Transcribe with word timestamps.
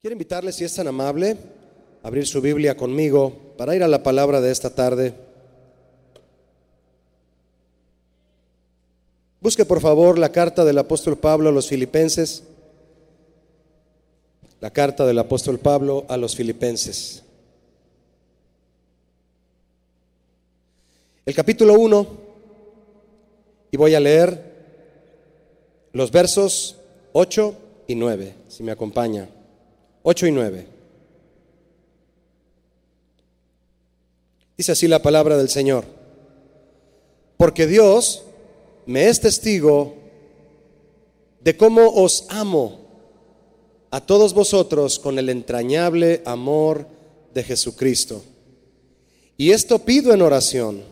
Quiero 0.00 0.14
invitarle, 0.14 0.50
si 0.50 0.64
es 0.64 0.74
tan 0.74 0.88
amable, 0.88 1.36
a 2.02 2.08
abrir 2.08 2.26
su 2.26 2.40
Biblia 2.40 2.74
conmigo 2.74 3.34
para 3.58 3.76
ir 3.76 3.82
a 3.82 3.88
la 3.88 4.02
palabra 4.02 4.40
de 4.40 4.50
esta 4.50 4.74
tarde. 4.74 5.12
Busque 9.42 9.66
por 9.66 9.82
favor 9.82 10.18
la 10.18 10.32
carta 10.32 10.64
del 10.64 10.78
apóstol 10.78 11.18
Pablo 11.18 11.50
a 11.50 11.52
los 11.52 11.68
filipenses. 11.68 12.44
La 14.60 14.70
carta 14.70 15.04
del 15.04 15.18
apóstol 15.18 15.58
Pablo 15.58 16.06
a 16.08 16.16
los 16.16 16.34
filipenses. 16.34 17.22
El 21.26 21.34
capítulo 21.34 21.74
1, 21.74 22.06
y 23.70 23.76
voy 23.76 23.94
a 23.94 24.00
leer 24.00 24.50
los 25.92 26.10
versos 26.10 26.78
8 27.12 27.54
y 27.86 27.94
9, 27.96 28.34
si 28.48 28.62
me 28.62 28.72
acompaña. 28.72 29.28
8 30.02 30.26
y 30.26 30.30
9. 30.32 30.66
Dice 34.56 34.72
así 34.72 34.88
la 34.88 35.02
palabra 35.02 35.36
del 35.36 35.48
Señor. 35.48 35.84
Porque 37.36 37.66
Dios 37.66 38.24
me 38.86 39.08
es 39.08 39.20
testigo 39.20 39.94
de 41.40 41.56
cómo 41.56 41.88
os 41.88 42.26
amo 42.28 42.80
a 43.90 44.00
todos 44.04 44.34
vosotros 44.34 44.98
con 44.98 45.18
el 45.18 45.30
entrañable 45.30 46.22
amor 46.24 46.86
de 47.32 47.42
Jesucristo. 47.42 48.22
Y 49.36 49.52
esto 49.52 49.78
pido 49.78 50.12
en 50.12 50.22
oración, 50.22 50.82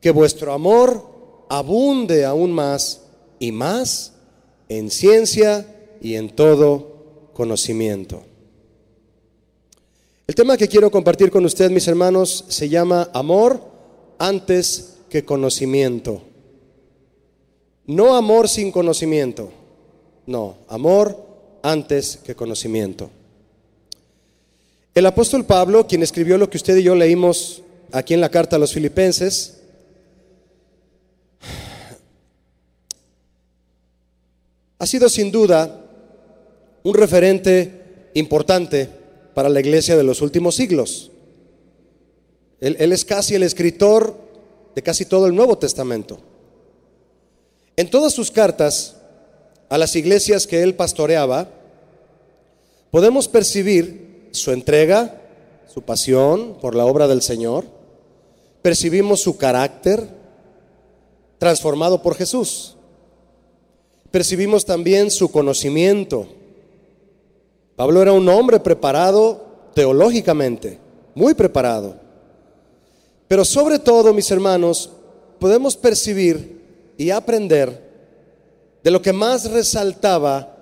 que 0.00 0.10
vuestro 0.10 0.52
amor 0.52 1.46
abunde 1.48 2.24
aún 2.24 2.52
más 2.52 3.00
y 3.38 3.50
más 3.50 4.12
en 4.68 4.90
ciencia 4.90 5.66
y 6.02 6.14
en 6.14 6.28
todo 6.36 6.99
conocimiento. 7.32 8.22
El 10.26 10.34
tema 10.34 10.56
que 10.56 10.68
quiero 10.68 10.90
compartir 10.90 11.30
con 11.30 11.44
ustedes, 11.44 11.70
mis 11.70 11.88
hermanos, 11.88 12.44
se 12.48 12.68
llama 12.68 13.10
amor 13.12 13.60
antes 14.18 14.98
que 15.08 15.24
conocimiento. 15.24 16.22
No 17.86 18.14
amor 18.14 18.48
sin 18.48 18.70
conocimiento, 18.70 19.50
no, 20.26 20.58
amor 20.68 21.16
antes 21.62 22.18
que 22.24 22.36
conocimiento. 22.36 23.10
El 24.94 25.06
apóstol 25.06 25.44
Pablo, 25.44 25.86
quien 25.86 26.02
escribió 26.02 26.38
lo 26.38 26.48
que 26.48 26.58
usted 26.58 26.76
y 26.76 26.84
yo 26.84 26.94
leímos 26.94 27.62
aquí 27.90 28.14
en 28.14 28.20
la 28.20 28.28
carta 28.28 28.56
a 28.56 28.58
los 28.58 28.72
filipenses, 28.72 29.58
ha 34.78 34.86
sido 34.86 35.08
sin 35.08 35.32
duda 35.32 35.79
un 36.82 36.94
referente 36.94 38.10
importante 38.14 38.88
para 39.34 39.48
la 39.48 39.60
iglesia 39.60 39.96
de 39.96 40.02
los 40.02 40.22
últimos 40.22 40.54
siglos. 40.54 41.10
Él, 42.60 42.92
es 42.92 43.04
casi 43.04 43.34
el 43.34 43.42
escritor 43.42 44.14
de 44.74 44.82
casi 44.82 45.04
todo 45.06 45.26
el 45.26 45.34
Nuevo 45.34 45.56
Testamento. 45.56 46.18
En 47.76 47.88
todas 47.88 48.12
sus 48.12 48.30
cartas 48.30 48.96
a 49.68 49.78
las 49.78 49.96
iglesias 49.96 50.46
que 50.46 50.62
él 50.62 50.74
pastoreaba, 50.74 51.48
podemos 52.90 53.28
percibir 53.28 54.28
su 54.32 54.50
entrega, 54.52 55.22
su 55.72 55.82
pasión 55.82 56.58
por 56.60 56.74
la 56.74 56.84
obra 56.84 57.08
del 57.08 57.22
Señor, 57.22 57.64
percibimos 58.62 59.22
su 59.22 59.38
carácter 59.38 60.08
transformado 61.38 62.02
por 62.02 62.16
Jesús, 62.16 62.76
percibimos 64.10 64.66
también 64.66 65.10
su 65.10 65.30
conocimiento, 65.30 66.28
Pablo 67.80 68.02
era 68.02 68.12
un 68.12 68.28
hombre 68.28 68.60
preparado 68.60 69.42
teológicamente, 69.72 70.78
muy 71.14 71.32
preparado. 71.32 71.96
Pero 73.26 73.42
sobre 73.42 73.78
todo, 73.78 74.12
mis 74.12 74.30
hermanos, 74.30 74.90
podemos 75.38 75.78
percibir 75.78 76.92
y 76.98 77.08
aprender 77.08 77.90
de 78.84 78.90
lo 78.90 79.00
que 79.00 79.14
más 79.14 79.50
resaltaba 79.50 80.58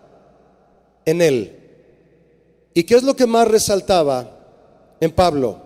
en 1.04 1.20
él. 1.20 1.58
¿Y 2.72 2.84
qué 2.84 2.94
es 2.94 3.02
lo 3.02 3.16
que 3.16 3.26
más 3.26 3.48
resaltaba 3.48 4.38
en 5.00 5.10
Pablo? 5.10 5.60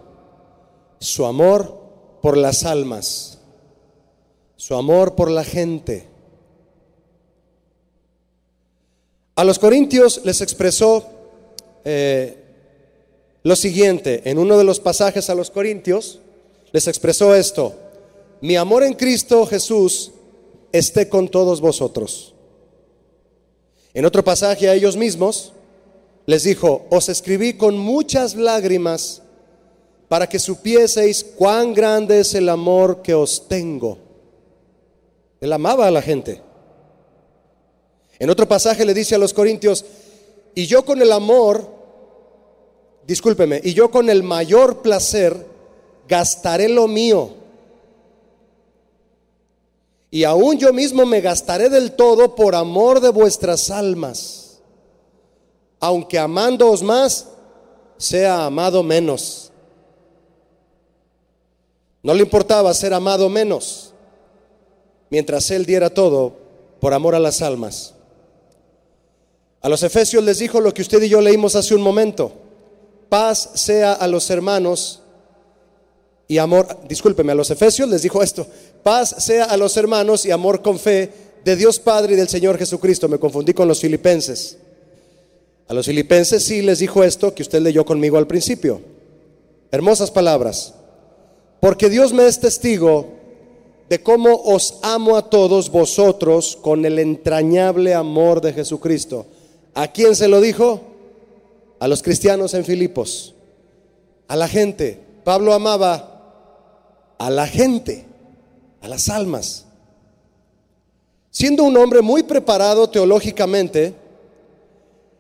Su 1.00 1.26
amor 1.26 1.82
por 2.22 2.38
las 2.38 2.64
almas, 2.64 3.40
su 4.56 4.74
amor 4.74 5.14
por 5.14 5.30
la 5.30 5.44
gente. 5.44 6.08
A 9.34 9.44
los 9.44 9.58
corintios 9.58 10.22
les 10.24 10.40
expresó 10.40 11.11
eh, 11.84 12.36
lo 13.42 13.56
siguiente, 13.56 14.22
en 14.24 14.38
uno 14.38 14.56
de 14.56 14.64
los 14.64 14.80
pasajes 14.80 15.28
a 15.30 15.34
los 15.34 15.50
Corintios, 15.50 16.20
les 16.72 16.86
expresó 16.86 17.34
esto, 17.34 17.74
mi 18.40 18.56
amor 18.56 18.82
en 18.82 18.94
Cristo 18.94 19.46
Jesús 19.46 20.12
esté 20.72 21.08
con 21.08 21.28
todos 21.28 21.60
vosotros. 21.60 22.34
En 23.94 24.04
otro 24.04 24.24
pasaje 24.24 24.68
a 24.68 24.74
ellos 24.74 24.96
mismos 24.96 25.52
les 26.26 26.44
dijo, 26.44 26.86
os 26.90 27.08
escribí 27.08 27.54
con 27.54 27.76
muchas 27.76 28.34
lágrimas 28.34 29.22
para 30.08 30.28
que 30.28 30.38
supieseis 30.38 31.24
cuán 31.24 31.74
grande 31.74 32.20
es 32.20 32.34
el 32.34 32.48
amor 32.48 33.02
que 33.02 33.14
os 33.14 33.48
tengo. 33.48 33.98
Él 35.40 35.52
amaba 35.52 35.86
a 35.86 35.90
la 35.90 36.02
gente. 36.02 36.40
En 38.18 38.30
otro 38.30 38.46
pasaje 38.46 38.84
le 38.84 38.94
dice 38.94 39.14
a 39.14 39.18
los 39.18 39.34
corintios, 39.34 39.84
y 40.54 40.66
yo 40.66 40.84
con 40.84 41.00
el 41.02 41.12
amor, 41.12 41.66
discúlpeme, 43.06 43.60
y 43.62 43.74
yo 43.74 43.90
con 43.90 44.08
el 44.08 44.22
mayor 44.22 44.82
placer 44.82 45.46
gastaré 46.08 46.68
lo 46.68 46.88
mío. 46.88 47.30
Y 50.10 50.24
aún 50.24 50.58
yo 50.58 50.72
mismo 50.72 51.06
me 51.06 51.20
gastaré 51.20 51.70
del 51.70 51.92
todo 51.92 52.34
por 52.34 52.54
amor 52.54 53.00
de 53.00 53.08
vuestras 53.08 53.70
almas. 53.70 54.60
Aunque 55.80 56.18
amándoos 56.18 56.82
más, 56.82 57.28
sea 57.96 58.44
amado 58.44 58.82
menos. 58.82 59.50
No 62.02 62.12
le 62.14 62.22
importaba 62.22 62.74
ser 62.74 62.92
amado 62.92 63.28
menos, 63.28 63.94
mientras 65.08 65.50
él 65.50 65.64
diera 65.64 65.88
todo 65.88 66.34
por 66.80 66.92
amor 66.92 67.14
a 67.14 67.20
las 67.20 67.40
almas. 67.40 67.94
A 69.60 69.68
los 69.68 69.82
efesios 69.84 70.22
les 70.24 70.40
dijo 70.40 70.60
lo 70.60 70.74
que 70.74 70.82
usted 70.82 71.00
y 71.02 71.08
yo 71.08 71.20
leímos 71.20 71.54
hace 71.54 71.74
un 71.74 71.80
momento. 71.80 72.32
Paz 73.12 73.50
sea 73.56 73.92
a 73.92 74.08
los 74.08 74.30
hermanos 74.30 75.02
y 76.26 76.38
amor, 76.38 76.66
discúlpeme, 76.88 77.32
a 77.32 77.34
los 77.34 77.50
efesios 77.50 77.86
les 77.90 78.00
dijo 78.00 78.22
esto. 78.22 78.46
Paz 78.82 79.16
sea 79.18 79.44
a 79.44 79.58
los 79.58 79.76
hermanos 79.76 80.24
y 80.24 80.30
amor 80.30 80.62
con 80.62 80.78
fe 80.78 81.10
de 81.44 81.54
Dios 81.54 81.78
Padre 81.78 82.14
y 82.14 82.16
del 82.16 82.30
Señor 82.30 82.56
Jesucristo. 82.56 83.10
Me 83.10 83.18
confundí 83.18 83.52
con 83.52 83.68
los 83.68 83.80
filipenses. 83.80 84.56
A 85.68 85.74
los 85.74 85.84
filipenses 85.84 86.42
sí 86.42 86.62
les 86.62 86.78
dijo 86.78 87.04
esto 87.04 87.34
que 87.34 87.42
usted 87.42 87.60
leyó 87.60 87.84
conmigo 87.84 88.16
al 88.16 88.26
principio. 88.26 88.80
Hermosas 89.70 90.10
palabras. 90.10 90.72
Porque 91.60 91.90
Dios 91.90 92.14
me 92.14 92.26
es 92.26 92.40
testigo 92.40 93.08
de 93.90 94.02
cómo 94.02 94.36
os 94.36 94.78
amo 94.80 95.18
a 95.18 95.28
todos 95.28 95.70
vosotros 95.70 96.56
con 96.62 96.86
el 96.86 96.98
entrañable 96.98 97.92
amor 97.92 98.40
de 98.40 98.54
Jesucristo. 98.54 99.26
¿A 99.74 99.88
quién 99.88 100.16
se 100.16 100.28
lo 100.28 100.40
dijo? 100.40 100.91
A 101.82 101.88
los 101.88 102.00
cristianos 102.00 102.54
en 102.54 102.64
Filipos, 102.64 103.34
a 104.28 104.36
la 104.36 104.46
gente. 104.46 105.00
Pablo 105.24 105.52
amaba 105.52 107.16
a 107.18 107.28
la 107.28 107.44
gente, 107.48 108.04
a 108.80 108.86
las 108.86 109.08
almas. 109.08 109.64
Siendo 111.32 111.64
un 111.64 111.76
hombre 111.76 112.00
muy 112.00 112.22
preparado 112.22 112.88
teológicamente, 112.88 113.96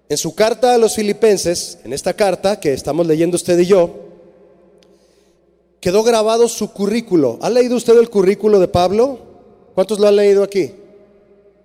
en 0.08 0.16
su 0.16 0.36
carta 0.36 0.72
a 0.72 0.78
los 0.78 0.94
filipenses, 0.94 1.80
en 1.82 1.92
esta 1.92 2.14
carta 2.14 2.60
que 2.60 2.72
estamos 2.72 3.08
leyendo 3.08 3.34
usted 3.34 3.58
y 3.58 3.66
yo, 3.66 3.90
quedó 5.80 6.04
grabado 6.04 6.46
su 6.46 6.72
currículo. 6.72 7.40
¿Ha 7.42 7.50
leído 7.50 7.74
usted 7.74 7.98
el 7.98 8.08
currículo 8.08 8.60
de 8.60 8.68
Pablo? 8.68 9.18
¿Cuántos 9.74 9.98
lo 9.98 10.06
han 10.06 10.14
leído 10.14 10.44
aquí? 10.44 10.72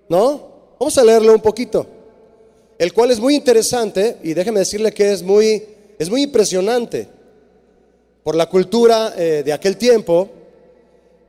¿No? 0.09 0.41
Vamos 0.79 0.97
a 0.97 1.03
leerlo 1.03 1.35
un 1.35 1.41
poquito 1.41 1.96
el 2.77 2.93
cual 2.93 3.11
es 3.11 3.19
muy 3.19 3.35
interesante 3.35 4.17
y 4.23 4.33
déjeme 4.33 4.59
decirle 4.59 4.91
que 4.91 5.11
es 5.11 5.23
muy, 5.23 5.63
es 5.97 6.09
muy 6.09 6.23
impresionante 6.23 7.07
por 8.23 8.35
la 8.35 8.47
cultura 8.47 9.13
eh, 9.17 9.41
de 9.43 9.53
aquel 9.53 9.77
tiempo 9.77 10.29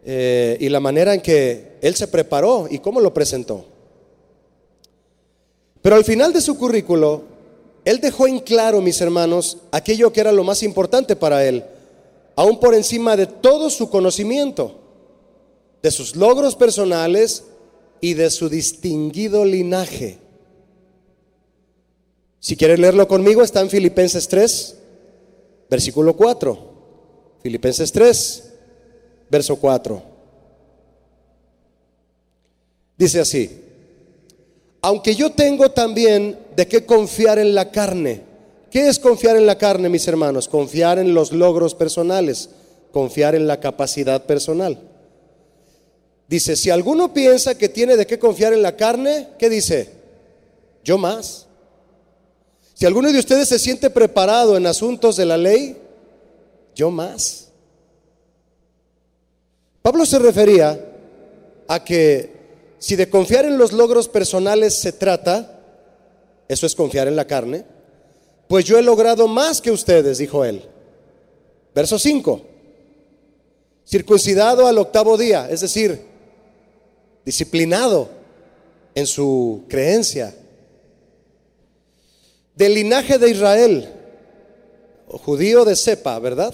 eh, 0.05 0.57
y 0.61 0.69
la 0.69 0.81
manera 0.81 1.15
en 1.15 1.21
que 1.21 1.77
él 1.81 1.95
se 1.95 2.09
preparó 2.09 2.67
y 2.71 2.79
cómo 2.79 3.01
lo 3.01 3.15
presentó. 3.15 3.65
Pero 5.81 5.97
al 5.97 6.05
final 6.05 6.33
de 6.33 6.41
su 6.41 6.59
currículo, 6.59 7.23
él 7.85 8.01
dejó 8.01 8.27
en 8.27 8.41
claro, 8.41 8.81
mis 8.81 9.01
hermanos, 9.01 9.59
aquello 9.71 10.13
que 10.13 10.21
era 10.21 10.33
lo 10.33 10.45
más 10.45 10.63
importante 10.63 11.17
para 11.17 11.47
él, 11.47 11.65
aún 12.37 12.61
por 12.61 12.75
encima 12.75 13.17
de 13.17 13.27
todo 13.27 13.71
su 13.71 13.89
conocimiento, 13.89 14.75
de 15.83 15.91
sus 15.91 16.17
logros 16.17 16.57
personales 16.57 17.45
y 18.01 18.15
de 18.15 18.31
su 18.31 18.49
distinguido 18.49 19.45
linaje. 19.45 20.19
Si 22.41 22.57
quieres 22.57 22.79
leerlo 22.79 23.09
conmigo, 23.09 23.43
está 23.43 23.61
en 23.61 23.71
Filipenses 23.71 24.29
3, 24.29 24.77
versículo 25.69 26.17
4. 26.17 26.69
Filipenses 27.43 27.91
3, 27.93 28.53
verso 29.31 29.57
4. 29.57 30.03
Dice 32.97 33.21
así, 33.21 33.65
aunque 34.81 35.15
yo 35.15 35.31
tengo 35.31 35.71
también 35.71 36.39
de 36.57 36.67
qué 36.67 36.85
confiar 36.85 37.39
en 37.39 37.55
la 37.55 37.71
carne. 37.71 38.23
¿Qué 38.71 38.89
es 38.89 38.99
confiar 38.99 39.37
en 39.37 39.47
la 39.47 39.57
carne, 39.57 39.89
mis 39.89 40.07
hermanos? 40.07 40.47
Confiar 40.47 40.99
en 40.99 41.15
los 41.15 41.33
logros 41.33 41.75
personales, 41.75 42.51
confiar 42.93 43.35
en 43.35 43.47
la 43.47 43.61
capacidad 43.61 44.25
personal. 44.27 44.79
Dice, 46.29 46.55
si 46.57 46.69
alguno 46.69 47.15
piensa 47.15 47.57
que 47.57 47.71
tiene 47.71 47.97
de 47.97 48.07
qué 48.07 48.19
confiar 48.19 48.53
en 48.53 48.63
la 48.63 48.77
carne, 48.77 49.29
¿qué 49.39 49.49
dice? 49.49 49.91
Yo 50.85 50.99
más. 50.99 51.48
Si 52.79 52.87
alguno 52.87 53.11
de 53.11 53.19
ustedes 53.19 53.49
se 53.49 53.59
siente 53.59 53.91
preparado 53.91 54.57
en 54.57 54.65
asuntos 54.65 55.17
de 55.17 55.27
la 55.27 55.37
ley, 55.37 55.77
yo 56.77 56.93
más. 56.93 57.49
Pablo 59.83 60.07
se 60.07 60.21
refería 60.21 60.79
a 61.67 61.83
que 61.83 62.31
si 62.79 62.95
de 62.95 63.11
confiar 63.11 63.47
en 63.47 63.59
los 63.59 63.73
logros 63.73 64.07
personales 64.07 64.79
se 64.79 64.93
trata, 64.93 65.59
eso 66.47 66.67
es 66.67 66.77
confiar 66.77 67.09
en 67.09 67.17
la 67.17 67.27
carne, 67.27 67.65
pues 68.47 68.65
yo 68.65 68.79
he 68.79 68.83
logrado 68.83 69.27
más 69.27 69.61
que 69.61 69.73
ustedes, 69.73 70.19
dijo 70.19 70.45
él. 70.45 70.63
Verso 71.75 71.99
5. 71.99 72.43
Circuncidado 73.89 74.69
al 74.69 74.79
octavo 74.79 75.19
día, 75.19 75.51
es 75.51 75.63
decir, 75.63 76.01
disciplinado 77.25 78.09
en 78.95 79.09
su 79.09 79.65
creencia. 79.69 80.33
Del 82.59 82.75
linaje 82.75 83.19
de 83.19 83.31
Israel, 83.31 83.89
judío 85.07 85.65
de 85.65 85.77
cepa, 85.77 86.19
¿verdad? 86.19 86.53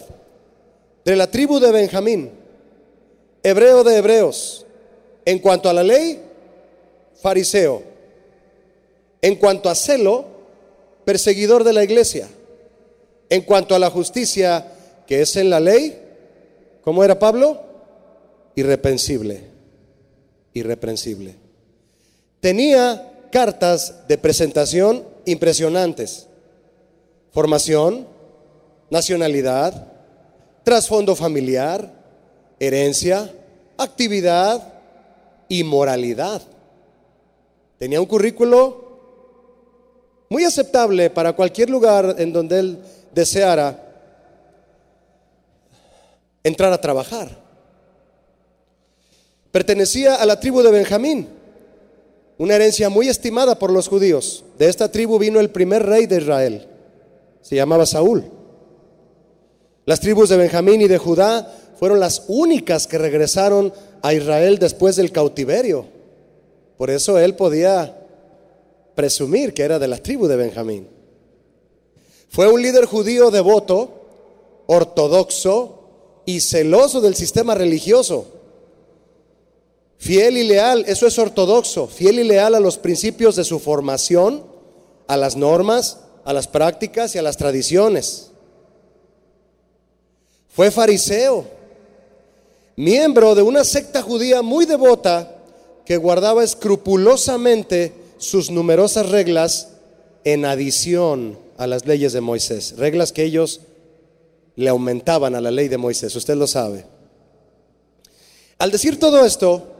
De 1.04 1.16
la 1.16 1.30
tribu 1.30 1.58
de 1.58 1.72
Benjamín, 1.72 2.30
hebreo 3.42 3.82
de 3.82 3.96
hebreos. 3.96 4.66
En 5.24 5.38
cuanto 5.38 5.70
a 5.70 5.72
la 5.72 5.82
ley, 5.82 6.20
fariseo. 7.22 7.82
En 9.22 9.36
cuanto 9.36 9.70
a 9.70 9.74
celo, 9.74 10.26
perseguidor 11.06 11.64
de 11.64 11.72
la 11.72 11.82
iglesia. 11.82 12.28
En 13.30 13.40
cuanto 13.42 13.74
a 13.74 13.78
la 13.78 13.88
justicia 13.88 14.72
que 15.06 15.22
es 15.22 15.34
en 15.36 15.48
la 15.48 15.60
ley, 15.60 15.98
¿cómo 16.82 17.02
era 17.02 17.18
Pablo? 17.18 17.62
Irreprensible 18.54 19.54
irreprensible. 20.54 21.34
Tenía 22.40 23.28
cartas 23.30 24.06
de 24.08 24.16
presentación 24.16 25.04
impresionantes. 25.26 26.26
Formación, 27.32 28.06
nacionalidad, 28.90 29.88
trasfondo 30.62 31.16
familiar, 31.16 31.90
herencia, 32.58 33.30
actividad 33.76 34.74
y 35.48 35.64
moralidad. 35.64 36.42
Tenía 37.78 38.00
un 38.00 38.06
currículo 38.06 38.84
muy 40.28 40.44
aceptable 40.44 41.10
para 41.10 41.32
cualquier 41.32 41.70
lugar 41.70 42.16
en 42.18 42.32
donde 42.32 42.58
él 42.58 42.78
deseara 43.12 43.80
entrar 46.42 46.72
a 46.72 46.80
trabajar. 46.80 47.28
Pertenecía 49.50 50.16
a 50.16 50.26
la 50.26 50.40
tribu 50.40 50.62
de 50.62 50.70
Benjamín, 50.70 51.28
una 52.38 52.54
herencia 52.56 52.88
muy 52.88 53.08
estimada 53.08 53.58
por 53.58 53.70
los 53.70 53.88
judíos. 53.88 54.44
De 54.58 54.68
esta 54.68 54.90
tribu 54.90 55.18
vino 55.18 55.40
el 55.40 55.50
primer 55.50 55.84
rey 55.84 56.06
de 56.06 56.18
Israel, 56.18 56.66
se 57.40 57.56
llamaba 57.56 57.86
Saúl. 57.86 58.24
Las 59.86 60.00
tribus 60.00 60.30
de 60.30 60.36
Benjamín 60.36 60.80
y 60.80 60.88
de 60.88 60.98
Judá 60.98 61.52
fueron 61.78 62.00
las 62.00 62.24
únicas 62.28 62.86
que 62.86 62.98
regresaron 62.98 63.72
a 64.02 64.14
Israel 64.14 64.58
después 64.58 64.96
del 64.96 65.12
cautiverio. 65.12 65.86
Por 66.78 66.90
eso 66.90 67.18
él 67.18 67.34
podía 67.36 67.96
presumir 68.94 69.52
que 69.52 69.62
era 69.62 69.78
de 69.78 69.88
la 69.88 69.98
tribu 69.98 70.26
de 70.26 70.36
Benjamín. 70.36 70.88
Fue 72.28 72.48
un 72.48 72.62
líder 72.62 72.86
judío 72.86 73.30
devoto, 73.30 74.06
ortodoxo 74.66 76.22
y 76.26 76.40
celoso 76.40 77.00
del 77.00 77.14
sistema 77.14 77.54
religioso. 77.54 78.26
Fiel 80.04 80.36
y 80.36 80.44
leal, 80.44 80.84
eso 80.86 81.06
es 81.06 81.18
ortodoxo, 81.18 81.86
fiel 81.88 82.18
y 82.18 82.24
leal 82.24 82.54
a 82.54 82.60
los 82.60 82.76
principios 82.76 83.36
de 83.36 83.44
su 83.44 83.58
formación, 83.58 84.44
a 85.06 85.16
las 85.16 85.34
normas, 85.34 86.00
a 86.26 86.34
las 86.34 86.46
prácticas 86.46 87.14
y 87.14 87.18
a 87.18 87.22
las 87.22 87.38
tradiciones. 87.38 88.30
Fue 90.46 90.70
fariseo, 90.70 91.46
miembro 92.76 93.34
de 93.34 93.40
una 93.40 93.64
secta 93.64 94.02
judía 94.02 94.42
muy 94.42 94.66
devota 94.66 95.36
que 95.86 95.96
guardaba 95.96 96.44
escrupulosamente 96.44 97.94
sus 98.18 98.50
numerosas 98.50 99.08
reglas 99.08 99.68
en 100.24 100.44
adición 100.44 101.38
a 101.56 101.66
las 101.66 101.86
leyes 101.86 102.12
de 102.12 102.20
Moisés, 102.20 102.74
reglas 102.76 103.10
que 103.10 103.24
ellos 103.24 103.62
le 104.54 104.68
aumentaban 104.68 105.34
a 105.34 105.40
la 105.40 105.50
ley 105.50 105.68
de 105.68 105.78
Moisés, 105.78 106.14
usted 106.14 106.34
lo 106.34 106.46
sabe. 106.46 106.84
Al 108.58 108.70
decir 108.70 109.00
todo 109.00 109.24
esto, 109.24 109.70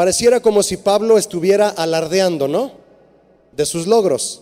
Pareciera 0.00 0.40
como 0.40 0.62
si 0.62 0.78
Pablo 0.78 1.18
estuviera 1.18 1.68
alardeando, 1.68 2.48
¿no? 2.48 2.72
De 3.52 3.66
sus 3.66 3.86
logros. 3.86 4.40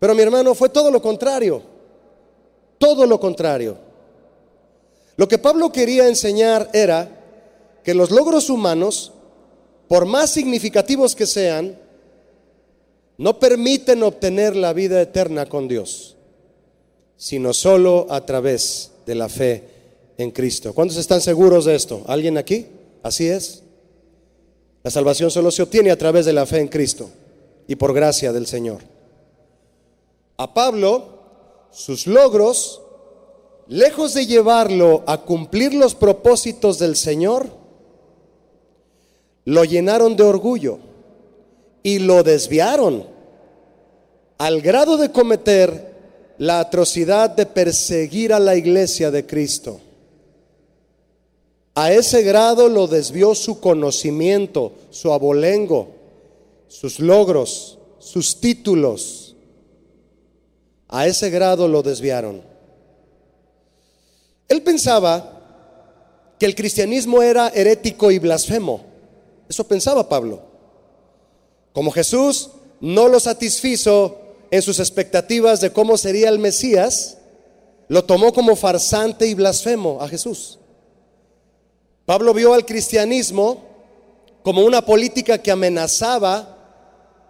Pero 0.00 0.16
mi 0.16 0.22
hermano 0.22 0.52
fue 0.56 0.68
todo 0.68 0.90
lo 0.90 1.00
contrario. 1.00 1.62
Todo 2.78 3.06
lo 3.06 3.20
contrario. 3.20 3.76
Lo 5.14 5.28
que 5.28 5.38
Pablo 5.38 5.70
quería 5.70 6.08
enseñar 6.08 6.68
era 6.72 7.08
que 7.84 7.94
los 7.94 8.10
logros 8.10 8.50
humanos, 8.50 9.12
por 9.86 10.06
más 10.06 10.30
significativos 10.30 11.14
que 11.14 11.26
sean, 11.26 11.78
no 13.16 13.38
permiten 13.38 14.02
obtener 14.02 14.56
la 14.56 14.72
vida 14.72 15.00
eterna 15.00 15.46
con 15.46 15.68
Dios, 15.68 16.16
sino 17.16 17.52
solo 17.52 18.08
a 18.10 18.26
través 18.26 18.90
de 19.06 19.14
la 19.14 19.28
fe 19.28 19.68
en 20.18 20.32
Cristo. 20.32 20.74
¿Cuántos 20.74 20.96
están 20.96 21.20
seguros 21.20 21.64
de 21.66 21.76
esto? 21.76 22.02
¿Alguien 22.08 22.38
aquí? 22.38 22.66
Así 23.04 23.28
es. 23.28 23.62
La 24.82 24.90
salvación 24.90 25.30
solo 25.30 25.50
se 25.50 25.62
obtiene 25.62 25.90
a 25.90 25.98
través 25.98 26.24
de 26.24 26.32
la 26.32 26.46
fe 26.46 26.58
en 26.58 26.68
Cristo 26.68 27.10
y 27.66 27.76
por 27.76 27.92
gracia 27.92 28.32
del 28.32 28.46
Señor. 28.46 28.78
A 30.36 30.54
Pablo, 30.54 31.20
sus 31.70 32.06
logros, 32.06 32.80
lejos 33.68 34.14
de 34.14 34.26
llevarlo 34.26 35.04
a 35.06 35.18
cumplir 35.18 35.74
los 35.74 35.94
propósitos 35.94 36.78
del 36.78 36.96
Señor, 36.96 37.48
lo 39.44 39.64
llenaron 39.64 40.16
de 40.16 40.22
orgullo 40.22 40.78
y 41.82 41.98
lo 41.98 42.22
desviaron 42.22 43.06
al 44.38 44.62
grado 44.62 44.96
de 44.96 45.12
cometer 45.12 45.90
la 46.38 46.60
atrocidad 46.60 47.28
de 47.28 47.44
perseguir 47.44 48.32
a 48.32 48.38
la 48.38 48.56
iglesia 48.56 49.10
de 49.10 49.26
Cristo. 49.26 49.80
A 51.74 51.92
ese 51.92 52.22
grado 52.22 52.68
lo 52.68 52.86
desvió 52.86 53.34
su 53.34 53.60
conocimiento, 53.60 54.72
su 54.90 55.12
abolengo, 55.12 55.88
sus 56.68 57.00
logros, 57.00 57.78
sus 57.98 58.40
títulos. 58.40 59.36
A 60.88 61.06
ese 61.06 61.30
grado 61.30 61.68
lo 61.68 61.82
desviaron. 61.82 62.42
Él 64.48 64.62
pensaba 64.62 65.40
que 66.38 66.46
el 66.46 66.54
cristianismo 66.54 67.22
era 67.22 67.48
herético 67.48 68.10
y 68.10 68.18
blasfemo. 68.18 68.82
Eso 69.48 69.64
pensaba 69.64 70.08
Pablo. 70.08 70.42
Como 71.72 71.90
Jesús 71.92 72.50
no 72.80 73.08
lo 73.08 73.20
satisfizo 73.20 74.18
en 74.50 74.62
sus 74.62 74.80
expectativas 74.80 75.60
de 75.60 75.72
cómo 75.72 75.96
sería 75.96 76.28
el 76.28 76.38
Mesías, 76.38 77.18
lo 77.88 78.04
tomó 78.04 78.32
como 78.32 78.56
farsante 78.56 79.26
y 79.26 79.34
blasfemo 79.34 79.98
a 80.00 80.08
Jesús. 80.08 80.59
Pablo 82.10 82.34
vio 82.34 82.54
al 82.54 82.66
cristianismo 82.66 83.62
como 84.42 84.64
una 84.64 84.84
política 84.84 85.38
que 85.38 85.52
amenazaba 85.52 86.58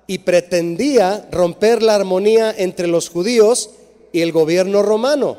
y 0.07 0.21
pretendía 0.21 1.29
romper 1.31 1.83
la 1.83 1.97
armonía 1.97 2.55
entre 2.57 2.87
los 2.87 3.11
judíos 3.11 3.73
y 4.11 4.23
el 4.23 4.33
gobierno 4.33 4.83
romano, 4.83 5.37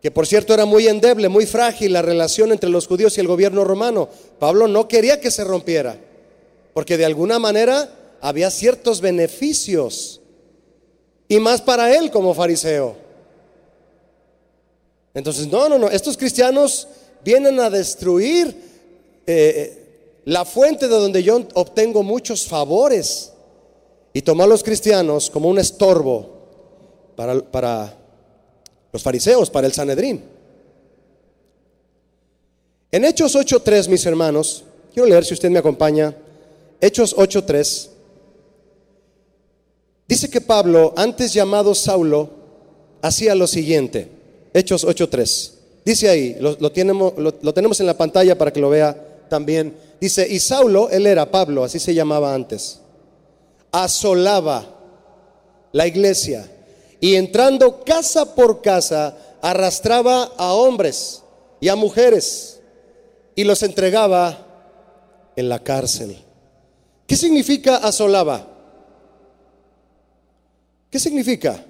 que 0.00 0.10
por 0.10 0.26
cierto 0.26 0.54
era 0.54 0.64
muy 0.64 0.88
endeble, 0.88 1.28
muy 1.28 1.44
frágil 1.44 1.92
la 1.92 2.00
relación 2.00 2.50
entre 2.50 2.70
los 2.70 2.86
judíos 2.86 3.18
y 3.18 3.20
el 3.20 3.28
gobierno 3.28 3.62
romano. 3.62 4.08
Pablo 4.38 4.68
no 4.68 4.88
quería 4.88 5.20
que 5.20 5.30
se 5.30 5.44
rompiera, 5.44 5.98
porque 6.72 6.96
de 6.96 7.04
alguna 7.04 7.38
manera 7.38 7.92
había 8.22 8.50
ciertos 8.50 9.02
beneficios, 9.02 10.22
y 11.28 11.38
más 11.40 11.60
para 11.60 11.94
él 11.94 12.10
como 12.10 12.32
fariseo. 12.32 12.96
Entonces, 15.12 15.46
no, 15.48 15.68
no, 15.68 15.76
no, 15.78 15.90
estos 15.90 16.16
cristianos 16.16 16.88
vienen 17.24 17.60
a 17.60 17.70
destruir 17.70 18.54
eh, 19.26 20.20
la 20.24 20.44
fuente 20.44 20.88
de 20.88 20.94
donde 20.94 21.22
yo 21.22 21.46
obtengo 21.54 22.02
muchos 22.02 22.46
favores. 22.46 23.32
y 24.12 24.22
tomó 24.22 24.42
a 24.42 24.46
los 24.46 24.64
cristianos 24.64 25.30
como 25.30 25.48
un 25.48 25.58
estorbo 25.58 26.38
para, 27.14 27.40
para 27.40 27.94
los 28.92 29.02
fariseos, 29.02 29.50
para 29.50 29.66
el 29.66 29.72
Sanedrín. 29.72 30.24
En 32.90 33.04
Hechos 33.04 33.36
8.3, 33.36 33.88
mis 33.88 34.04
hermanos, 34.06 34.64
quiero 34.92 35.08
leer 35.08 35.24
si 35.24 35.34
usted 35.34 35.50
me 35.50 35.58
acompaña, 35.58 36.16
Hechos 36.80 37.14
8.3, 37.14 37.88
dice 40.06 40.30
que 40.30 40.40
Pablo, 40.40 40.94
antes 40.96 41.34
llamado 41.34 41.74
Saulo, 41.74 42.30
hacía 43.02 43.34
lo 43.34 43.46
siguiente, 43.46 44.08
Hechos 44.54 44.86
8.3, 44.86 45.52
dice 45.84 46.08
ahí, 46.08 46.36
lo, 46.40 46.72
tenemos, 46.72 47.14
lo 47.16 47.54
tenemos 47.54 47.80
en 47.80 47.86
la 47.86 47.96
pantalla 47.96 48.36
para 48.36 48.52
que 48.52 48.60
lo 48.60 48.70
vea 48.70 48.96
también, 49.28 49.74
dice, 50.00 50.26
y 50.28 50.40
Saulo, 50.40 50.90
él 50.90 51.06
era 51.06 51.30
Pablo, 51.30 51.64
así 51.64 51.78
se 51.78 51.94
llamaba 51.94 52.34
antes, 52.34 52.80
asolaba 53.70 54.66
la 55.72 55.86
iglesia 55.86 56.50
y 57.00 57.14
entrando 57.14 57.84
casa 57.84 58.34
por 58.34 58.62
casa 58.62 59.16
arrastraba 59.40 60.32
a 60.36 60.52
hombres 60.52 61.22
y 61.60 61.68
a 61.68 61.76
mujeres 61.76 62.60
y 63.34 63.44
los 63.44 63.62
entregaba 63.62 64.46
en 65.36 65.48
la 65.48 65.62
cárcel. 65.62 66.16
¿Qué 67.06 67.16
significa 67.16 67.76
asolaba? 67.76 68.46
¿Qué 70.90 70.98
significa? 70.98 71.64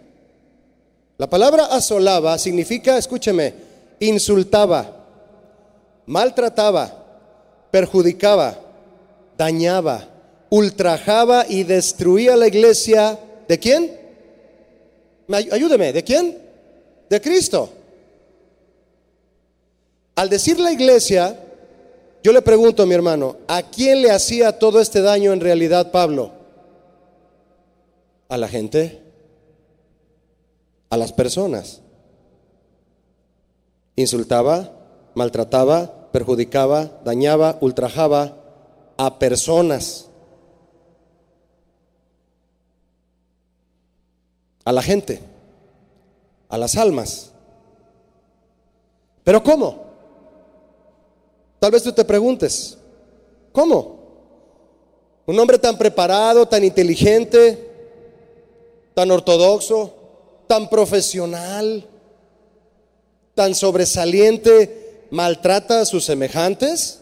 La 1.19 1.29
palabra 1.29 1.67
asolaba 1.67 2.39
significa, 2.39 2.97
escúcheme, 2.97 3.68
insultaba, 4.01 5.05
maltrataba, 6.07 7.05
perjudicaba, 7.71 8.59
dañaba, 9.37 10.09
ultrajaba 10.51 11.47
y 11.49 11.65
destruía 11.65 12.37
la 12.37 12.49
iglesia. 12.49 13.19
¿De 13.47 13.59
quién? 13.59 13.99
Ayúdeme, 15.31 15.93
¿de 15.93 16.03
quién? 16.03 16.39
De 17.09 17.21
Cristo. 17.21 17.71
Al 20.17 20.29
decir 20.29 20.59
la 20.59 20.73
iglesia, 20.73 21.39
yo 22.23 22.33
le 22.33 22.43
pregunto 22.43 22.85
mi 22.87 22.95
hermano, 22.95 23.37
¿a 23.47 23.63
quién 23.63 24.03
le 24.03 24.11
hacía 24.11 24.59
todo 24.59 24.81
este 24.81 25.01
daño 25.01 25.33
en 25.33 25.41
realidad 25.41 25.93
Pablo? 25.93 26.33
¿A 28.29 28.37
la 28.37 28.49
gente? 28.49 29.01
¿A 30.91 30.97
las 30.97 31.13
personas? 31.13 31.81
Insultaba, 33.99 34.71
maltrataba, 35.15 36.11
perjudicaba, 36.13 37.01
dañaba, 37.05 37.59
ultrajaba 37.61 38.37
a 38.97 39.19
personas. 39.19 40.09
a 44.69 44.73
la 44.73 44.83
gente, 44.83 45.19
a 46.51 46.59
las 46.59 46.77
almas. 46.77 47.31
Pero 49.25 49.43
¿cómo? 49.43 49.87
Tal 51.59 51.71
vez 51.71 51.83
tú 51.83 51.91
te 51.91 52.05
preguntes, 52.05 52.77
¿cómo? 53.51 53.97
Un 55.25 55.41
hombre 55.41 55.59
tan 55.59 55.79
preparado, 55.79 56.47
tan 56.47 56.65
inteligente, 56.65 57.67
tan 58.93 59.11
ortodoxo, 59.11 59.95
tan 60.47 60.69
profesional, 60.69 61.88
tan 63.39 63.55
sobresaliente, 63.55 65.07
maltrata 65.13 65.83
a 65.83 65.85
sus 65.85 66.05
semejantes. 66.05 66.99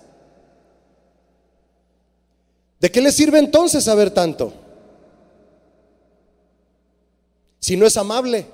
¿De 2.78 2.93
qué 2.93 3.00
le 3.00 3.11
sirve 3.11 3.38
entonces 3.38 3.85
saber 3.85 4.11
tanto? 4.11 4.52
si 7.59 7.75
no 7.76 7.87
es 7.87 7.97
amable? 7.97 8.47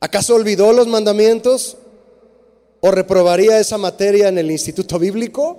¿Acaso 0.00 0.34
olvidó 0.34 0.72
los 0.74 0.86
mandamientos 0.86 1.78
o 2.80 2.90
reprobaría 2.90 3.58
esa 3.58 3.78
materia 3.78 4.28
en 4.28 4.36
el 4.36 4.50
instituto 4.50 4.98
bíblico? 4.98 5.58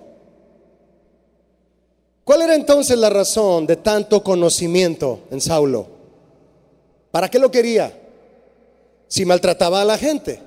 ¿Cuál 2.23 2.43
era 2.43 2.53
entonces 2.53 2.95
la 2.97 3.09
razón 3.09 3.65
de 3.65 3.77
tanto 3.77 4.23
conocimiento 4.23 5.21
en 5.31 5.41
Saulo? 5.41 5.87
¿Para 7.09 7.27
qué 7.27 7.39
lo 7.39 7.49
quería? 7.49 8.00
Si 9.11 9.25
maltrataba 9.25 9.81
a 9.81 9.85
la 9.85 9.97
gente. 9.97 10.39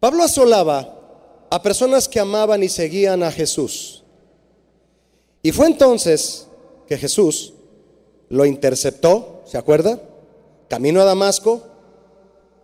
Pablo 0.00 0.22
asolaba 0.22 0.98
a 1.50 1.62
personas 1.62 2.08
que 2.08 2.20
amaban 2.20 2.62
y 2.62 2.70
seguían 2.70 3.22
a 3.22 3.30
Jesús. 3.30 4.02
Y 5.42 5.52
fue 5.52 5.66
entonces 5.66 6.48
que 6.88 6.96
Jesús 6.96 7.52
lo 8.30 8.46
interceptó, 8.46 9.42
¿se 9.44 9.58
acuerda? 9.58 10.00
Camino 10.68 11.02
a 11.02 11.04
Damasco, 11.04 11.64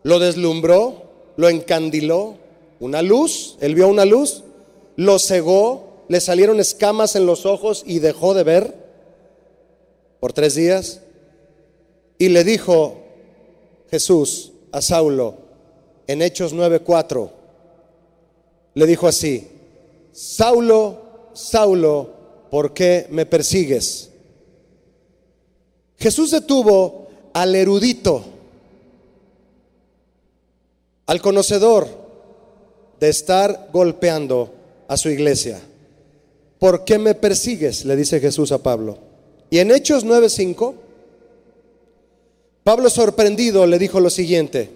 lo 0.02 0.18
deslumbró, 0.18 1.02
lo 1.36 1.50
encandiló, 1.50 2.36
una 2.78 3.02
luz, 3.02 3.58
él 3.60 3.74
vio 3.74 3.88
una 3.88 4.06
luz, 4.06 4.44
lo 4.96 5.18
cegó, 5.18 6.04
le 6.08 6.22
salieron 6.22 6.58
escamas 6.58 7.16
en 7.16 7.26
los 7.26 7.44
ojos 7.44 7.82
y 7.86 7.98
dejó 7.98 8.32
de 8.32 8.44
ver 8.44 8.74
por 10.20 10.32
tres 10.32 10.54
días. 10.54 11.02
Y 12.16 12.30
le 12.30 12.44
dijo 12.44 12.99
Jesús 13.90 14.52
a 14.72 14.80
Saulo 14.80 15.34
en 16.06 16.22
Hechos 16.22 16.52
9:4, 16.52 17.30
le 18.74 18.86
dijo 18.86 19.08
así, 19.08 19.48
Saulo, 20.12 21.30
Saulo, 21.32 22.10
¿por 22.50 22.72
qué 22.72 23.06
me 23.10 23.26
persigues? 23.26 24.10
Jesús 25.96 26.30
detuvo 26.30 27.08
al 27.32 27.54
erudito, 27.54 28.24
al 31.06 31.20
conocedor 31.20 31.88
de 32.98 33.08
estar 33.08 33.68
golpeando 33.72 34.54
a 34.88 34.96
su 34.96 35.08
iglesia. 35.10 35.60
¿Por 36.58 36.84
qué 36.84 36.98
me 36.98 37.14
persigues? 37.14 37.84
Le 37.84 37.96
dice 37.96 38.20
Jesús 38.20 38.52
a 38.52 38.58
Pablo. 38.58 38.98
Y 39.48 39.58
en 39.58 39.70
Hechos 39.70 40.04
9:5, 40.04 40.74
Pablo 42.64 42.90
sorprendido 42.90 43.66
le 43.66 43.78
dijo 43.78 44.00
lo 44.00 44.10
siguiente, 44.10 44.70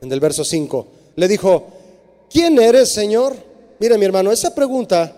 en 0.00 0.10
el 0.12 0.20
verso 0.20 0.44
5, 0.44 0.86
le 1.16 1.28
dijo, 1.28 1.66
¿quién 2.30 2.58
eres, 2.58 2.92
Señor? 2.92 3.34
Mira, 3.78 3.96
mi 3.96 4.04
hermano, 4.04 4.32
esa 4.32 4.54
pregunta 4.54 5.14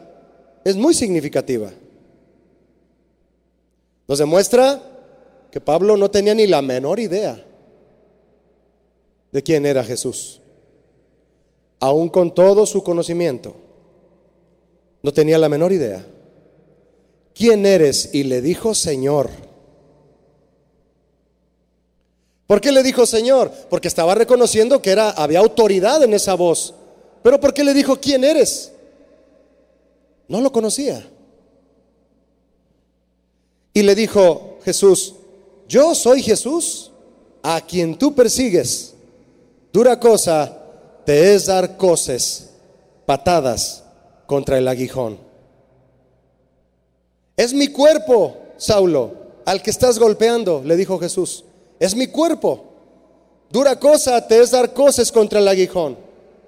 es 0.64 0.76
muy 0.76 0.95
significativa. 0.95 1.71
Nos 4.07 4.19
demuestra 4.19 4.81
que 5.50 5.61
Pablo 5.61 5.97
no 5.97 6.11
tenía 6.11 6.35
ni 6.35 6.47
la 6.47 6.62
menor 6.62 7.00
idea 7.00 7.42
de 9.31 9.42
quién 9.42 9.66
era 9.66 9.85
Jesús. 9.85 10.40
Aún 11.81 12.09
con 12.09 12.35
todo 12.35 12.66
su 12.66 12.83
conocimiento, 12.83 13.54
no 15.02 15.12
tenía 15.12 15.38
la 15.38 15.49
menor 15.49 15.73
idea. 15.73 16.04
¿Quién 17.35 17.66
eres? 17.66 18.11
Y 18.12 18.25
le 18.25 18.40
dijo 18.40 18.75
Señor. 18.75 19.31
¿Por 22.52 22.61
qué 22.61 22.71
le 22.71 22.82
dijo 22.82 23.06
Señor? 23.06 23.50
Porque 23.71 23.88
estaba 23.88 24.14
reconociendo 24.14 24.82
que 24.82 24.90
era, 24.90 25.09
había 25.09 25.38
autoridad 25.38 26.02
en 26.02 26.12
esa 26.12 26.35
voz. 26.35 26.75
Pero 27.23 27.40
¿por 27.40 27.54
qué 27.54 27.64
le 27.64 27.73
dijo 27.73 27.99
quién 27.99 28.25
eres? 28.25 28.73
No 30.28 30.38
lo 30.42 30.52
conocía. 30.52 31.02
Y 33.73 33.80
le 33.80 33.94
dijo 33.94 34.59
Jesús, 34.66 35.14
yo 35.66 35.94
soy 35.94 36.23
Jesús, 36.23 36.90
a 37.42 37.59
quien 37.62 37.97
tú 37.97 38.14
persigues. 38.14 38.92
Dura 39.73 39.99
cosa 39.99 40.59
te 41.06 41.35
es 41.35 41.47
dar 41.47 41.78
coces, 41.78 42.50
patadas 43.06 43.82
contra 44.26 44.59
el 44.59 44.68
aguijón. 44.68 45.16
Es 47.35 47.54
mi 47.54 47.68
cuerpo, 47.68 48.37
Saulo, 48.59 49.14
al 49.47 49.62
que 49.62 49.71
estás 49.71 49.99
golpeando, 49.99 50.61
le 50.62 50.76
dijo 50.76 50.99
Jesús. 50.99 51.47
Es 51.82 51.96
mi 51.96 52.06
cuerpo. 52.06 52.62
Dura 53.50 53.80
cosa 53.80 54.24
te 54.28 54.40
es 54.40 54.52
dar 54.52 54.72
coces 54.72 55.10
contra 55.10 55.40
el 55.40 55.48
aguijón. 55.48 55.98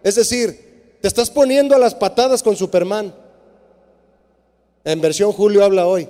Es 0.04 0.14
decir, 0.14 0.96
te 1.00 1.08
estás 1.08 1.28
poniendo 1.28 1.74
a 1.74 1.78
las 1.80 1.92
patadas 1.92 2.40
con 2.40 2.54
Superman. 2.54 3.12
En 4.84 5.00
versión 5.00 5.32
Julio 5.32 5.64
habla 5.64 5.88
hoy. 5.88 6.08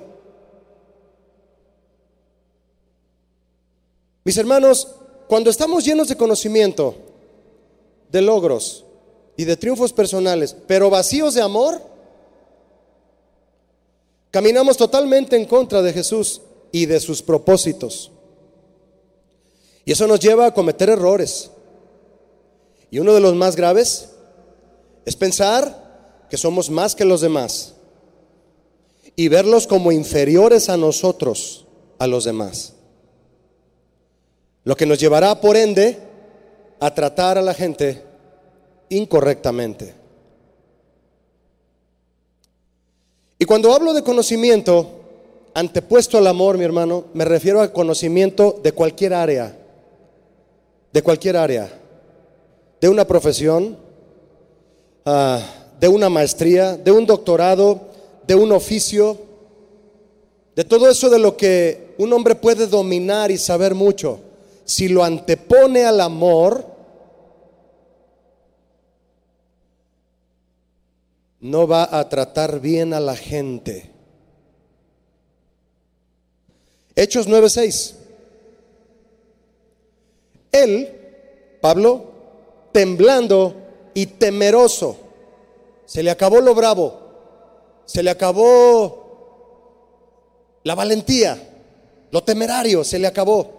Mis 4.23 4.37
hermanos, 4.37 4.89
cuando 5.27 5.49
estamos 5.49 5.83
llenos 5.83 6.07
de 6.07 6.17
conocimiento, 6.17 6.95
de 8.11 8.21
logros 8.21 8.85
y 9.35 9.45
de 9.45 9.57
triunfos 9.57 9.91
personales, 9.91 10.55
pero 10.67 10.91
vacíos 10.91 11.33
de 11.33 11.41
amor, 11.41 11.81
caminamos 14.29 14.77
totalmente 14.77 15.35
en 15.35 15.45
contra 15.45 15.81
de 15.81 15.93
Jesús 15.93 16.43
y 16.71 16.85
de 16.85 16.99
sus 16.99 17.23
propósitos. 17.23 18.11
Y 19.85 19.91
eso 19.91 20.07
nos 20.07 20.19
lleva 20.19 20.47
a 20.47 20.53
cometer 20.53 20.89
errores. 20.89 21.51
Y 22.91 22.99
uno 22.99 23.13
de 23.13 23.19
los 23.21 23.35
más 23.35 23.55
graves 23.55 24.09
es 25.05 25.15
pensar 25.15 26.25
que 26.29 26.37
somos 26.37 26.69
más 26.69 26.95
que 26.95 27.05
los 27.05 27.21
demás. 27.21 27.71
y 29.15 29.29
verlos 29.29 29.65
como 29.65 29.93
inferiores 29.93 30.67
a 30.67 30.75
nosotros, 30.75 31.65
a 31.99 32.07
los 32.07 32.25
demás. 32.25 32.73
Lo 34.65 34.75
que 34.75 34.85
nos 34.85 34.99
llevará, 34.99 35.39
por 35.39 35.55
ende, 35.55 35.97
a 36.79 36.93
tratar 36.93 37.37
a 37.37 37.41
la 37.41 37.53
gente 37.53 38.03
incorrectamente. 38.89 39.93
Y 43.39 43.45
cuando 43.45 43.73
hablo 43.73 43.93
de 43.93 44.03
conocimiento, 44.03 44.87
antepuesto 45.53 46.17
al 46.17 46.27
amor, 46.27 46.57
mi 46.57 46.65
hermano, 46.65 47.05
me 47.13 47.25
refiero 47.25 47.61
al 47.61 47.71
conocimiento 47.71 48.59
de 48.61 48.71
cualquier 48.71 49.13
área, 49.13 49.57
de 50.95 51.03
cualquier 51.03 51.35
área, 51.35 51.69
de 52.79 52.87
una 52.87 53.05
profesión, 53.05 53.77
ah, 55.03 55.41
de 55.77 55.89
una 55.89 56.07
maestría, 56.07 56.77
de 56.77 56.89
un 56.89 57.05
doctorado, 57.05 57.81
de 58.25 58.33
un 58.33 58.53
oficio, 58.53 59.17
de 60.55 60.63
todo 60.63 60.89
eso 60.89 61.09
de 61.09 61.19
lo 61.19 61.35
que 61.35 61.95
un 61.97 62.13
hombre 62.13 62.33
puede 62.33 62.65
dominar 62.67 63.29
y 63.29 63.37
saber 63.37 63.75
mucho. 63.75 64.21
Si 64.63 64.87
lo 64.87 65.03
antepone 65.03 65.83
al 65.83 65.99
amor, 65.99 66.65
no 71.41 71.67
va 71.67 71.89
a 71.91 72.07
tratar 72.07 72.61
bien 72.61 72.93
a 72.93 73.01
la 73.01 73.17
gente. 73.17 73.91
Hechos 76.95 77.27
9:6. 77.27 78.04
Él, 80.63 81.57
Pablo, 81.61 82.05
temblando 82.71 83.55
y 83.93 84.05
temeroso, 84.05 84.97
se 85.85 86.01
le 86.01 86.11
acabó 86.11 86.41
lo 86.41 86.55
bravo, 86.55 86.99
se 87.85 88.01
le 88.01 88.09
acabó 88.09 89.05
la 90.63 90.75
valentía, 90.75 91.37
lo 92.11 92.23
temerario, 92.23 92.83
se 92.83 92.99
le 92.99 93.07
acabó. 93.07 93.51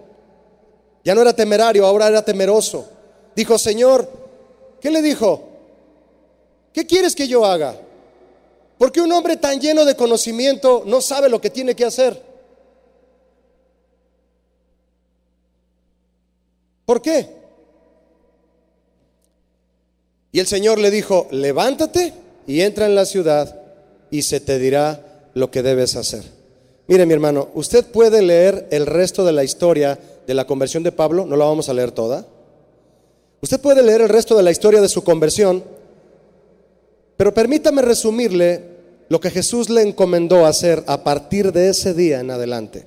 Ya 1.04 1.14
no 1.14 1.22
era 1.22 1.32
temerario, 1.32 1.86
ahora 1.86 2.08
era 2.08 2.24
temeroso. 2.24 2.88
Dijo, 3.34 3.58
Señor, 3.58 4.10
¿qué 4.80 4.90
le 4.90 5.02
dijo? 5.02 5.44
¿Qué 6.72 6.86
quieres 6.86 7.14
que 7.14 7.28
yo 7.28 7.44
haga? 7.44 7.76
Porque 8.78 9.00
un 9.00 9.12
hombre 9.12 9.36
tan 9.36 9.60
lleno 9.60 9.84
de 9.84 9.94
conocimiento 9.94 10.82
no 10.84 11.00
sabe 11.00 11.28
lo 11.28 11.40
que 11.40 11.50
tiene 11.50 11.76
que 11.76 11.84
hacer. 11.84 12.20
¿Por 16.86 17.02
qué? 17.02 17.28
Y 20.32 20.40
el 20.40 20.46
Señor 20.46 20.78
le 20.78 20.90
dijo, 20.90 21.28
levántate 21.30 22.14
y 22.46 22.62
entra 22.62 22.86
en 22.86 22.94
la 22.94 23.04
ciudad 23.04 23.60
y 24.10 24.22
se 24.22 24.40
te 24.40 24.58
dirá 24.58 25.28
lo 25.34 25.50
que 25.50 25.62
debes 25.62 25.96
hacer. 25.96 26.22
Mire 26.86 27.04
mi 27.04 27.12
hermano, 27.12 27.50
usted 27.52 27.84
puede 27.84 28.22
leer 28.22 28.68
el 28.70 28.86
resto 28.86 29.26
de 29.26 29.32
la 29.32 29.44
historia 29.44 29.98
de 30.26 30.34
la 30.34 30.46
conversión 30.46 30.82
de 30.82 30.92
Pablo, 30.92 31.26
no 31.26 31.36
la 31.36 31.44
vamos 31.44 31.68
a 31.68 31.74
leer 31.74 31.92
toda. 31.92 32.24
Usted 33.42 33.60
puede 33.60 33.82
leer 33.82 34.00
el 34.00 34.08
resto 34.08 34.34
de 34.36 34.42
la 34.42 34.50
historia 34.50 34.80
de 34.80 34.88
su 34.88 35.04
conversión 35.04 35.62
pero 37.16 37.32
permítame 37.32 37.82
resumirle 37.82 38.76
lo 39.08 39.20
que 39.20 39.30
Jesús 39.30 39.70
le 39.70 39.82
encomendó 39.82 40.44
hacer 40.46 40.84
a 40.86 41.02
partir 41.02 41.52
de 41.52 41.70
ese 41.70 41.94
día 41.94 42.20
en 42.20 42.30
adelante. 42.30 42.86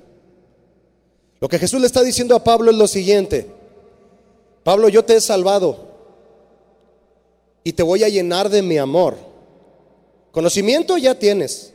Lo 1.40 1.48
que 1.48 1.58
Jesús 1.58 1.80
le 1.80 1.86
está 1.86 2.02
diciendo 2.02 2.36
a 2.36 2.44
Pablo 2.44 2.70
es 2.70 2.76
lo 2.76 2.86
siguiente. 2.86 3.46
Pablo, 4.62 4.88
yo 4.88 5.04
te 5.04 5.16
he 5.16 5.20
salvado 5.20 5.88
y 7.64 7.72
te 7.72 7.82
voy 7.82 8.04
a 8.04 8.08
llenar 8.08 8.48
de 8.48 8.62
mi 8.62 8.78
amor. 8.78 9.16
Conocimiento 10.32 10.96
ya 10.98 11.18
tienes, 11.18 11.72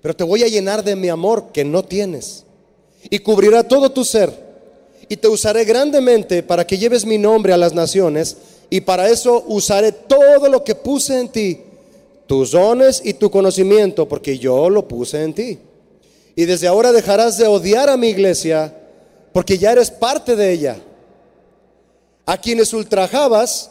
pero 0.00 0.14
te 0.14 0.24
voy 0.24 0.42
a 0.42 0.48
llenar 0.48 0.82
de 0.82 0.96
mi 0.96 1.08
amor 1.08 1.52
que 1.52 1.64
no 1.64 1.84
tienes. 1.84 2.44
Y 3.10 3.18
cubrirá 3.20 3.62
todo 3.62 3.90
tu 3.90 4.04
ser. 4.04 4.46
Y 5.08 5.16
te 5.16 5.28
usaré 5.28 5.64
grandemente 5.64 6.42
para 6.42 6.66
que 6.66 6.78
lleves 6.78 7.06
mi 7.06 7.18
nombre 7.18 7.52
a 7.52 7.56
las 7.56 7.74
naciones. 7.74 8.36
Y 8.70 8.80
para 8.80 9.08
eso 9.08 9.44
usaré 9.46 9.92
todo 9.92 10.48
lo 10.48 10.64
que 10.64 10.74
puse 10.74 11.20
en 11.20 11.28
ti 11.28 11.60
tus 12.26 12.50
dones 12.50 13.00
y 13.04 13.14
tu 13.14 13.30
conocimiento, 13.30 14.08
porque 14.08 14.38
yo 14.38 14.68
lo 14.68 14.88
puse 14.88 15.22
en 15.22 15.32
ti. 15.32 15.58
Y 16.34 16.44
desde 16.44 16.66
ahora 16.66 16.92
dejarás 16.92 17.38
de 17.38 17.46
odiar 17.46 17.88
a 17.88 17.96
mi 17.96 18.08
iglesia, 18.08 18.74
porque 19.32 19.58
ya 19.58 19.72
eres 19.72 19.90
parte 19.90 20.36
de 20.36 20.52
ella. 20.52 20.76
A 22.26 22.36
quienes 22.38 22.72
ultrajabas, 22.72 23.70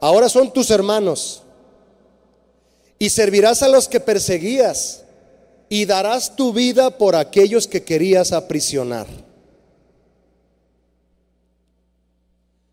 ahora 0.00 0.28
son 0.28 0.52
tus 0.52 0.70
hermanos. 0.70 1.42
Y 2.98 3.10
servirás 3.10 3.62
a 3.62 3.68
los 3.68 3.88
que 3.88 4.00
perseguías, 4.00 5.04
y 5.68 5.84
darás 5.84 6.36
tu 6.36 6.52
vida 6.52 6.96
por 6.96 7.16
aquellos 7.16 7.66
que 7.66 7.82
querías 7.82 8.32
aprisionar. 8.32 9.06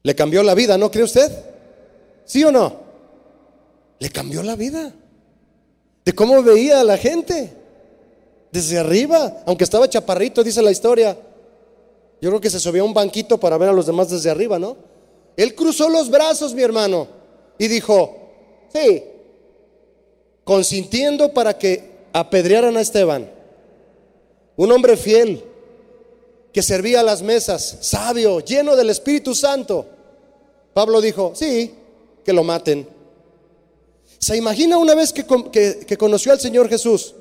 ¿Le 0.04 0.16
cambió 0.16 0.44
la 0.44 0.54
vida, 0.54 0.78
no 0.78 0.92
cree 0.92 1.06
usted? 1.06 1.32
¿Sí 2.26 2.44
o 2.44 2.52
no? 2.52 2.82
Le 4.00 4.10
cambió 4.10 4.44
la 4.44 4.56
vida 4.56 4.94
de 6.04 6.14
cómo 6.14 6.42
veía 6.44 6.82
a 6.82 6.84
la 6.84 6.98
gente 6.98 7.54
desde 8.52 8.78
arriba, 8.78 9.44
aunque 9.46 9.64
estaba 9.64 9.90
chaparrito, 9.90 10.44
dice 10.44 10.62
la 10.62 10.72
historia. 10.72 11.18
Yo 12.22 12.30
creo 12.30 12.42
que 12.42 12.50
se 12.50 12.60
subió 12.60 12.84
a 12.84 12.86
un 12.86 12.94
banquito 12.94 13.40
para 13.40 13.58
ver 13.58 13.70
a 13.70 13.74
los 13.74 13.86
demás 13.86 14.10
desde 14.10 14.30
arriba, 14.30 14.60
¿no? 14.60 14.78
Él 15.36 15.56
cruzó 15.56 15.90
los 15.90 16.10
brazos, 16.10 16.54
mi 16.54 16.62
hermano, 16.62 17.08
y 17.58 17.68
dijo, 17.68 18.16
sí, 18.74 19.04
consintiendo 20.44 21.34
para 21.34 21.58
que 21.58 21.92
apedrearan 22.14 22.78
a 22.78 22.82
Esteban, 22.82 23.30
un 24.56 24.72
hombre 24.72 24.98
fiel, 24.98 25.44
que 26.54 26.62
servía 26.62 27.00
a 27.00 27.04
las 27.04 27.24
mesas, 27.24 27.78
sabio, 27.82 28.40
lleno 28.40 28.76
del 28.76 28.92
Espíritu 28.92 29.34
Santo. 29.34 29.88
Pablo 30.74 31.02
dijo, 31.02 31.34
sí, 31.36 31.74
que 32.24 32.32
lo 32.32 32.44
maten. 32.44 32.88
¿Se 34.20 34.38
imagina 34.38 34.78
una 34.78 34.94
vez 34.94 35.12
que, 35.12 35.98
conoció 35.98 36.32
al 36.32 36.40
Señor 36.40 36.70
Jesús? 36.70 37.16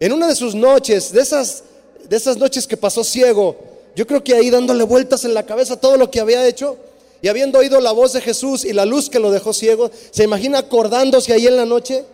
En 0.00 0.12
una 0.12 0.26
de 0.26 0.34
sus 0.34 0.56
noches, 0.56 1.12
de 1.12 1.22
esas, 1.22 1.62
de 2.08 2.16
esas 2.16 2.36
noches 2.36 2.66
que 2.66 2.76
pasó 2.76 3.04
ciego, 3.04 3.56
yo 3.94 4.06
creo 4.08 4.24
que 4.24 4.34
ahí 4.34 4.50
dándole 4.50 4.82
vueltas 4.82 5.24
en 5.24 5.34
la 5.34 5.46
cabeza 5.46 5.80
todo 5.80 5.96
lo 5.96 6.10
que 6.10 6.18
había 6.18 6.44
hecho 6.46 6.76
y 7.24 7.28
habiendo 7.28 7.58
oído 7.58 7.80
la 7.80 7.92
voz 7.92 8.12
de 8.12 8.20
Jesús 8.20 8.66
y 8.66 8.74
la 8.74 8.84
luz 8.84 9.08
que 9.08 9.18
lo 9.18 9.30
dejó 9.30 9.54
ciego, 9.54 9.90
¿se 10.10 10.24
imagina 10.24 10.58
acordándose 10.58 11.32
ahí 11.32 11.46
en 11.46 11.56
la 11.56 11.64
noche? 11.64 12.04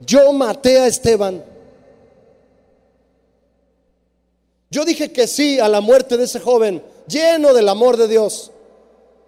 Yo 0.00 0.32
maté 0.32 0.78
a 0.78 0.86
Esteban. 0.86 1.44
Yo 4.70 4.86
dije 4.86 5.12
que 5.12 5.26
sí 5.26 5.60
a 5.60 5.68
la 5.68 5.82
muerte 5.82 6.16
de 6.16 6.24
ese 6.24 6.40
joven, 6.40 6.82
lleno 7.06 7.52
del 7.52 7.68
amor 7.68 7.98
de 7.98 8.08
Dios. 8.08 8.50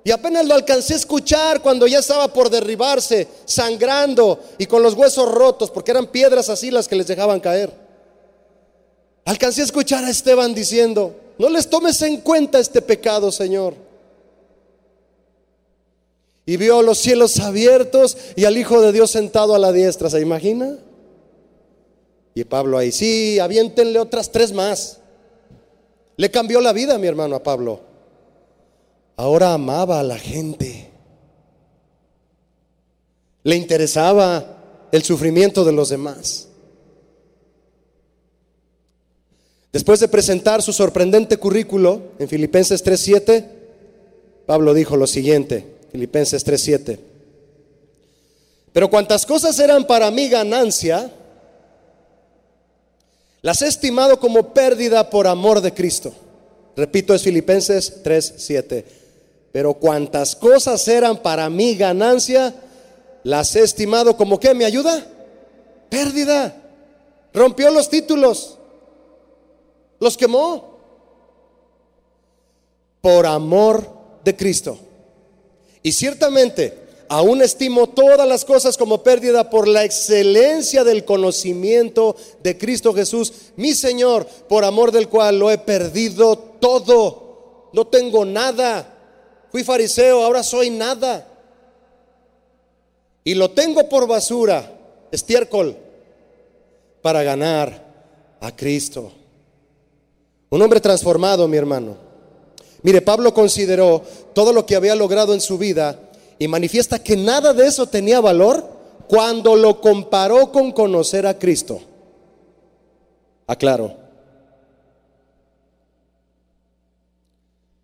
Y 0.02 0.12
apenas 0.12 0.46
lo 0.46 0.54
alcancé 0.54 0.94
a 0.94 0.96
escuchar 0.96 1.60
cuando 1.60 1.86
ya 1.86 1.98
estaba 1.98 2.32
por 2.32 2.48
derribarse, 2.48 3.28
sangrando 3.44 4.40
y 4.56 4.64
con 4.64 4.82
los 4.82 4.94
huesos 4.94 5.30
rotos, 5.30 5.70
porque 5.70 5.90
eran 5.90 6.06
piedras 6.06 6.48
así 6.48 6.70
las 6.70 6.88
que 6.88 6.96
les 6.96 7.06
dejaban 7.06 7.40
caer. 7.40 7.70
Alcancé 9.26 9.60
a 9.60 9.64
escuchar 9.64 10.04
a 10.04 10.10
Esteban 10.10 10.54
diciendo, 10.54 11.14
no 11.36 11.50
les 11.50 11.68
tomes 11.68 12.00
en 12.00 12.22
cuenta 12.22 12.58
este 12.58 12.80
pecado, 12.80 13.30
Señor. 13.30 13.85
Y 16.46 16.56
vio 16.56 16.80
los 16.82 16.98
cielos 16.98 17.38
abiertos 17.40 18.16
y 18.36 18.44
al 18.44 18.56
Hijo 18.56 18.80
de 18.80 18.92
Dios 18.92 19.10
sentado 19.10 19.54
a 19.54 19.58
la 19.58 19.72
diestra, 19.72 20.08
¿se 20.08 20.20
imagina? 20.20 20.78
Y 22.34 22.44
Pablo 22.44 22.78
ahí, 22.78 22.92
sí, 22.92 23.38
aviéntenle 23.40 23.98
otras 23.98 24.30
tres 24.30 24.52
más. 24.52 25.00
Le 26.16 26.30
cambió 26.30 26.60
la 26.60 26.72
vida, 26.72 26.98
mi 26.98 27.08
hermano, 27.08 27.36
a 27.36 27.42
Pablo 27.42 27.80
ahora 29.16 29.54
amaba 29.54 30.00
a 30.00 30.02
la 30.02 30.18
gente. 30.18 30.90
Le 33.42 33.56
interesaba 33.56 34.88
el 34.92 35.02
sufrimiento 35.02 35.64
de 35.64 35.72
los 35.72 35.88
demás. 35.88 36.48
Después 39.72 40.00
de 40.00 40.08
presentar 40.08 40.62
su 40.62 40.72
sorprendente 40.72 41.36
currículo 41.36 42.12
en 42.18 42.28
Filipenses 42.28 42.82
3:7, 42.82 43.44
Pablo 44.46 44.74
dijo 44.74 44.96
lo 44.96 45.06
siguiente, 45.06 45.75
Filipenses 45.92 46.44
3:7. 46.44 46.98
Pero 48.72 48.90
cuantas 48.90 49.24
cosas 49.24 49.58
eran 49.58 49.86
para 49.86 50.10
mí 50.10 50.28
ganancia, 50.28 51.10
las 53.42 53.62
he 53.62 53.68
estimado 53.68 54.18
como 54.20 54.52
pérdida 54.52 55.08
por 55.08 55.26
amor 55.26 55.60
de 55.60 55.72
Cristo. 55.72 56.12
Repito, 56.76 57.14
es 57.14 57.22
Filipenses 57.22 58.02
3:7. 58.02 58.84
Pero 59.52 59.74
cuantas 59.74 60.36
cosas 60.36 60.86
eran 60.88 61.22
para 61.22 61.48
mí 61.48 61.74
ganancia, 61.74 62.54
las 63.22 63.56
he 63.56 63.62
estimado 63.62 64.16
como 64.16 64.38
que 64.38 64.52
me 64.52 64.64
ayuda. 64.64 65.06
Pérdida. 65.88 66.54
Rompió 67.32 67.70
los 67.70 67.88
títulos. 67.88 68.58
Los 69.98 70.16
quemó. 70.16 70.78
Por 73.00 73.26
amor 73.26 73.88
de 74.24 74.36
Cristo. 74.36 74.78
Y 75.86 75.92
ciertamente, 75.92 76.86
Aún 77.08 77.40
estimo 77.40 77.88
todas 77.88 78.26
las 78.26 78.44
cosas 78.44 78.76
como 78.76 79.04
pérdida 79.04 79.48
por 79.48 79.68
la 79.68 79.84
excelencia 79.84 80.82
del 80.82 81.04
conocimiento 81.04 82.16
de 82.42 82.58
Cristo 82.58 82.92
Jesús, 82.92 83.32
mi 83.54 83.74
Señor, 83.74 84.26
por 84.48 84.64
amor 84.64 84.90
del 84.90 85.08
cual 85.08 85.38
lo 85.38 85.52
he 85.52 85.58
perdido 85.58 86.36
todo. 86.36 87.68
No 87.72 87.86
tengo 87.86 88.24
nada. 88.24 88.92
Fui 89.52 89.62
fariseo, 89.62 90.24
ahora 90.24 90.42
soy 90.42 90.70
nada. 90.70 91.28
Y 93.22 93.34
lo 93.34 93.52
tengo 93.52 93.88
por 93.88 94.08
basura, 94.08 94.68
estiércol, 95.12 95.76
para 97.02 97.22
ganar 97.22 97.84
a 98.40 98.50
Cristo. 98.56 99.12
Un 100.50 100.60
hombre 100.60 100.80
transformado, 100.80 101.46
mi 101.46 101.56
hermano. 101.56 102.05
Mire, 102.86 103.02
Pablo 103.02 103.34
consideró 103.34 104.00
todo 104.32 104.52
lo 104.52 104.64
que 104.64 104.76
había 104.76 104.94
logrado 104.94 105.34
en 105.34 105.40
su 105.40 105.58
vida 105.58 105.98
y 106.38 106.46
manifiesta 106.46 107.00
que 107.00 107.16
nada 107.16 107.52
de 107.52 107.66
eso 107.66 107.88
tenía 107.88 108.20
valor 108.20 108.64
cuando 109.08 109.56
lo 109.56 109.80
comparó 109.80 110.52
con 110.52 110.70
conocer 110.70 111.26
a 111.26 111.36
Cristo. 111.36 111.80
Aclaro. 113.48 113.96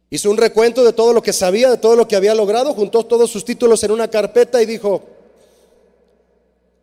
Hizo 0.08 0.30
un 0.30 0.36
recuento 0.36 0.84
de 0.84 0.92
todo 0.92 1.12
lo 1.12 1.20
que 1.20 1.32
sabía, 1.32 1.68
de 1.68 1.78
todo 1.78 1.96
lo 1.96 2.06
que 2.06 2.14
había 2.14 2.36
logrado, 2.36 2.72
juntó 2.72 3.04
todos 3.04 3.28
sus 3.28 3.44
títulos 3.44 3.82
en 3.82 3.90
una 3.90 4.06
carpeta 4.06 4.62
y 4.62 4.66
dijo, 4.66 5.02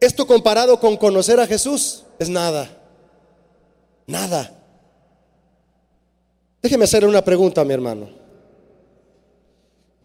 esto 0.01 0.27
comparado 0.27 0.77
con 0.77 0.97
conocer 0.97 1.39
a 1.39 1.47
Jesús 1.47 2.03
es 2.19 2.27
nada, 2.27 2.69
nada. 4.05 4.58
Déjeme 6.61 6.83
hacerle 6.83 7.07
una 7.07 7.23
pregunta, 7.23 7.63
mi 7.63 7.73
hermano. 7.73 8.09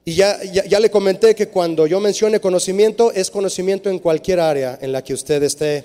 Y 0.05 0.15
ya, 0.15 0.43
ya, 0.43 0.81
le 0.81 0.91
comenté 0.91 1.35
que 1.35 1.49
cuando 1.49 1.87
yo 1.87 1.99
mencione 1.99 2.39
conocimiento, 2.39 3.11
es 3.11 3.31
conocimiento 3.31 3.89
en 3.89 3.99
cualquier 3.99 4.39
área 4.39 4.79
en 4.81 4.93
la 4.93 5.03
que 5.03 5.15
usted 5.15 5.43
esté 5.43 5.85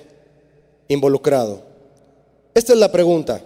involucrado. 0.90 1.64
Esta 2.54 2.74
es 2.74 2.80
la 2.80 2.92
pregunta. 2.92 3.42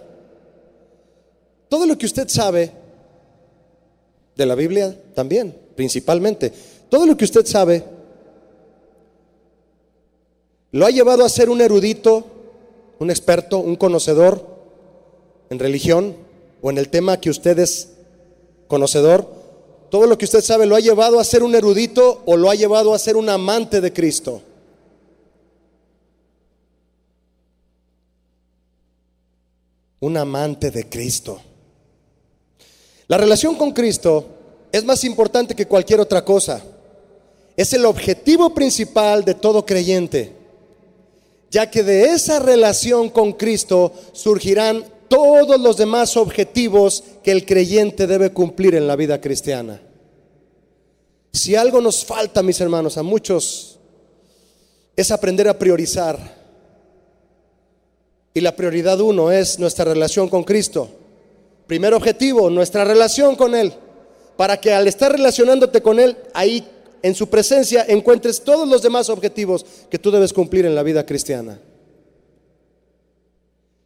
Todo 1.68 1.86
lo 1.86 1.96
que 1.96 2.06
usted 2.06 2.28
sabe 2.28 2.72
de 4.34 4.46
la 4.46 4.56
Biblia 4.56 4.94
también, 5.14 5.56
principalmente, 5.76 6.52
todo 6.88 7.06
lo 7.06 7.16
que 7.16 7.24
usted 7.24 7.46
sabe, 7.46 7.84
lo 10.72 10.86
ha 10.86 10.90
llevado 10.90 11.24
a 11.24 11.28
ser 11.28 11.50
un 11.50 11.60
erudito, 11.60 12.24
un 12.98 13.10
experto, 13.10 13.58
un 13.58 13.76
conocedor 13.76 14.44
en 15.50 15.60
religión 15.60 16.23
o 16.64 16.70
en 16.70 16.78
el 16.78 16.88
tema 16.88 17.20
que 17.20 17.28
usted 17.28 17.58
es 17.58 17.90
conocedor 18.68 19.44
todo 19.94 20.06
lo 20.06 20.18
que 20.18 20.24
usted 20.24 20.42
sabe 20.42 20.66
lo 20.66 20.74
ha 20.74 20.80
llevado 20.80 21.20
a 21.20 21.24
ser 21.24 21.42
un 21.44 21.54
erudito 21.54 22.22
o 22.24 22.36
lo 22.36 22.50
ha 22.50 22.56
llevado 22.56 22.94
a 22.94 22.98
ser 22.98 23.16
un 23.16 23.28
amante 23.28 23.80
de 23.80 23.92
Cristo. 23.92 24.42
Un 30.00 30.16
amante 30.16 30.72
de 30.72 30.88
Cristo. 30.88 31.40
La 33.06 33.18
relación 33.18 33.54
con 33.54 33.70
Cristo 33.70 34.26
es 34.72 34.84
más 34.84 35.04
importante 35.04 35.54
que 35.54 35.68
cualquier 35.68 36.00
otra 36.00 36.24
cosa. 36.24 36.60
Es 37.56 37.72
el 37.72 37.84
objetivo 37.84 38.52
principal 38.52 39.24
de 39.24 39.34
todo 39.34 39.64
creyente, 39.64 40.32
ya 41.52 41.70
que 41.70 41.84
de 41.84 42.06
esa 42.06 42.40
relación 42.40 43.10
con 43.10 43.34
Cristo 43.34 43.92
surgirán 44.12 44.84
todos 45.08 45.60
los 45.60 45.76
demás 45.76 46.16
objetivos 46.16 47.04
que 47.22 47.32
el 47.32 47.44
creyente 47.44 48.06
debe 48.06 48.30
cumplir 48.30 48.74
en 48.74 48.86
la 48.86 48.96
vida 48.96 49.20
cristiana. 49.20 49.80
Si 51.32 51.56
algo 51.56 51.80
nos 51.80 52.04
falta, 52.04 52.42
mis 52.42 52.60
hermanos, 52.60 52.96
a 52.96 53.02
muchos, 53.02 53.78
es 54.96 55.10
aprender 55.10 55.48
a 55.48 55.58
priorizar. 55.58 56.18
Y 58.32 58.40
la 58.40 58.54
prioridad 58.54 59.00
uno 59.00 59.30
es 59.30 59.58
nuestra 59.58 59.84
relación 59.84 60.28
con 60.28 60.44
Cristo. 60.44 60.88
Primer 61.66 61.94
objetivo, 61.94 62.50
nuestra 62.50 62.84
relación 62.84 63.36
con 63.36 63.54
Él. 63.54 63.72
Para 64.36 64.60
que 64.60 64.72
al 64.72 64.86
estar 64.86 65.12
relacionándote 65.12 65.80
con 65.82 65.98
Él, 65.98 66.16
ahí 66.34 66.66
en 67.02 67.14
su 67.14 67.28
presencia 67.28 67.84
encuentres 67.88 68.42
todos 68.42 68.68
los 68.68 68.82
demás 68.82 69.08
objetivos 69.08 69.66
que 69.90 69.98
tú 69.98 70.10
debes 70.10 70.32
cumplir 70.32 70.66
en 70.66 70.74
la 70.74 70.82
vida 70.82 71.04
cristiana. 71.04 71.60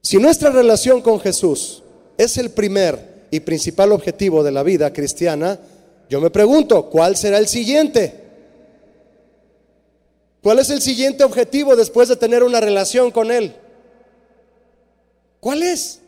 Si 0.02 0.16
nuestra 0.18 0.50
relación 0.50 1.02
con 1.02 1.20
Jesús 1.20 1.82
es 2.16 2.38
el 2.38 2.50
primer 2.50 3.26
y 3.30 3.40
principal 3.40 3.92
objetivo 3.92 4.42
de 4.42 4.52
la 4.52 4.62
vida 4.62 4.92
cristiana, 4.92 5.58
yo 6.08 6.20
me 6.20 6.30
pregunto, 6.30 6.88
¿cuál 6.88 7.16
será 7.16 7.38
el 7.38 7.48
siguiente? 7.48 8.14
¿Cuál 10.42 10.61
es 10.61 10.70
el 10.70 10.80
siguiente 10.80 11.24
objetivo 11.24 11.76
después 11.76 12.08
de 12.08 12.16
tener 12.16 12.42
una 12.42 12.61
relación 12.61 13.11
con 13.11 13.30
Él? 13.30 13.54
¿Cuál 15.40 15.62
es? 15.62 16.00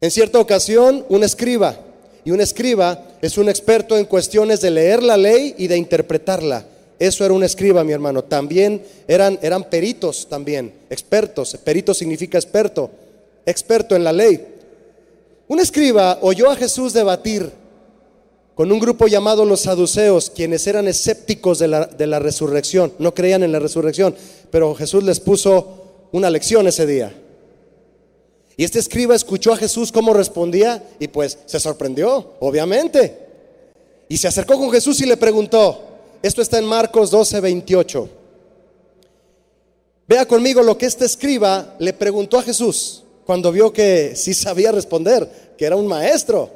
En 0.00 0.10
cierta 0.10 0.38
ocasión, 0.38 1.06
un 1.08 1.24
escriba, 1.24 1.78
y 2.24 2.30
un 2.30 2.40
escriba 2.40 3.06
es 3.22 3.38
un 3.38 3.48
experto 3.48 3.96
en 3.96 4.06
cuestiones 4.06 4.60
de 4.60 4.70
leer 4.70 5.02
la 5.02 5.16
ley 5.16 5.54
y 5.56 5.66
de 5.66 5.76
interpretarla. 5.76 6.66
Eso 6.98 7.24
era 7.24 7.34
un 7.34 7.42
escriba, 7.42 7.84
mi 7.84 7.92
hermano. 7.92 8.24
También 8.24 8.82
eran, 9.08 9.38
eran 9.42 9.64
peritos, 9.64 10.28
también, 10.28 10.72
expertos. 10.90 11.56
Perito 11.64 11.92
significa 11.92 12.38
experto, 12.38 12.90
experto 13.44 13.96
en 13.96 14.04
la 14.04 14.12
ley. 14.12 14.46
Un 15.48 15.60
escriba 15.60 16.18
oyó 16.22 16.50
a 16.50 16.56
Jesús 16.56 16.92
debatir 16.92 17.50
con 18.54 18.70
un 18.70 18.78
grupo 18.78 19.08
llamado 19.08 19.44
los 19.44 19.62
saduceos, 19.62 20.30
quienes 20.30 20.66
eran 20.66 20.86
escépticos 20.86 21.58
de 21.58 21.68
la, 21.68 21.86
de 21.86 22.06
la 22.06 22.20
resurrección, 22.20 22.92
no 23.00 23.12
creían 23.12 23.42
en 23.42 23.50
la 23.50 23.58
resurrección, 23.58 24.14
pero 24.50 24.74
Jesús 24.76 25.02
les 25.02 25.18
puso 25.18 26.06
una 26.12 26.30
lección 26.30 26.68
ese 26.68 26.86
día. 26.86 27.12
Y 28.56 28.62
este 28.62 28.78
escriba 28.78 29.16
escuchó 29.16 29.52
a 29.52 29.56
Jesús 29.56 29.90
cómo 29.90 30.14
respondía 30.14 30.82
y 31.00 31.08
pues 31.08 31.38
se 31.46 31.58
sorprendió, 31.58 32.34
obviamente. 32.38 33.18
Y 34.08 34.16
se 34.18 34.28
acercó 34.28 34.56
con 34.56 34.70
Jesús 34.70 35.00
y 35.00 35.06
le 35.06 35.16
preguntó, 35.16 35.93
esto 36.24 36.40
está 36.40 36.58
en 36.58 36.64
Marcos 36.64 37.10
12, 37.10 37.38
28. 37.38 38.08
Vea 40.08 40.26
conmigo 40.26 40.62
lo 40.62 40.78
que 40.78 40.86
este 40.86 41.04
escriba 41.04 41.74
le 41.78 41.92
preguntó 41.92 42.38
a 42.38 42.42
Jesús 42.42 43.04
cuando 43.26 43.52
vio 43.52 43.74
que 43.74 44.16
sí 44.16 44.32
sabía 44.32 44.72
responder, 44.72 45.54
que 45.58 45.66
era 45.66 45.76
un 45.76 45.86
maestro. 45.86 46.48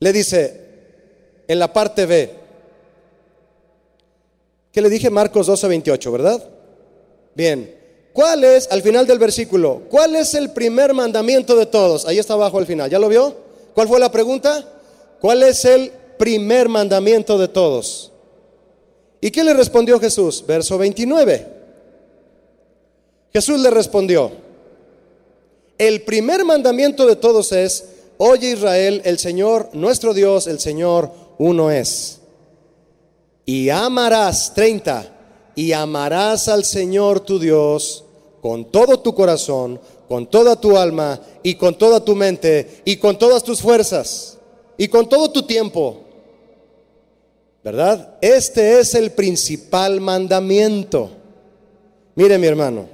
Le 0.00 0.14
dice 0.14 0.64
en 1.46 1.58
la 1.58 1.74
parte 1.74 2.06
B, 2.06 2.34
que 4.72 4.80
le 4.80 4.88
dije 4.88 5.10
Marcos 5.10 5.46
12, 5.46 5.68
28, 5.68 6.10
¿verdad? 6.10 6.48
Bien, 7.34 7.76
¿cuál 8.14 8.44
es, 8.44 8.66
al 8.70 8.80
final 8.80 9.06
del 9.06 9.18
versículo, 9.18 9.82
cuál 9.90 10.16
es 10.16 10.32
el 10.32 10.52
primer 10.52 10.94
mandamiento 10.94 11.54
de 11.54 11.66
todos? 11.66 12.06
Ahí 12.06 12.18
está 12.18 12.32
abajo 12.32 12.56
al 12.56 12.66
final, 12.66 12.88
¿ya 12.88 12.98
lo 12.98 13.10
vio? 13.10 13.36
¿Cuál 13.74 13.88
fue 13.88 14.00
la 14.00 14.10
pregunta? 14.10 14.76
¿Cuál 15.20 15.42
es 15.42 15.64
el 15.64 15.92
primer 16.18 16.68
mandamiento 16.68 17.38
de 17.38 17.48
todos? 17.48 18.12
¿Y 19.20 19.30
qué 19.30 19.42
le 19.42 19.54
respondió 19.54 19.98
Jesús? 19.98 20.44
Verso 20.46 20.78
29. 20.78 21.58
Jesús 23.32 23.60
le 23.60 23.70
respondió, 23.70 24.30
el 25.76 26.02
primer 26.02 26.44
mandamiento 26.44 27.06
de 27.06 27.16
todos 27.16 27.52
es, 27.52 27.84
oye 28.16 28.52
Israel, 28.52 29.02
el 29.04 29.18
Señor, 29.18 29.70
nuestro 29.74 30.14
Dios, 30.14 30.46
el 30.46 30.58
Señor, 30.60 31.10
uno 31.38 31.70
es. 31.70 32.20
Y 33.44 33.70
amarás, 33.70 34.54
30, 34.54 35.52
y 35.54 35.72
amarás 35.72 36.48
al 36.48 36.64
Señor 36.64 37.20
tu 37.20 37.38
Dios 37.38 38.04
con 38.40 38.66
todo 38.66 39.00
tu 39.00 39.14
corazón, 39.14 39.80
con 40.08 40.26
toda 40.26 40.56
tu 40.56 40.76
alma 40.76 41.20
y 41.42 41.56
con 41.56 41.76
toda 41.76 42.04
tu 42.04 42.14
mente 42.14 42.82
y 42.84 42.96
con 42.96 43.18
todas 43.18 43.42
tus 43.42 43.60
fuerzas 43.60 44.37
y 44.78 44.88
con 44.88 45.06
todo 45.08 45.30
tu 45.30 45.42
tiempo. 45.42 46.04
¿Verdad? 47.62 48.16
Este 48.22 48.80
es 48.80 48.94
el 48.94 49.10
principal 49.10 50.00
mandamiento. 50.00 51.10
Mire 52.14 52.38
mi 52.38 52.46
hermano, 52.46 52.88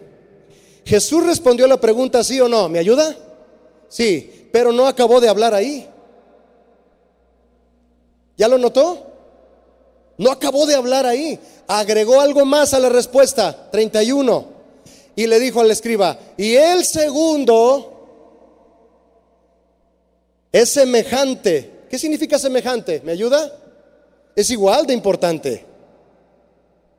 Jesús 0.85 1.25
respondió 1.25 1.67
la 1.69 1.81
pregunta 1.81 2.25
sí 2.25 2.41
o 2.41 2.49
no, 2.49 2.69
¿me 2.69 2.79
ayuda? 2.79 3.17
Sí, 3.89 4.49
pero 4.51 4.73
no 4.73 4.89
acabó 4.89 5.21
de 5.21 5.29
hablar 5.29 5.55
ahí. 5.55 5.87
¿Ya 8.37 8.49
lo 8.49 8.59
notó? 8.59 9.07
No 10.19 10.31
acabó 10.31 10.67
de 10.67 10.75
hablar 10.75 11.07
ahí. 11.07 11.39
Agregó 11.67 12.21
algo 12.21 12.45
más 12.45 12.75
a 12.75 12.81
la 12.81 12.89
respuesta, 12.89 13.71
31. 13.71 14.47
Y 15.17 15.27
le 15.27 15.39
dijo 15.39 15.61
al 15.61 15.71
escriba, 15.71 16.19
y 16.37 16.55
el 16.55 16.85
segundo 16.85 17.91
es 20.51 20.71
semejante 20.71 21.74
¿Qué 21.89 21.99
significa 21.99 22.39
semejante? 22.39 23.01
¿Me 23.05 23.13
ayuda? 23.13 23.53
Es 24.35 24.51
igual 24.51 24.87
de 24.87 24.95
importante. 24.95 25.65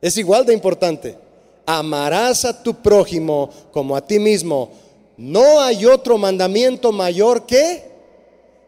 Es 0.01 0.17
igual 0.17 0.45
de 0.45 0.53
importante. 0.53 1.17
Amarás 1.65 2.45
a 2.45 2.61
tu 2.61 2.75
prójimo 2.75 3.49
como 3.71 3.95
a 3.95 4.05
ti 4.05 4.19
mismo. 4.19 4.71
No 5.17 5.59
hay 5.61 5.85
otro 5.85 6.17
mandamiento 6.17 6.91
mayor 6.91 7.45
que 7.45 7.93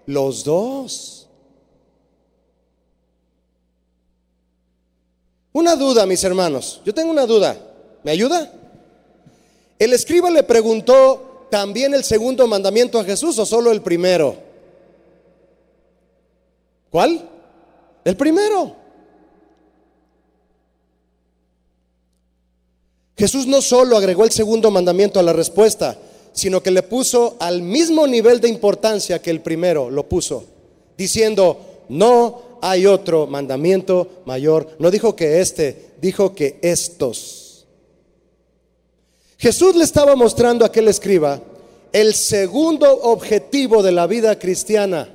Los 0.06 0.43
dos. 0.43 1.27
Una 5.51 5.75
duda, 5.75 6.06
mis 6.06 6.23
hermanos. 6.23 6.82
Yo 6.86 6.93
tengo 6.93 7.12
una 7.12 7.25
duda. 7.25 7.58
¿Me 8.03 8.12
ayuda? 8.12 8.53
El 9.80 9.93
escriba 9.93 10.30
le 10.30 10.43
preguntó 10.43 11.47
también 11.49 11.93
el 11.93 12.03
segundo 12.03 12.47
mandamiento 12.47 12.99
a 12.99 13.03
Jesús 13.03 13.38
o 13.39 13.45
solo 13.45 13.71
el 13.71 13.82
primero. 13.82 14.46
¿Cuál? 16.91 17.30
El 18.04 18.15
primero. 18.15 18.76
Jesús 23.17 23.47
no 23.47 23.62
solo 23.62 23.97
agregó 23.97 24.23
el 24.23 24.32
segundo 24.32 24.69
mandamiento 24.69 25.19
a 25.19 25.23
la 25.23 25.34
respuesta, 25.34 25.97
sino 26.34 26.62
que 26.62 26.69
le 26.69 26.84
puso 26.84 27.36
al 27.39 27.63
mismo 27.63 28.06
nivel 28.06 28.39
de 28.39 28.47
importancia 28.47 29.21
que 29.21 29.32
el 29.32 29.41
primero 29.41 29.89
lo 29.89 30.08
puso, 30.08 30.45
diciendo, 30.95 31.58
no 31.89 32.60
hay 32.62 32.86
otro 32.86 33.26
mandamiento 33.26 34.21
mayor. 34.26 34.69
No 34.78 34.91
dijo 34.91 35.15
que 35.15 35.41
este, 35.41 35.93
dijo 36.00 36.36
que 36.36 36.60
estos. 36.62 37.65
Jesús 39.38 39.76
le 39.76 39.84
estaba 39.84 40.15
mostrando 40.15 40.63
a 40.63 40.67
aquel 40.67 40.88
escriba 40.88 41.41
el 41.91 42.13
segundo 42.13 43.02
objetivo 43.04 43.82
de 43.82 43.91
la 43.91 44.08
vida 44.08 44.38
cristiana. 44.38 45.10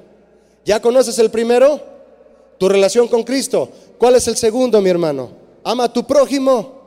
¿Ya 0.64 0.80
conoces 0.80 1.18
el 1.18 1.30
primero? 1.30 1.80
Tu 2.58 2.68
relación 2.68 3.08
con 3.08 3.22
Cristo. 3.22 3.68
¿Cuál 3.98 4.16
es 4.16 4.28
el 4.28 4.36
segundo, 4.36 4.80
mi 4.80 4.90
hermano? 4.90 5.30
Ama 5.64 5.84
a 5.84 5.92
tu 5.92 6.06
prójimo 6.06 6.82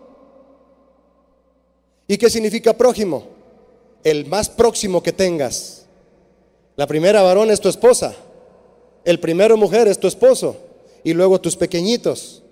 ¿Y 2.07 2.17
qué 2.17 2.29
significa 2.29 2.77
prójimo? 2.77 3.23
El 4.03 4.25
más 4.25 4.49
próximo 4.49 5.01
que 5.01 5.11
tengas. 5.11 5.85
La 6.75 6.85
primera 6.85 7.21
varón 7.21 7.49
es 7.49 7.59
tu 7.59 7.69
esposa. 7.69 8.15
El 9.03 9.19
primero 9.19 9.57
mujer 9.57 9.88
es 9.88 9.99
tu 9.99 10.07
esposo. 10.07 10.57
Y 11.03 11.13
luego 11.13 11.41
tus 11.41 11.55
pequeñitos. 11.55 12.43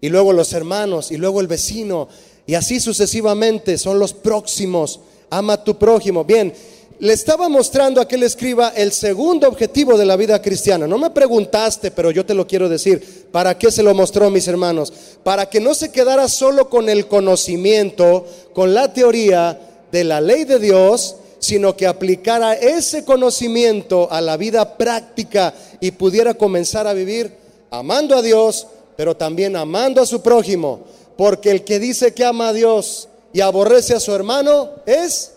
Y 0.00 0.08
luego 0.08 0.32
los 0.32 0.52
hermanos. 0.54 1.10
Y 1.10 1.18
luego 1.18 1.40
el 1.40 1.46
vecino. 1.46 2.08
Y 2.46 2.54
así 2.54 2.80
sucesivamente 2.80 3.76
son 3.76 3.98
los 3.98 4.14
próximos. 4.14 5.00
Ama 5.28 5.54
a 5.54 5.64
tu 5.64 5.76
prójimo. 5.78 6.24
Bien, 6.24 6.54
le 6.98 7.12
estaba 7.12 7.48
mostrando 7.48 8.00
a 8.00 8.04
aquel 8.04 8.22
escriba 8.22 8.72
el 8.76 8.92
segundo 8.92 9.48
objetivo 9.48 9.98
de 9.98 10.06
la 10.06 10.16
vida 10.16 10.40
cristiana. 10.40 10.86
No 10.86 10.98
me 10.98 11.10
preguntaste, 11.10 11.90
pero 11.90 12.10
yo 12.10 12.24
te 12.24 12.34
lo 12.34 12.46
quiero 12.46 12.68
decir. 12.68 13.26
¿Para 13.32 13.58
qué 13.58 13.70
se 13.70 13.82
lo 13.82 13.94
mostró, 13.94 14.30
mis 14.30 14.46
hermanos? 14.46 14.92
Para 15.22 15.46
que 15.50 15.60
no 15.60 15.74
se 15.74 15.90
quedara 15.90 16.28
solo 16.28 16.70
con 16.70 16.88
el 16.88 17.08
conocimiento, 17.08 18.26
con 18.52 18.74
la 18.74 18.92
teoría 18.92 19.58
de 19.90 20.04
la 20.04 20.20
ley 20.20 20.44
de 20.44 20.58
Dios, 20.58 21.16
sino 21.40 21.76
que 21.76 21.86
aplicara 21.86 22.54
ese 22.54 23.04
conocimiento 23.04 24.10
a 24.10 24.20
la 24.20 24.36
vida 24.36 24.76
práctica 24.76 25.52
y 25.80 25.90
pudiera 25.90 26.34
comenzar 26.34 26.86
a 26.86 26.94
vivir 26.94 27.32
amando 27.70 28.16
a 28.16 28.22
Dios, 28.22 28.66
pero 28.96 29.16
también 29.16 29.56
amando 29.56 30.00
a 30.00 30.06
su 30.06 30.22
prójimo. 30.22 30.80
Porque 31.16 31.50
el 31.50 31.64
que 31.64 31.78
dice 31.78 32.14
que 32.14 32.24
ama 32.24 32.48
a 32.48 32.52
Dios 32.52 33.08
y 33.32 33.40
aborrece 33.40 33.94
a 33.94 34.00
su 34.00 34.14
hermano 34.14 34.70
es 34.86 35.33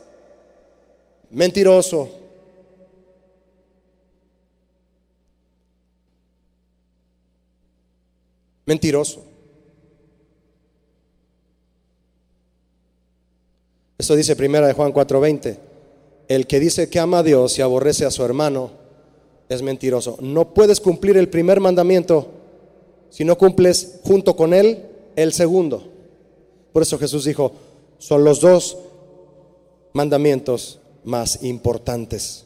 mentiroso. 1.30 2.10
Mentiroso. 8.66 9.24
Eso 13.98 14.16
dice 14.16 14.36
primera 14.36 14.68
de 14.68 14.74
Juan 14.74 14.94
4:20. 14.94 15.58
El 16.28 16.46
que 16.46 16.60
dice 16.60 16.90
que 16.90 17.00
ama 17.00 17.20
a 17.20 17.24
Dios 17.24 17.58
y 17.58 17.62
aborrece 17.62 18.06
a 18.06 18.12
su 18.12 18.24
hermano 18.24 18.72
es 19.50 19.62
mentiroso. 19.62 20.18
No 20.22 20.54
puedes 20.54 20.82
cumplir 20.82 21.18
el 21.18 21.30
primer 21.30 21.60
mandamiento 21.60 22.28
si 23.10 23.24
no 23.24 23.38
cumples 23.38 24.00
junto 24.04 24.36
con 24.36 24.54
él 24.54 24.84
el 25.16 25.32
segundo. 25.32 25.84
Por 26.74 26.84
eso 26.84 27.00
Jesús 27.00 27.24
dijo, 27.24 27.54
son 27.98 28.24
los 28.24 28.42
dos 28.42 28.78
mandamientos 29.94 30.80
más 31.04 31.44
importantes. 31.44 32.46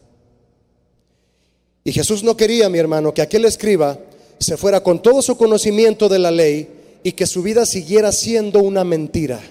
Y 1.84 1.92
Jesús 1.92 2.24
no 2.24 2.38
quería, 2.38 2.70
mi 2.70 2.78
hermano, 2.78 3.14
que 3.14 3.22
aquel 3.22 3.46
escriba 3.46 3.98
se 4.40 4.58
fuera 4.58 4.82
con 4.82 5.02
todo 5.02 5.22
su 5.22 5.38
conocimiento 5.38 6.10
de 6.10 6.20
la 6.20 6.32
ley 6.32 7.00
y 7.04 7.14
que 7.14 7.26
su 7.26 7.42
vida 7.42 7.66
siguiera 7.66 8.12
siendo 8.12 8.60
una 8.60 8.84
mentira. 8.84 9.42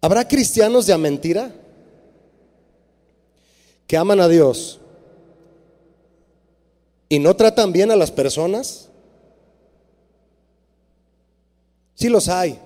¿Habrá 0.00 0.26
cristianos 0.26 0.86
de 0.86 0.92
a 0.92 0.98
mentira 0.98 1.52
que 3.86 3.96
aman 3.96 4.20
a 4.20 4.28
Dios 4.28 4.80
y 7.08 7.18
no 7.18 7.34
tratan 7.36 7.72
bien 7.72 7.90
a 7.90 7.96
las 7.96 8.10
personas? 8.10 8.88
Sí 11.94 12.08
los 12.08 12.28
hay. 12.28 12.58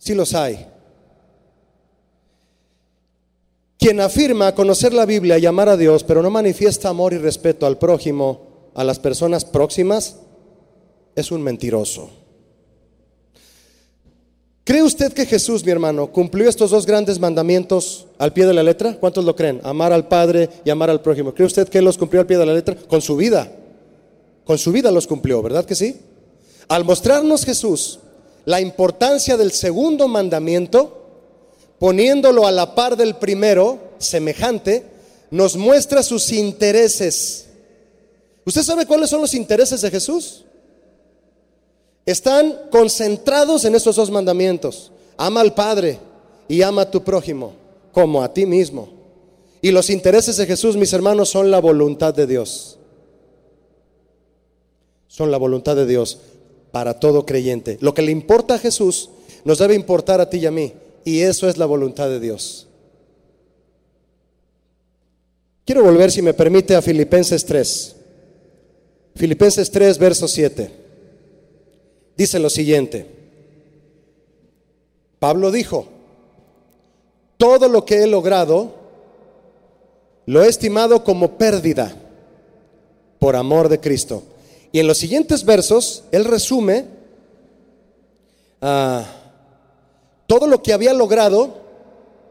Sí 0.00 0.14
los 0.14 0.34
hay. 0.34 0.66
Quien 3.78 4.00
afirma 4.00 4.54
conocer 4.54 4.94
la 4.94 5.06
Biblia 5.06 5.38
y 5.38 5.46
amar 5.46 5.68
a 5.68 5.76
Dios, 5.76 6.04
pero 6.04 6.22
no 6.22 6.30
manifiesta 6.30 6.88
amor 6.88 7.12
y 7.12 7.18
respeto 7.18 7.66
al 7.66 7.78
prójimo, 7.78 8.70
a 8.74 8.82
las 8.82 8.98
personas 8.98 9.44
próximas, 9.44 10.16
es 11.14 11.30
un 11.30 11.42
mentiroso. 11.42 12.10
¿Cree 14.64 14.82
usted 14.82 15.12
que 15.12 15.26
Jesús, 15.26 15.64
mi 15.64 15.70
hermano, 15.70 16.10
cumplió 16.12 16.48
estos 16.48 16.70
dos 16.70 16.86
grandes 16.86 17.18
mandamientos 17.18 18.06
al 18.18 18.32
pie 18.32 18.46
de 18.46 18.54
la 18.54 18.62
letra? 18.62 18.96
¿Cuántos 18.98 19.24
lo 19.24 19.36
creen? 19.36 19.60
Amar 19.64 19.92
al 19.92 20.08
Padre 20.08 20.48
y 20.64 20.70
amar 20.70 20.88
al 20.88 21.02
prójimo. 21.02 21.34
¿Cree 21.34 21.46
usted 21.46 21.68
que 21.68 21.78
Él 21.78 21.84
los 21.84 21.98
cumplió 21.98 22.20
al 22.20 22.26
pie 22.26 22.38
de 22.38 22.46
la 22.46 22.54
letra? 22.54 22.74
Con 22.74 23.02
su 23.02 23.16
vida. 23.16 23.52
Con 24.44 24.56
su 24.56 24.72
vida 24.72 24.90
los 24.90 25.06
cumplió, 25.06 25.42
¿verdad 25.42 25.64
que 25.64 25.74
sí? 25.74 26.00
Al 26.68 26.84
mostrarnos 26.84 27.44
Jesús 27.44 27.99
la 28.44 28.60
importancia 28.60 29.36
del 29.36 29.52
segundo 29.52 30.08
mandamiento, 30.08 31.06
poniéndolo 31.78 32.46
a 32.46 32.52
la 32.52 32.74
par 32.74 32.96
del 32.96 33.16
primero, 33.16 33.78
semejante, 33.98 34.84
nos 35.30 35.56
muestra 35.56 36.02
sus 36.02 36.32
intereses. 36.32 37.46
¿Usted 38.44 38.62
sabe 38.62 38.86
cuáles 38.86 39.10
son 39.10 39.20
los 39.20 39.34
intereses 39.34 39.80
de 39.80 39.90
Jesús? 39.90 40.44
Están 42.06 42.58
concentrados 42.70 43.64
en 43.64 43.74
estos 43.74 43.96
dos 43.96 44.10
mandamientos. 44.10 44.90
Ama 45.16 45.42
al 45.42 45.54
Padre 45.54 45.98
y 46.48 46.62
ama 46.62 46.82
a 46.82 46.90
tu 46.90 47.04
prójimo 47.04 47.52
como 47.92 48.22
a 48.22 48.32
ti 48.32 48.46
mismo. 48.46 48.88
Y 49.62 49.70
los 49.70 49.90
intereses 49.90 50.36
de 50.36 50.46
Jesús, 50.46 50.76
mis 50.76 50.92
hermanos, 50.92 51.28
son 51.28 51.50
la 51.50 51.60
voluntad 51.60 52.14
de 52.14 52.26
Dios. 52.26 52.78
Son 55.06 55.30
la 55.30 55.36
voluntad 55.36 55.76
de 55.76 55.86
Dios 55.86 56.18
para 56.72 56.98
todo 56.98 57.26
creyente. 57.26 57.78
Lo 57.80 57.94
que 57.94 58.02
le 58.02 58.12
importa 58.12 58.54
a 58.54 58.58
Jesús 58.58 59.10
nos 59.44 59.58
debe 59.58 59.74
importar 59.74 60.20
a 60.20 60.30
ti 60.30 60.38
y 60.38 60.46
a 60.46 60.50
mí. 60.50 60.72
Y 61.04 61.20
eso 61.20 61.48
es 61.48 61.56
la 61.56 61.66
voluntad 61.66 62.08
de 62.08 62.20
Dios. 62.20 62.66
Quiero 65.64 65.84
volver, 65.84 66.10
si 66.10 66.22
me 66.22 66.34
permite, 66.34 66.74
a 66.74 66.82
Filipenses 66.82 67.44
3. 67.44 67.96
Filipenses 69.14 69.70
3, 69.70 69.98
verso 69.98 70.28
7. 70.28 70.70
Dice 72.16 72.38
lo 72.38 72.50
siguiente. 72.50 73.06
Pablo 75.18 75.50
dijo, 75.50 75.86
todo 77.36 77.68
lo 77.68 77.84
que 77.84 78.02
he 78.02 78.06
logrado 78.06 78.74
lo 80.26 80.42
he 80.42 80.48
estimado 80.48 81.04
como 81.04 81.38
pérdida 81.38 81.94
por 83.18 83.36
amor 83.36 83.68
de 83.68 83.80
Cristo. 83.80 84.22
Y 84.72 84.80
en 84.80 84.86
los 84.86 84.98
siguientes 84.98 85.44
versos, 85.44 86.04
él 86.12 86.24
resume 86.24 86.84
ah, 88.60 89.04
todo 90.26 90.46
lo 90.46 90.62
que 90.62 90.72
había 90.72 90.92
logrado 90.92 91.60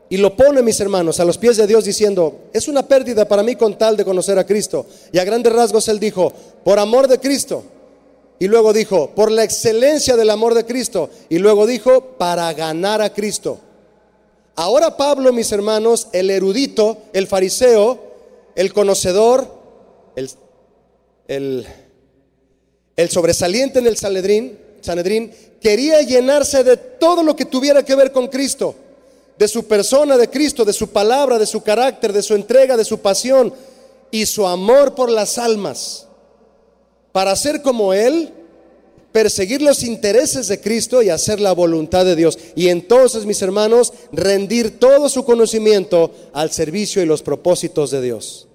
y 0.10 0.18
lo 0.18 0.36
pone, 0.36 0.64
mis 0.64 0.80
hermanos, 0.80 1.20
a 1.20 1.26
los 1.26 1.38
pies 1.38 1.58
de 1.58 1.68
Dios 1.68 1.86
diciendo, 1.86 2.50
es 2.52 2.68
una 2.68 2.88
pérdida 2.88 3.28
para 3.28 3.44
mí 3.44 3.56
con 3.56 3.78
tal 3.78 3.96
de 3.96 4.06
conocer 4.06 4.40
a 4.40 4.46
Cristo. 4.46 4.88
Y 5.12 5.20
a 5.20 5.24
grandes 5.24 5.54
rasgos 5.54 5.88
él 5.88 6.00
dijo, 6.00 6.34
por 6.64 6.80
amor 6.80 7.08
de 7.08 7.20
Cristo. 7.20 7.64
Y 8.40 8.48
luego 8.48 8.74
dijo, 8.74 9.12
por 9.12 9.32
la 9.32 9.44
excelencia 9.44 10.16
del 10.16 10.32
amor 10.32 10.56
de 10.56 10.66
Cristo. 10.66 11.10
Y 11.30 11.38
luego 11.38 11.68
dijo, 11.68 12.16
para 12.18 12.52
ganar 12.54 13.02
a 13.04 13.14
Cristo. 13.14 13.60
Ahora 14.56 14.98
Pablo, 14.98 15.32
mis 15.32 15.52
hermanos, 15.52 16.08
el 16.12 16.32
erudito, 16.32 16.98
el 17.14 17.28
fariseo, 17.28 18.00
el 18.56 18.74
conocedor, 18.74 19.48
el, 20.16 20.32
el 21.28 21.68
el 23.00 23.10
sobresaliente 23.10 23.80
en 23.80 23.88
el 23.88 23.96
Sanedrín, 23.96 25.32
quería 25.62 26.02
llenarse 26.02 26.66
de 26.66 26.76
todo 26.76 27.24
lo 27.24 27.34
que 27.34 27.46
tuviera 27.46 27.82
que 27.82 27.96
ver 27.96 28.12
con 28.12 28.28
Cristo, 28.28 28.76
de 29.38 29.48
su 29.48 29.64
persona, 29.64 30.18
de 30.18 30.30
Cristo, 30.30 30.66
de 30.66 30.74
su 30.74 30.90
palabra, 30.90 31.40
de 31.40 31.46
su 31.46 31.62
carácter, 31.62 32.12
de 32.12 32.22
su 32.22 32.36
entrega, 32.36 32.76
de 32.76 32.84
su 32.84 33.00
pasión 33.00 33.54
y 34.12 34.26
su 34.26 34.46
amor 34.46 34.96
por 34.96 35.10
las 35.10 35.38
almas, 35.38 36.08
para 37.14 37.38
ser 37.38 37.62
como 37.62 37.94
Él, 37.94 38.34
perseguir 39.14 39.62
los 39.62 39.84
intereses 39.84 40.50
de 40.50 40.60
Cristo 40.60 41.02
y 41.02 41.10
hacer 41.10 41.40
la 41.40 41.54
voluntad 41.54 42.04
de 42.04 42.18
Dios. 42.18 42.38
Y 42.54 42.68
entonces, 42.68 43.26
mis 43.26 43.42
hermanos, 43.42 43.94
rendir 44.12 44.78
todo 44.78 45.08
su 45.08 45.24
conocimiento 45.24 46.12
al 46.34 46.52
servicio 46.52 47.02
y 47.02 47.06
los 47.06 47.24
propósitos 47.24 47.92
de 47.92 48.02
Dios. 48.02 48.49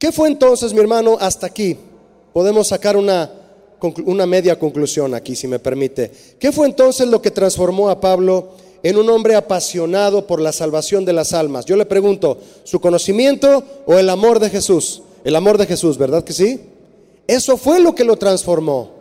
¿Qué 0.00 0.12
fue 0.12 0.28
entonces, 0.28 0.72
mi 0.72 0.80
hermano, 0.80 1.18
hasta 1.20 1.46
aquí? 1.46 1.76
Podemos 2.32 2.68
sacar 2.68 2.96
una, 2.96 3.30
una 4.06 4.24
media 4.24 4.58
conclusión 4.58 5.14
aquí, 5.14 5.36
si 5.36 5.46
me 5.46 5.58
permite. 5.58 6.10
¿Qué 6.38 6.52
fue 6.52 6.66
entonces 6.66 7.06
lo 7.06 7.20
que 7.20 7.30
transformó 7.30 7.90
a 7.90 8.00
Pablo 8.00 8.48
en 8.82 8.96
un 8.96 9.10
hombre 9.10 9.34
apasionado 9.34 10.26
por 10.26 10.40
la 10.40 10.52
salvación 10.52 11.04
de 11.04 11.12
las 11.12 11.34
almas? 11.34 11.66
Yo 11.66 11.76
le 11.76 11.84
pregunto, 11.84 12.38
¿su 12.64 12.80
conocimiento 12.80 13.62
o 13.84 13.98
el 13.98 14.08
amor 14.08 14.40
de 14.40 14.48
Jesús? 14.48 15.02
El 15.22 15.36
amor 15.36 15.58
de 15.58 15.66
Jesús, 15.66 15.98
¿verdad 15.98 16.24
que 16.24 16.32
sí? 16.32 16.60
Eso 17.26 17.58
fue 17.58 17.78
lo 17.78 17.94
que 17.94 18.04
lo 18.04 18.16
transformó. 18.16 18.92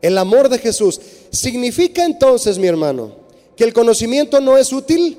El 0.00 0.16
amor 0.16 0.48
de 0.48 0.58
Jesús. 0.58 1.00
¿Significa 1.30 2.04
entonces, 2.04 2.56
mi 2.56 2.68
hermano, 2.68 3.16
que 3.56 3.64
el 3.64 3.72
conocimiento 3.72 4.40
no 4.40 4.56
es 4.56 4.72
útil? 4.72 5.18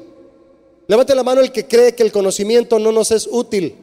Levante 0.87 1.13
la 1.13 1.23
mano 1.23 1.41
el 1.41 1.51
que 1.51 1.67
cree 1.67 1.95
que 1.95 2.03
el 2.03 2.13
conocimiento 2.13 2.79
no 2.79 2.93
nos 2.93 3.11
es 3.11 3.27
útil. 3.29 3.75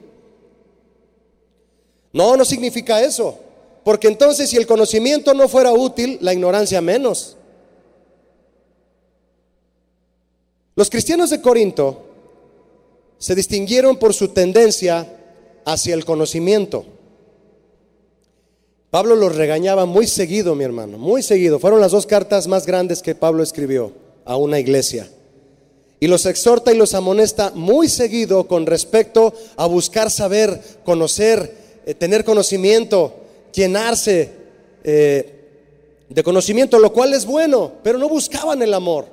No, 2.15 2.37
no 2.37 2.45
significa 2.47 3.03
eso. 3.03 3.39
Porque 3.83 4.09
entonces 4.09 4.49
si 4.49 4.57
el 4.57 4.67
conocimiento 4.67 5.35
no 5.35 5.47
fuera 5.49 5.73
útil, 5.73 6.17
la 6.23 6.33
ignorancia 6.33 6.81
menos. 6.81 7.37
Los 10.77 10.89
cristianos 10.89 11.29
de 11.29 11.43
Corinto 11.43 12.07
se 13.19 13.35
distinguieron 13.35 13.97
por 13.97 14.15
su 14.15 14.29
tendencia 14.29 15.07
hacia 15.67 15.95
el 15.95 16.05
conocimiento. 16.05 16.87
Pablo 18.91 19.17
los 19.17 19.35
regañaba 19.35 19.87
muy 19.87 20.07
seguido, 20.07 20.55
mi 20.55 20.63
hermano, 20.63 20.99
muy 20.99 21.23
seguido. 21.23 21.59
Fueron 21.59 21.81
las 21.81 21.93
dos 21.93 22.07
cartas 22.07 22.47
más 22.47 22.65
grandes 22.65 23.03
que 23.03 23.17
Pablo 23.17 23.43
escribió 23.43 23.93
a 24.25 24.37
una 24.37 24.61
iglesia. 24.61 25.09
Y 25.99 26.07
los 26.07 26.27
exhorta 26.27 26.73
y 26.73 26.77
los 26.77 26.95
amonesta 26.95 27.51
muy 27.55 27.89
seguido 27.89 28.47
con 28.47 28.67
respecto 28.67 29.35
a 29.57 29.67
buscar 29.67 30.11
saber, 30.11 30.61
conocer, 30.85 31.64
eh, 31.87 31.95
tener 31.95 32.25
conocimiento, 32.25 33.15
llenarse 33.53 34.31
eh, 34.83 35.35
de 36.09 36.23
conocimiento, 36.23 36.79
lo 36.79 36.93
cual 36.93 37.15
es 37.15 37.27
bueno, 37.27 37.73
pero 37.83 37.99
no 37.99 38.09
buscaban 38.09 38.63
el 38.63 38.75
amor. 38.75 39.07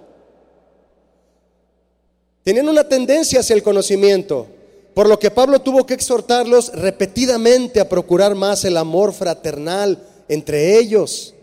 Tenían 2.44 2.70
una 2.70 2.88
tendencia 2.88 3.42
hacia 3.42 3.56
el 3.56 3.64
conocimiento, 3.64 4.48
por 4.94 5.08
lo 5.08 5.20
que 5.20 5.32
Pablo 5.32 5.60
tuvo 5.60 5.86
que 5.86 5.94
exhortarlos 5.94 6.74
repetidamente 6.74 7.80
a 7.80 7.90
procurar 7.90 8.36
más 8.36 8.66
el 8.66 8.78
amor 8.78 9.14
fraternal 9.14 10.00
entre 10.28 10.78
ellos 10.78 11.34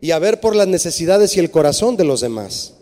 y 0.00 0.10
a 0.10 0.18
ver 0.18 0.40
por 0.40 0.56
las 0.56 0.66
necesidades 0.66 1.36
y 1.36 1.40
el 1.40 1.50
corazón 1.50 1.96
de 1.96 2.04
los 2.04 2.20
demás. 2.20 2.74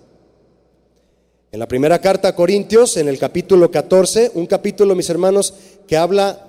En 1.52 1.60
la 1.60 1.68
primera 1.68 2.00
carta 2.00 2.28
a 2.28 2.34
Corintios, 2.34 2.96
en 2.96 3.08
el 3.08 3.18
capítulo 3.18 3.70
14, 3.70 4.32
un 4.34 4.46
capítulo, 4.46 4.94
mis 4.94 5.08
hermanos, 5.08 5.54
que 5.86 5.96
habla 5.96 6.45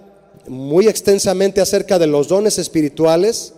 muy 0.47 0.87
extensamente 0.87 1.61
acerca 1.61 1.99
de 1.99 2.07
los 2.07 2.27
dones 2.27 2.57
espirituales, 2.57 3.53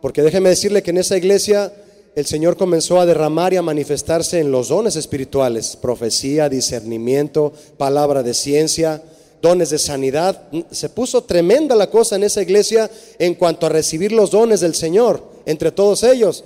porque 0.00 0.22
déjeme 0.22 0.50
decirle 0.50 0.82
que 0.82 0.90
en 0.90 0.98
esa 0.98 1.16
iglesia 1.16 1.72
el 2.14 2.26
Señor 2.26 2.56
comenzó 2.56 3.00
a 3.00 3.06
derramar 3.06 3.52
y 3.52 3.56
a 3.56 3.62
manifestarse 3.62 4.38
en 4.40 4.50
los 4.50 4.68
dones 4.68 4.96
espirituales, 4.96 5.76
profecía, 5.76 6.48
discernimiento, 6.48 7.52
palabra 7.76 8.22
de 8.22 8.32
ciencia, 8.32 9.02
dones 9.42 9.70
de 9.70 9.78
sanidad. 9.78 10.42
Se 10.70 10.88
puso 10.88 11.24
tremenda 11.24 11.76
la 11.76 11.90
cosa 11.90 12.16
en 12.16 12.24
esa 12.24 12.40
iglesia 12.40 12.90
en 13.18 13.34
cuanto 13.34 13.66
a 13.66 13.70
recibir 13.70 14.12
los 14.12 14.30
dones 14.30 14.60
del 14.60 14.74
Señor 14.74 15.22
entre 15.44 15.72
todos 15.72 16.02
ellos, 16.04 16.44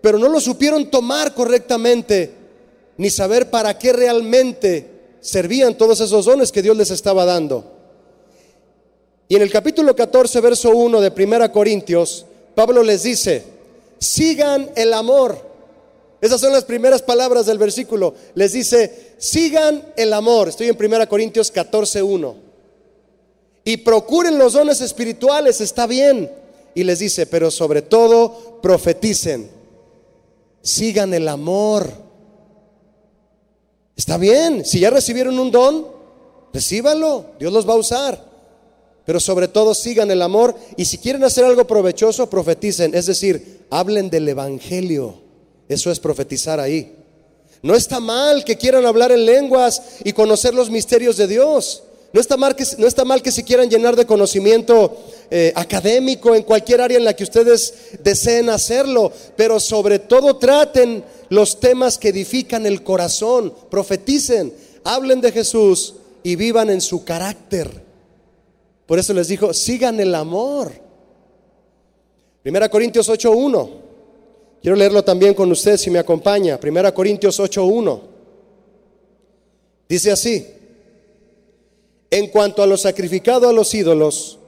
pero 0.00 0.18
no 0.18 0.28
lo 0.28 0.40
supieron 0.40 0.90
tomar 0.90 1.34
correctamente, 1.34 2.30
ni 2.96 3.10
saber 3.10 3.50
para 3.50 3.78
qué 3.78 3.92
realmente 3.92 4.86
servían 5.20 5.76
todos 5.76 6.00
esos 6.00 6.26
dones 6.26 6.52
que 6.52 6.62
Dios 6.62 6.76
les 6.76 6.90
estaba 6.90 7.24
dando. 7.24 7.71
Y 9.32 9.36
en 9.36 9.40
el 9.40 9.50
capítulo 9.50 9.96
14, 9.96 10.42
verso 10.42 10.68
1 10.76 11.00
de 11.00 11.10
Primera 11.10 11.50
Corintios, 11.50 12.26
Pablo 12.54 12.82
les 12.82 13.04
dice, 13.04 13.42
sigan 13.98 14.70
el 14.76 14.92
amor. 14.92 15.38
Esas 16.20 16.38
son 16.38 16.52
las 16.52 16.64
primeras 16.64 17.00
palabras 17.00 17.46
del 17.46 17.56
versículo. 17.56 18.14
Les 18.34 18.52
dice, 18.52 19.14
sigan 19.16 19.86
el 19.96 20.12
amor. 20.12 20.50
Estoy 20.50 20.68
en 20.68 20.76
Primera 20.76 21.06
Corintios 21.06 21.50
14, 21.50 22.02
1. 22.02 22.36
Y 23.64 23.78
procuren 23.78 24.36
los 24.36 24.52
dones 24.52 24.82
espirituales, 24.82 25.62
está 25.62 25.86
bien. 25.86 26.30
Y 26.74 26.84
les 26.84 26.98
dice, 26.98 27.24
pero 27.24 27.50
sobre 27.50 27.80
todo 27.80 28.60
profeticen. 28.60 29.50
Sigan 30.60 31.14
el 31.14 31.26
amor. 31.26 31.90
Está 33.96 34.18
bien, 34.18 34.66
si 34.66 34.80
ya 34.80 34.90
recibieron 34.90 35.38
un 35.38 35.50
don, 35.50 35.86
recíbanlo, 36.52 37.30
Dios 37.38 37.50
los 37.50 37.66
va 37.66 37.72
a 37.72 37.76
usar. 37.76 38.31
Pero 39.04 39.18
sobre 39.18 39.48
todo 39.48 39.74
sigan 39.74 40.10
el 40.10 40.22
amor 40.22 40.54
y 40.76 40.84
si 40.84 40.98
quieren 40.98 41.24
hacer 41.24 41.44
algo 41.44 41.66
provechoso, 41.66 42.30
profeticen. 42.30 42.94
Es 42.94 43.06
decir, 43.06 43.62
hablen 43.70 44.10
del 44.10 44.28
Evangelio. 44.28 45.16
Eso 45.68 45.90
es 45.90 45.98
profetizar 45.98 46.60
ahí. 46.60 46.96
No 47.62 47.74
está 47.74 48.00
mal 48.00 48.44
que 48.44 48.56
quieran 48.56 48.86
hablar 48.86 49.12
en 49.12 49.24
lenguas 49.24 49.82
y 50.04 50.12
conocer 50.12 50.54
los 50.54 50.70
misterios 50.70 51.16
de 51.16 51.26
Dios. 51.26 51.84
No 52.12 52.20
está 52.20 52.36
mal 52.36 52.54
que, 52.54 52.64
no 52.78 52.86
está 52.86 53.04
mal 53.04 53.22
que 53.22 53.32
se 53.32 53.44
quieran 53.44 53.70
llenar 53.70 53.96
de 53.96 54.04
conocimiento 54.04 54.98
eh, 55.30 55.52
académico 55.56 56.34
en 56.34 56.42
cualquier 56.42 56.82
área 56.82 56.98
en 56.98 57.04
la 57.04 57.16
que 57.16 57.24
ustedes 57.24 57.74
deseen 58.02 58.50
hacerlo. 58.50 59.10
Pero 59.36 59.58
sobre 59.58 59.98
todo 59.98 60.36
traten 60.36 61.04
los 61.30 61.58
temas 61.58 61.96
que 61.98 62.08
edifican 62.08 62.66
el 62.66 62.82
corazón. 62.82 63.54
Profeticen, 63.70 64.52
hablen 64.84 65.20
de 65.20 65.32
Jesús 65.32 65.94
y 66.22 66.36
vivan 66.36 66.68
en 66.68 66.80
su 66.80 67.04
carácter. 67.04 67.81
Por 68.86 68.98
eso 68.98 69.14
les 69.14 69.28
dijo, 69.28 69.54
sigan 69.54 70.00
el 70.00 70.14
amor. 70.14 70.72
Primera 72.42 72.68
Corintios 72.68 73.08
8.1. 73.08 73.70
Quiero 74.60 74.76
leerlo 74.76 75.02
también 75.02 75.34
con 75.34 75.50
ustedes 75.50 75.80
si 75.80 75.90
me 75.90 75.98
acompaña. 75.98 76.58
Primera 76.58 76.92
Corintios 76.92 77.38
8.1. 77.40 78.00
Dice 79.88 80.10
así. 80.10 80.46
En 82.10 82.28
cuanto 82.28 82.62
a 82.62 82.66
lo 82.66 82.76
sacrificado 82.76 83.48
a 83.48 83.52
los 83.52 83.74
ídolos, 83.74 84.38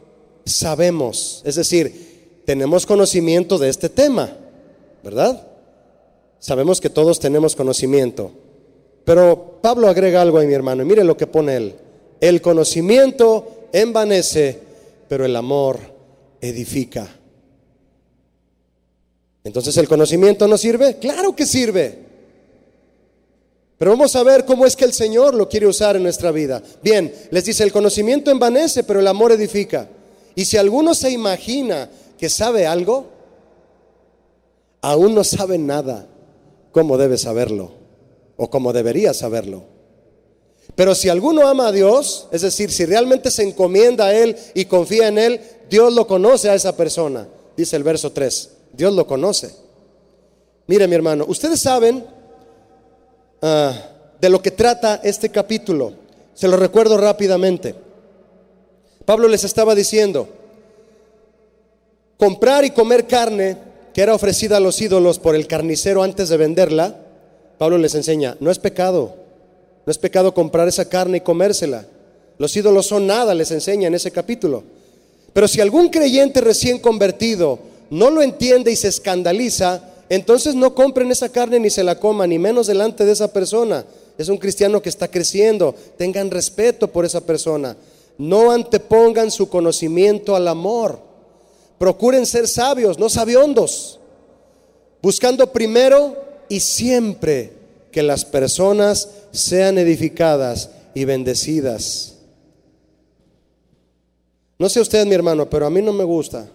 sabemos, 0.44 1.40
es 1.46 1.54
decir, 1.54 2.42
tenemos 2.44 2.84
conocimiento 2.84 3.56
de 3.56 3.70
este 3.70 3.88
tema, 3.88 4.36
¿verdad? 5.02 5.46
Sabemos 6.38 6.78
que 6.78 6.90
todos 6.90 7.20
tenemos 7.20 7.56
conocimiento. 7.56 8.32
Pero 9.04 9.58
Pablo 9.62 9.88
agrega 9.88 10.20
algo 10.20 10.38
ahí, 10.38 10.46
mi 10.46 10.52
hermano, 10.52 10.82
y 10.82 10.86
mire 10.86 11.04
lo 11.04 11.16
que 11.16 11.26
pone 11.26 11.56
él. 11.56 11.74
El 12.20 12.42
conocimiento 12.42 13.46
envanece, 13.74 14.58
pero 15.08 15.26
el 15.26 15.34
amor 15.34 15.80
edifica. 16.40 17.08
Entonces, 19.42 19.76
¿el 19.76 19.88
conocimiento 19.88 20.46
no 20.46 20.56
sirve? 20.56 20.96
Claro 20.98 21.34
que 21.34 21.44
sirve. 21.44 21.98
Pero 23.76 23.90
vamos 23.90 24.14
a 24.14 24.22
ver 24.22 24.44
cómo 24.44 24.64
es 24.64 24.76
que 24.76 24.84
el 24.84 24.92
Señor 24.92 25.34
lo 25.34 25.48
quiere 25.48 25.66
usar 25.66 25.96
en 25.96 26.04
nuestra 26.04 26.30
vida. 26.30 26.62
Bien, 26.82 27.12
les 27.30 27.44
dice, 27.44 27.64
el 27.64 27.72
conocimiento 27.72 28.30
envanece, 28.30 28.84
pero 28.84 29.00
el 29.00 29.08
amor 29.08 29.32
edifica. 29.32 29.88
Y 30.36 30.44
si 30.44 30.56
alguno 30.56 30.94
se 30.94 31.10
imagina 31.10 31.90
que 32.16 32.30
sabe 32.30 32.66
algo, 32.66 33.08
aún 34.80 35.14
no 35.14 35.24
sabe 35.24 35.58
nada, 35.58 36.06
¿cómo 36.70 36.96
debe 36.96 37.18
saberlo? 37.18 37.72
O 38.36 38.48
cómo 38.48 38.72
debería 38.72 39.12
saberlo. 39.12 39.73
Pero 40.74 40.94
si 40.94 41.08
alguno 41.08 41.46
ama 41.46 41.68
a 41.68 41.72
Dios, 41.72 42.26
es 42.32 42.42
decir, 42.42 42.70
si 42.70 42.84
realmente 42.84 43.30
se 43.30 43.44
encomienda 43.44 44.06
a 44.06 44.14
Él 44.14 44.36
y 44.54 44.64
confía 44.64 45.08
en 45.08 45.18
Él, 45.18 45.40
Dios 45.70 45.92
lo 45.92 46.06
conoce 46.06 46.50
a 46.50 46.54
esa 46.54 46.76
persona, 46.76 47.28
dice 47.56 47.76
el 47.76 47.84
verso 47.84 48.10
3. 48.12 48.50
Dios 48.72 48.92
lo 48.92 49.06
conoce. 49.06 49.54
Mire 50.66 50.88
mi 50.88 50.94
hermano, 50.94 51.24
ustedes 51.28 51.60
saben 51.60 52.04
ah, 53.42 53.72
de 54.20 54.28
lo 54.28 54.42
que 54.42 54.50
trata 54.50 55.00
este 55.04 55.28
capítulo. 55.28 55.92
Se 56.34 56.48
lo 56.48 56.56
recuerdo 56.56 56.96
rápidamente. 56.96 57.74
Pablo 59.04 59.28
les 59.28 59.44
estaba 59.44 59.74
diciendo, 59.74 60.28
comprar 62.16 62.64
y 62.64 62.70
comer 62.70 63.06
carne 63.06 63.58
que 63.92 64.02
era 64.02 64.14
ofrecida 64.14 64.56
a 64.56 64.60
los 64.60 64.80
ídolos 64.80 65.20
por 65.20 65.36
el 65.36 65.46
carnicero 65.46 66.02
antes 66.02 66.28
de 66.28 66.36
venderla, 66.36 66.96
Pablo 67.58 67.78
les 67.78 67.94
enseña, 67.94 68.36
no 68.40 68.50
es 68.50 68.58
pecado. 68.58 69.23
No 69.86 69.90
es 69.90 69.98
pecado 69.98 70.32
comprar 70.32 70.68
esa 70.68 70.88
carne 70.88 71.18
y 71.18 71.20
comérsela. 71.20 71.86
Los 72.38 72.56
ídolos 72.56 72.86
son 72.86 73.06
nada, 73.06 73.34
les 73.34 73.50
enseña 73.50 73.88
en 73.88 73.94
ese 73.94 74.10
capítulo. 74.10 74.64
Pero 75.32 75.48
si 75.48 75.60
algún 75.60 75.88
creyente 75.88 76.40
recién 76.40 76.78
convertido 76.78 77.58
no 77.90 78.10
lo 78.10 78.22
entiende 78.22 78.72
y 78.72 78.76
se 78.76 78.88
escandaliza, 78.88 79.82
entonces 80.08 80.54
no 80.54 80.74
compren 80.74 81.10
esa 81.10 81.28
carne 81.28 81.60
ni 81.60 81.70
se 81.70 81.84
la 81.84 81.98
coman, 81.98 82.30
ni 82.30 82.38
menos 82.38 82.66
delante 82.66 83.04
de 83.04 83.12
esa 83.12 83.32
persona. 83.32 83.84
Es 84.16 84.28
un 84.28 84.38
cristiano 84.38 84.80
que 84.80 84.88
está 84.88 85.08
creciendo. 85.08 85.74
Tengan 85.96 86.30
respeto 86.30 86.88
por 86.88 87.04
esa 87.04 87.20
persona. 87.20 87.76
No 88.16 88.50
antepongan 88.52 89.30
su 89.30 89.48
conocimiento 89.48 90.36
al 90.36 90.48
amor. 90.48 91.00
Procuren 91.78 92.24
ser 92.24 92.46
sabios, 92.46 92.98
no 92.98 93.08
sabiondos, 93.08 93.98
buscando 95.02 95.52
primero 95.52 96.16
y 96.48 96.60
siempre 96.60 97.52
que 97.94 98.02
las 98.02 98.24
personas 98.24 99.08
sean 99.30 99.78
edificadas 99.78 100.68
y 100.94 101.04
bendecidas. 101.04 102.16
No 104.58 104.68
sé 104.68 104.80
usted, 104.80 105.06
mi 105.06 105.14
hermano, 105.14 105.48
pero 105.48 105.64
a 105.64 105.70
mí 105.70 105.80
no 105.80 105.92
me 105.92 106.02
gusta, 106.02 106.50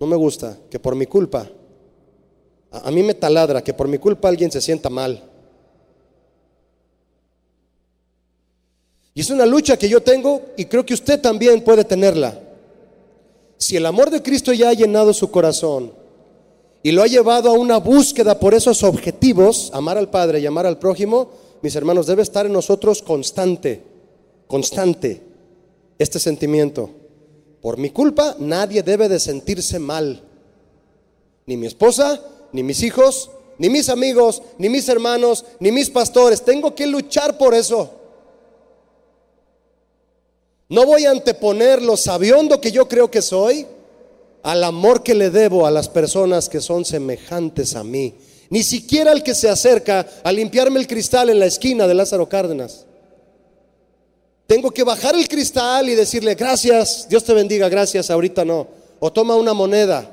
no 0.00 0.06
me 0.06 0.16
gusta 0.16 0.56
que 0.70 0.80
por 0.80 0.94
mi 0.94 1.04
culpa, 1.04 1.46
a, 2.70 2.90
mí 2.90 3.02
me 3.02 3.12
taladra 3.12 3.62
que 3.62 3.74
por 3.74 3.86
mi 3.86 3.98
culpa 3.98 4.28
alguien 4.28 4.50
se 4.50 4.62
sienta 4.62 4.88
mal. 4.88 5.22
Y 9.12 9.20
es 9.20 9.28
una 9.28 9.44
lucha 9.44 9.76
que 9.76 9.90
yo 9.90 10.02
tengo 10.02 10.40
y 10.56 10.64
creo 10.64 10.86
que 10.86 10.94
usted 10.94 11.20
también 11.20 11.62
puede 11.62 11.84
tenerla. 11.84 12.40
Si 13.58 13.76
el 13.76 13.84
amor 13.84 14.08
de 14.08 14.22
Cristo 14.22 14.54
ya 14.54 14.70
ha 14.70 14.74
llenado 14.74 15.12
su 15.12 15.30
corazón 15.30 16.05
y 16.82 16.92
lo 16.92 17.02
ha 17.02 17.06
llevado 17.06 17.50
a 17.50 17.54
una 17.54 17.78
búsqueda 17.78 18.38
por 18.38 18.54
esos 18.54 18.82
objetivos, 18.82 19.70
amar 19.72 19.98
al 19.98 20.10
Padre 20.10 20.40
y 20.40 20.46
amar 20.46 20.66
al 20.66 20.78
prójimo, 20.78 21.30
mis 21.62 21.74
hermanos, 21.74 22.06
debe 22.06 22.22
estar 22.22 22.46
en 22.46 22.52
nosotros 22.52 23.02
constante, 23.02 23.82
constante 24.46 25.22
este 25.98 26.18
sentimiento. 26.18 26.90
Por 27.60 27.78
mi 27.78 27.90
culpa 27.90 28.36
nadie 28.38 28.82
debe 28.82 29.08
de 29.08 29.18
sentirse 29.18 29.78
mal. 29.78 30.22
Ni 31.46 31.56
mi 31.56 31.66
esposa, 31.66 32.20
ni 32.52 32.62
mis 32.62 32.82
hijos, 32.82 33.30
ni 33.58 33.68
mis 33.68 33.88
amigos, 33.88 34.42
ni 34.58 34.68
mis 34.68 34.88
hermanos, 34.88 35.44
ni 35.58 35.72
mis 35.72 35.90
pastores. 35.90 36.42
Tengo 36.42 36.74
que 36.74 36.86
luchar 36.86 37.38
por 37.38 37.54
eso. 37.54 37.90
No 40.68 40.84
voy 40.84 41.04
a 41.06 41.10
anteponer 41.10 41.80
lo 41.82 41.96
sabiondo 41.96 42.60
que 42.60 42.72
yo 42.72 42.88
creo 42.88 43.10
que 43.10 43.22
soy 43.22 43.66
al 44.46 44.62
amor 44.62 45.02
que 45.02 45.12
le 45.12 45.30
debo 45.30 45.66
a 45.66 45.72
las 45.72 45.88
personas 45.88 46.48
que 46.48 46.60
son 46.60 46.84
semejantes 46.84 47.74
a 47.74 47.82
mí. 47.82 48.14
Ni 48.48 48.62
siquiera 48.62 49.10
el 49.10 49.24
que 49.24 49.34
se 49.34 49.48
acerca 49.48 50.06
a 50.22 50.30
limpiarme 50.30 50.78
el 50.78 50.86
cristal 50.86 51.30
en 51.30 51.40
la 51.40 51.46
esquina 51.46 51.88
de 51.88 51.94
Lázaro 51.94 52.28
Cárdenas. 52.28 52.86
Tengo 54.46 54.70
que 54.70 54.84
bajar 54.84 55.16
el 55.16 55.26
cristal 55.26 55.88
y 55.88 55.96
decirle, 55.96 56.36
gracias, 56.36 57.08
Dios 57.08 57.24
te 57.24 57.34
bendiga, 57.34 57.68
gracias, 57.68 58.08
ahorita 58.08 58.44
no. 58.44 58.68
O 59.00 59.12
toma 59.12 59.34
una 59.34 59.52
moneda. 59.52 60.08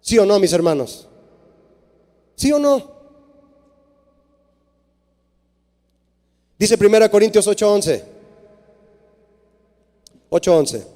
¿Sí 0.00 0.16
o 0.18 0.24
no, 0.24 0.38
mis 0.38 0.54
hermanos? 0.54 1.06
¿Sí 2.36 2.50
o 2.52 2.58
no? 2.58 2.90
Dice 6.58 6.78
1 6.80 7.10
Corintios 7.10 7.46
8:11. 7.46 8.02
8:11. 10.30 10.93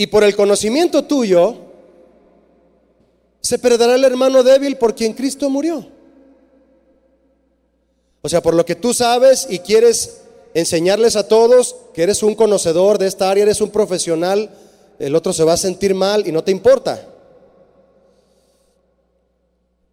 Y 0.00 0.06
por 0.06 0.22
el 0.22 0.36
conocimiento 0.36 1.04
tuyo 1.04 1.56
se 3.40 3.58
perderá 3.58 3.96
el 3.96 4.04
hermano 4.04 4.44
débil 4.44 4.78
por 4.78 4.94
quien 4.94 5.12
Cristo 5.12 5.50
murió. 5.50 5.84
O 8.22 8.28
sea, 8.28 8.40
por 8.40 8.54
lo 8.54 8.64
que 8.64 8.76
tú 8.76 8.94
sabes 8.94 9.48
y 9.50 9.58
quieres 9.58 10.20
enseñarles 10.54 11.16
a 11.16 11.26
todos 11.26 11.74
que 11.94 12.04
eres 12.04 12.22
un 12.22 12.36
conocedor 12.36 12.98
de 12.98 13.08
esta 13.08 13.28
área, 13.28 13.42
eres 13.42 13.60
un 13.60 13.70
profesional, 13.70 14.50
el 15.00 15.16
otro 15.16 15.32
se 15.32 15.42
va 15.42 15.54
a 15.54 15.58
sentir 15.58 15.96
mal 15.96 16.28
y 16.28 16.32
no 16.32 16.44
te 16.44 16.52
importa. 16.52 17.08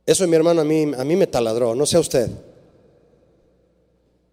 Eso 0.06 0.28
mi 0.28 0.36
hermano 0.36 0.62
a 0.62 0.66
mí, 0.66 0.91
a 0.95 1.03
mí 1.03 1.16
me 1.16 1.26
taladró, 1.26 1.74
no 1.74 1.88
sé 1.88 1.97
usted. 1.97 2.30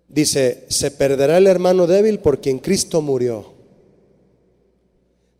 Dice, 0.07 0.67
se 0.69 0.91
perderá 0.91 1.39
el 1.39 1.47
hermano 1.47 1.87
débil 1.87 2.19
por 2.19 2.43
quien 2.43 2.59
Cristo 2.59 3.01
murió. 3.01 3.62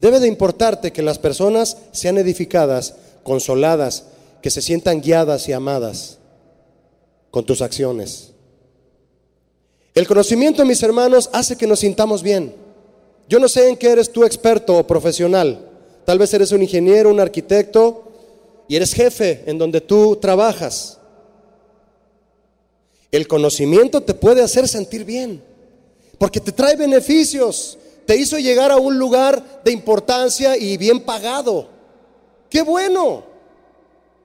Debe 0.03 0.19
de 0.19 0.27
importarte 0.27 0.93
que 0.93 1.01
las 1.01 1.21
personas 1.21 1.77
sean 1.93 2.19
edificadas, 2.19 2.97
consoladas, 3.23 4.07
que 4.43 4.51
se 4.51 4.61
sientan 4.61 5.01
guiadas 5.01 5.49
y 5.49 5.53
amadas 5.53 6.19
con 7.31 7.47
tus 7.47 7.63
acciones. 7.63 8.33
El 9.95 10.09
conocimiento, 10.09 10.65
mis 10.65 10.83
hermanos, 10.83 11.31
hace 11.33 11.57
que 11.57 11.69
nos 11.69 11.79
sintamos 11.79 12.21
bien. 12.21 12.53
Yo 13.29 13.39
no 13.39 13.47
sé 13.47 13.69
en 13.69 13.77
qué 13.77 13.91
eres 13.91 14.11
tú 14.11 14.25
experto 14.25 14.77
o 14.77 14.87
profesional. 14.89 15.69
Tal 16.05 16.19
vez 16.19 16.35
eres 16.35 16.51
un 16.51 16.63
ingeniero, 16.63 17.09
un 17.09 17.21
arquitecto 17.21 18.03
y 18.67 18.75
eres 18.75 18.95
jefe 18.95 19.45
en 19.47 19.57
donde 19.57 19.81
tú 19.81 20.17
trabajas. 20.17 20.99
El 23.13 23.29
conocimiento 23.29 24.01
te 24.01 24.15
puede 24.15 24.43
hacer 24.43 24.67
sentir 24.67 25.05
bien, 25.05 25.41
porque 26.19 26.41
te 26.41 26.51
trae 26.51 26.75
beneficios, 26.75 27.79
te 28.07 28.17
hizo 28.17 28.39
llegar 28.39 28.71
a 28.71 28.77
un 28.77 28.99
lugar 28.99 29.63
de 29.65 29.73
importancia 29.73 30.57
y 30.57 30.77
bien 30.77 31.01
pagado. 31.01 31.69
Qué 32.49 32.63
bueno. 32.63 33.25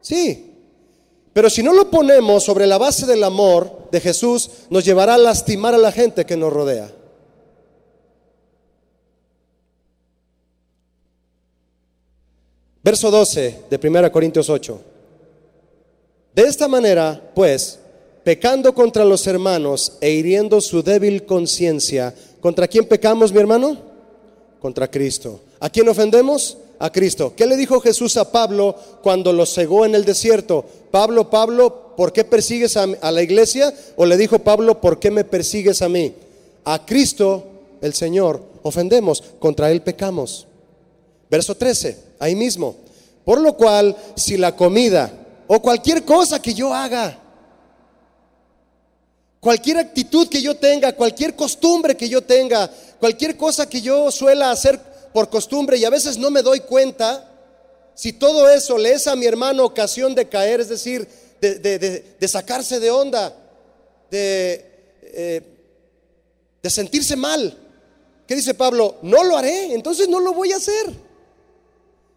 Sí. 0.02 0.54
Pero 1.34 1.50
si 1.50 1.62
no 1.62 1.74
lo 1.74 1.92
ponemos 1.92 2.44
sobre 2.44 2.66
la 2.66 2.78
base 2.78 3.06
del 3.06 3.24
amor 3.24 3.90
de 3.92 4.00
Jesús, 4.02 4.50
nos 4.70 4.84
llevará 4.84 5.14
a 5.14 5.20
lastimar 5.20 5.76
a 5.76 5.78
la 5.78 5.92
gente 5.92 6.26
que 6.26 6.36
nos 6.36 6.52
rodea. 6.52 6.92
Verso 12.84 13.12
12 13.12 13.64
de 13.70 13.88
1 13.88 14.12
Corintios 14.12 14.50
8. 14.50 14.82
De 16.34 16.44
esta 16.44 16.68
manera, 16.68 17.32
pues, 17.36 17.80
pecando 18.24 18.74
contra 18.74 19.04
los 19.04 19.28
hermanos 19.28 19.98
e 20.02 20.12
hiriendo 20.12 20.62
su 20.62 20.82
débil 20.84 21.26
conciencia, 21.26 22.16
¿Contra 22.48 22.66
quién 22.66 22.86
pecamos, 22.86 23.34
mi 23.34 23.40
hermano? 23.40 23.78
Contra 24.62 24.90
Cristo. 24.90 25.42
¿A 25.60 25.70
quién 25.70 25.90
ofendemos? 25.90 26.58
A 26.80 26.90
Cristo. 26.90 27.34
¿Qué 27.36 27.46
le 27.46 27.58
dijo 27.58 27.82
Jesús 27.82 28.16
a 28.16 28.32
Pablo 28.32 28.74
cuando 29.04 29.34
lo 29.34 29.46
cegó 29.46 29.86
en 29.86 29.96
el 29.96 30.06
desierto? 30.06 30.64
Pablo, 30.90 31.30
Pablo, 31.30 31.94
¿por 31.98 32.14
qué 32.14 32.24
persigues 32.24 32.78
a, 32.78 32.88
la 32.88 33.22
iglesia? 33.22 33.74
O 33.98 34.06
le 34.06 34.16
dijo 34.16 34.40
Pablo, 34.40 34.80
¿por 34.80 34.98
qué 34.98 35.12
me 35.12 35.26
persigues 35.26 35.82
a 35.82 35.90
mí? 35.90 36.14
A 36.64 36.86
Cristo, 36.86 37.44
el 37.82 37.94
Señor, 37.94 38.42
ofendemos, 38.64 39.22
contra 39.40 39.70
Él 39.70 39.82
pecamos. 39.82 40.48
Verso 41.30 41.54
13, 41.54 41.98
ahí 42.18 42.34
mismo. 42.34 42.78
Por 43.26 43.42
lo 43.42 43.58
cual, 43.58 43.94
si 44.16 44.38
la 44.38 44.56
comida 44.56 45.12
o 45.48 45.62
cualquier 45.62 46.06
cosa 46.06 46.42
que 46.42 46.54
yo 46.54 46.74
haga, 46.74 47.20
Cualquier 49.48 49.78
actitud 49.78 50.28
que 50.28 50.42
yo 50.42 50.58
tenga, 50.58 50.94
cualquier 50.94 51.34
costumbre 51.34 51.96
que 51.96 52.10
yo 52.10 52.22
tenga, 52.22 52.70
cualquier 53.00 53.38
cosa 53.38 53.70
que 53.70 53.80
yo 53.80 54.12
suela 54.12 54.52
hacer 54.52 54.78
por 55.14 55.30
costumbre 55.30 55.78
y 55.78 55.86
a 55.86 55.90
veces 55.90 56.18
no 56.18 56.30
me 56.30 56.42
doy 56.42 56.60
cuenta, 56.60 57.32
si 57.96 58.12
todo 58.12 58.50
eso 58.50 58.78
le 58.78 58.92
es 58.92 59.08
a 59.08 59.16
mi 59.16 59.26
hermano 59.26 59.64
ocasión 59.64 60.14
de 60.14 60.28
caer, 60.28 60.60
es 60.60 60.68
decir, 60.68 61.08
de, 61.40 62.28
sacarse 62.28 62.82
de 62.82 62.92
onda, 62.92 63.34
eh, 64.12 65.42
de 66.62 66.70
sentirse 66.70 67.16
mal, 67.16 67.58
¿qué 68.28 68.36
dice 68.36 68.54
Pablo? 68.54 68.98
No 69.02 69.24
lo 69.24 69.38
haré, 69.38 69.74
entonces 69.74 70.10
no 70.10 70.20
lo 70.20 70.34
voy 70.34 70.52
a 70.52 70.58
hacer. 70.58 70.94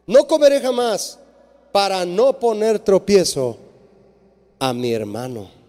No 0.04 0.26
comeré 0.26 0.60
jamás 0.60 1.16
para 1.70 2.04
no 2.04 2.40
poner 2.40 2.80
tropiezo 2.80 3.56
a 4.58 4.72
mi 4.72 4.92
hermano. 4.92 5.59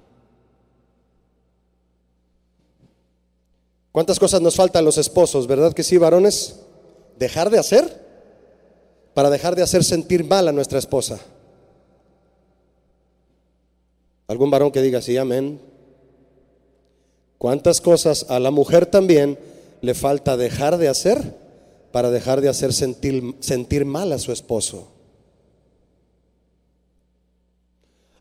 ¿Cuántas 3.92 4.20
cosas 4.20 4.42
nos 4.42 4.56
faltan 4.56 4.86
los 4.86 4.98
esposos, 4.98 5.48
verdad 5.48 5.74
que 5.74 5.84
sí, 5.84 5.98
varones? 5.98 6.56
Dejar 7.18 7.50
de 7.50 7.60
hacer 7.60 8.02
para 9.14 9.30
dejar 9.30 9.56
de 9.56 9.64
hacer 9.64 9.84
sentir 9.84 10.24
mal 10.24 10.48
a 10.48 10.54
nuestra 10.54 10.80
esposa. 10.80 11.20
¿Algún 14.28 14.50
varón 14.50 14.72
que 14.72 14.82
diga 14.82 15.02
sí, 15.02 15.18
amén? 15.18 15.60
¿Cuántas 17.38 17.82
cosas 17.82 18.26
a 18.30 18.40
la 18.40 18.52
mujer 18.52 18.86
también 18.86 19.38
le 19.82 19.94
falta 19.94 20.38
dejar 20.38 20.78
de 20.78 20.88
hacer 20.88 21.36
para 21.92 22.12
dejar 22.12 22.40
de 22.40 22.48
hacer 22.48 22.72
sentir, 22.72 23.36
sentir 23.42 23.84
mal 23.84 24.14
a 24.14 24.20
su 24.20 24.32
esposo? 24.32 24.88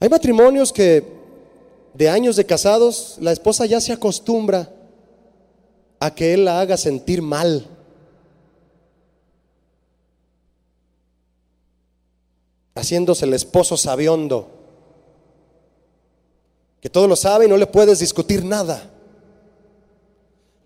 Hay 0.01 0.09
matrimonios 0.09 0.73
que 0.73 1.05
de 1.95 2.09
años 2.09 2.35
de 2.35 2.47
casados 2.47 3.17
la 3.21 3.31
esposa 3.31 3.67
ya 3.67 3.81
se 3.81 3.93
acostumbra 3.93 4.80
a 6.01 6.15
que 6.15 6.35
Él 6.35 6.47
la 6.47 6.61
haga 6.61 6.77
sentir 6.77 7.23
mal. 7.23 7.67
Haciéndose 12.75 13.27
el 13.27 13.35
esposo 13.35 13.77
sabiondo, 13.77 14.49
que 16.81 16.89
todo 16.89 17.07
lo 17.07 17.15
sabe 17.15 17.45
y 17.45 17.49
no 17.49 17.59
le 17.59 17.67
puedes 17.67 17.99
discutir 17.99 18.45
nada. 18.45 18.91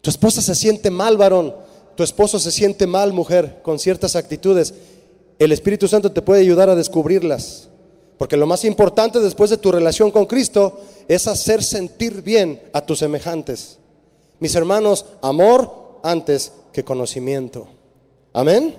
Tu 0.01 0.11
esposa 0.11 0.41
se 0.41 0.55
siente 0.55 0.91
mal, 0.91 1.17
varón. 1.17 1.55
Tu 1.97 2.05
esposo 2.05 2.39
se 2.39 2.53
siente 2.53 2.87
mal, 2.87 3.13
mujer, 3.13 3.61
con 3.63 3.79
ciertas 3.79 4.15
actitudes. 4.15 4.75
El 5.39 5.51
Espíritu 5.51 5.89
Santo 5.89 6.13
te 6.13 6.23
puede 6.23 6.43
ayudar 6.43 6.69
a 6.69 6.77
descubrirlas. 6.77 7.69
Porque 8.19 8.37
lo 8.37 8.47
más 8.47 8.65
importante 8.65 9.19
después 9.19 9.51
de 9.51 9.57
tu 9.57 9.73
relación 9.73 10.13
con 10.13 10.27
Cristo 10.27 10.81
es 11.09 11.27
hacer 11.27 11.65
sentir 11.65 12.23
bien 12.23 12.63
a 12.73 12.87
tus 12.87 13.01
semejantes. 13.01 13.79
Mis 14.41 14.55
hermanos, 14.55 15.07
amor 15.23 16.01
antes 16.03 16.53
que 16.73 16.85
conocimiento. 16.85 17.67
Amén. 18.33 18.77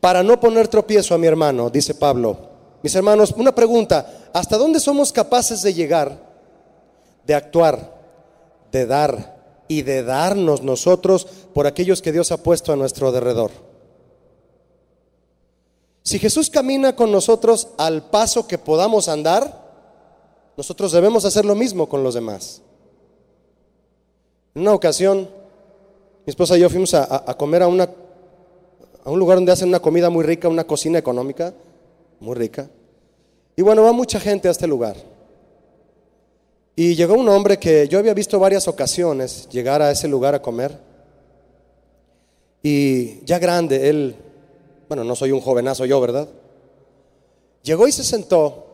Para 0.00 0.22
no 0.22 0.40
poner 0.40 0.68
tropiezo 0.68 1.14
a 1.14 1.18
mi 1.18 1.26
hermano, 1.26 1.68
dice 1.68 1.94
Pablo. 1.94 2.38
Mis 2.82 2.94
hermanos, 2.94 3.34
una 3.36 3.54
pregunta. 3.54 4.30
¿Hasta 4.32 4.56
dónde 4.56 4.80
somos 4.80 5.12
capaces 5.12 5.60
de 5.62 5.74
llegar, 5.74 6.18
de 7.26 7.34
actuar, 7.34 8.00
de 8.72 8.86
dar 8.86 9.64
y 9.68 9.82
de 9.82 10.02
darnos 10.02 10.62
nosotros 10.62 11.26
por 11.52 11.66
aquellos 11.66 12.00
que 12.00 12.12
Dios 12.12 12.32
ha 12.32 12.42
puesto 12.42 12.72
a 12.72 12.76
nuestro 12.76 13.12
derredor? 13.12 13.50
Si 16.02 16.18
Jesús 16.18 16.48
camina 16.48 16.96
con 16.96 17.12
nosotros 17.12 17.68
al 17.76 18.08
paso 18.08 18.46
que 18.46 18.56
podamos 18.56 19.08
andar, 19.08 19.69
nosotros 20.60 20.92
debemos 20.92 21.24
hacer 21.24 21.46
lo 21.46 21.54
mismo 21.54 21.88
con 21.88 22.04
los 22.04 22.12
demás. 22.12 22.60
En 24.54 24.60
una 24.60 24.74
ocasión, 24.74 25.20
mi 26.26 26.30
esposa 26.30 26.58
y 26.58 26.60
yo 26.60 26.68
fuimos 26.68 26.92
a, 26.92 27.34
comer 27.38 27.62
a, 27.62 27.64
a 27.64 29.10
un 29.10 29.18
lugar 29.18 29.38
donde 29.38 29.52
hacen 29.52 29.68
una 29.68 29.80
comida 29.80 30.10
muy 30.10 30.22
rica, 30.22 30.48
una 30.48 30.66
cocina 30.66 30.98
económica, 30.98 31.54
muy 32.20 32.34
rica. 32.34 32.68
Y 33.56 33.62
bueno, 33.62 33.84
va 33.84 33.92
mucha 33.92 34.20
gente 34.20 34.48
a 34.48 34.50
este 34.50 34.66
lugar. 34.66 34.96
Y 36.76 36.94
llegó 36.94 37.14
un 37.14 37.30
hombre 37.30 37.58
que 37.58 37.88
yo 37.88 37.98
había 37.98 38.12
visto 38.12 38.38
varias 38.38 38.68
ocasiones 38.68 39.48
llegar 39.48 39.80
a 39.80 39.90
ese 39.90 40.08
lugar 40.08 40.34
a 40.34 40.42
comer. 40.42 40.76
Y 42.62 43.24
ya 43.24 43.38
grande, 43.38 43.88
él 43.88 44.14
bueno, 44.88 45.04
no 45.04 45.16
soy 45.16 45.32
un 45.32 45.40
jovenazo 45.40 45.86
yo, 45.86 45.98
¿verdad? 46.02 46.28
Llegó 47.62 47.88
y 47.88 47.92
se 47.92 48.04
sentó. 48.04 48.69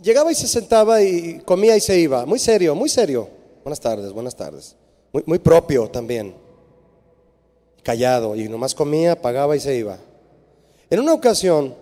Llegaba 0.00 0.30
y 0.30 0.34
se 0.34 0.46
sentaba 0.46 1.02
y 1.02 1.40
comía 1.44 1.76
y 1.76 1.80
se 1.80 1.98
iba. 1.98 2.24
Muy 2.26 2.38
serio, 2.38 2.74
muy 2.74 2.88
serio. 2.88 3.28
Buenas 3.64 3.80
tardes, 3.80 4.12
buenas 4.12 4.36
tardes. 4.36 4.76
Muy, 5.12 5.22
muy 5.26 5.38
propio 5.38 5.88
también. 5.88 6.34
Callado. 7.82 8.36
Y 8.36 8.48
nomás 8.48 8.74
comía, 8.74 9.20
pagaba 9.20 9.56
y 9.56 9.60
se 9.60 9.76
iba. 9.76 9.98
En 10.90 11.00
una 11.00 11.12
ocasión, 11.14 11.74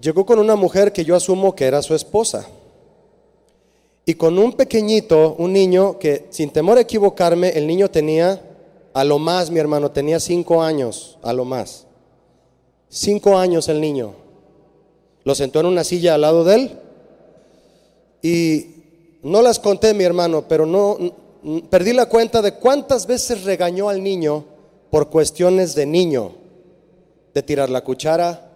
llegó 0.00 0.24
con 0.24 0.38
una 0.38 0.54
mujer 0.54 0.92
que 0.92 1.04
yo 1.04 1.16
asumo 1.16 1.54
que 1.54 1.64
era 1.64 1.82
su 1.82 1.94
esposa. 1.94 2.46
Y 4.04 4.14
con 4.14 4.38
un 4.38 4.52
pequeñito, 4.52 5.36
un 5.38 5.52
niño 5.52 5.98
que 5.98 6.26
sin 6.30 6.50
temor 6.50 6.78
a 6.78 6.82
equivocarme, 6.82 7.50
el 7.50 7.66
niño 7.66 7.90
tenía 7.90 8.40
a 8.94 9.04
lo 9.04 9.18
más, 9.18 9.50
mi 9.50 9.58
hermano, 9.58 9.90
tenía 9.90 10.20
cinco 10.20 10.62
años, 10.62 11.18
a 11.22 11.32
lo 11.32 11.44
más. 11.44 11.86
Cinco 12.88 13.38
años 13.38 13.68
el 13.68 13.80
niño. 13.80 14.21
Lo 15.24 15.34
sentó 15.34 15.60
en 15.60 15.66
una 15.66 15.84
silla 15.84 16.14
al 16.14 16.20
lado 16.20 16.44
de 16.44 16.54
él. 16.54 16.78
Y 18.22 18.66
no 19.22 19.42
las 19.42 19.58
conté, 19.58 19.94
mi 19.94 20.04
hermano, 20.04 20.46
pero 20.48 20.66
no 20.66 20.98
perdí 21.70 21.92
la 21.92 22.06
cuenta 22.06 22.40
de 22.40 22.54
cuántas 22.54 23.06
veces 23.06 23.44
regañó 23.44 23.88
al 23.88 24.02
niño 24.02 24.44
por 24.90 25.10
cuestiones 25.10 25.74
de 25.74 25.86
niño, 25.86 26.32
de 27.34 27.42
tirar 27.42 27.70
la 27.70 27.82
cuchara, 27.82 28.50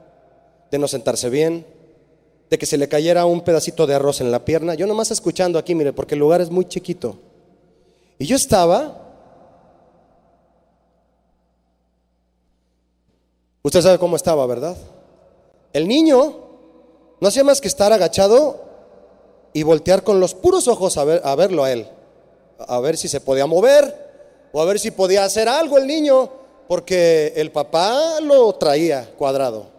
de 0.70 0.78
no 0.78 0.86
sentarse 0.86 1.30
bien, 1.30 1.66
de 2.48 2.58
que 2.58 2.66
se 2.66 2.78
le 2.78 2.88
cayera 2.88 3.26
un 3.26 3.40
pedacito 3.40 3.86
de 3.86 3.94
arroz 3.94 4.20
en 4.20 4.30
la 4.30 4.44
pierna. 4.44 4.74
Yo 4.74 4.86
nomás 4.86 5.10
escuchando 5.10 5.58
aquí, 5.58 5.74
mire, 5.74 5.92
porque 5.92 6.14
el 6.14 6.20
lugar 6.20 6.40
es 6.40 6.50
muy 6.50 6.66
chiquito. 6.66 7.16
Y 8.18 8.26
yo 8.26 8.36
estaba 8.36 9.06
Usted 13.66 13.82
sabe 13.82 13.98
cómo 13.98 14.14
estaba, 14.14 14.46
¿verdad? 14.46 14.76
El 15.72 15.88
niño 15.88 16.36
no 17.20 17.28
hacía 17.28 17.44
más 17.44 17.60
que 17.60 17.68
estar 17.68 17.92
agachado 17.92 18.64
y 19.52 19.62
voltear 19.62 20.02
con 20.02 20.20
los 20.20 20.34
puros 20.34 20.68
ojos 20.68 20.98
a, 20.98 21.04
ver, 21.04 21.22
a 21.24 21.34
verlo 21.34 21.64
a 21.64 21.72
él, 21.72 21.88
a 22.58 22.78
ver 22.80 22.96
si 22.96 23.08
se 23.08 23.20
podía 23.20 23.46
mover 23.46 24.06
o 24.52 24.60
a 24.60 24.64
ver 24.64 24.78
si 24.78 24.90
podía 24.90 25.24
hacer 25.24 25.48
algo 25.48 25.78
el 25.78 25.86
niño, 25.86 26.30
porque 26.68 27.32
el 27.36 27.52
papá 27.52 28.20
lo 28.20 28.52
traía 28.54 29.10
cuadrado. 29.16 29.74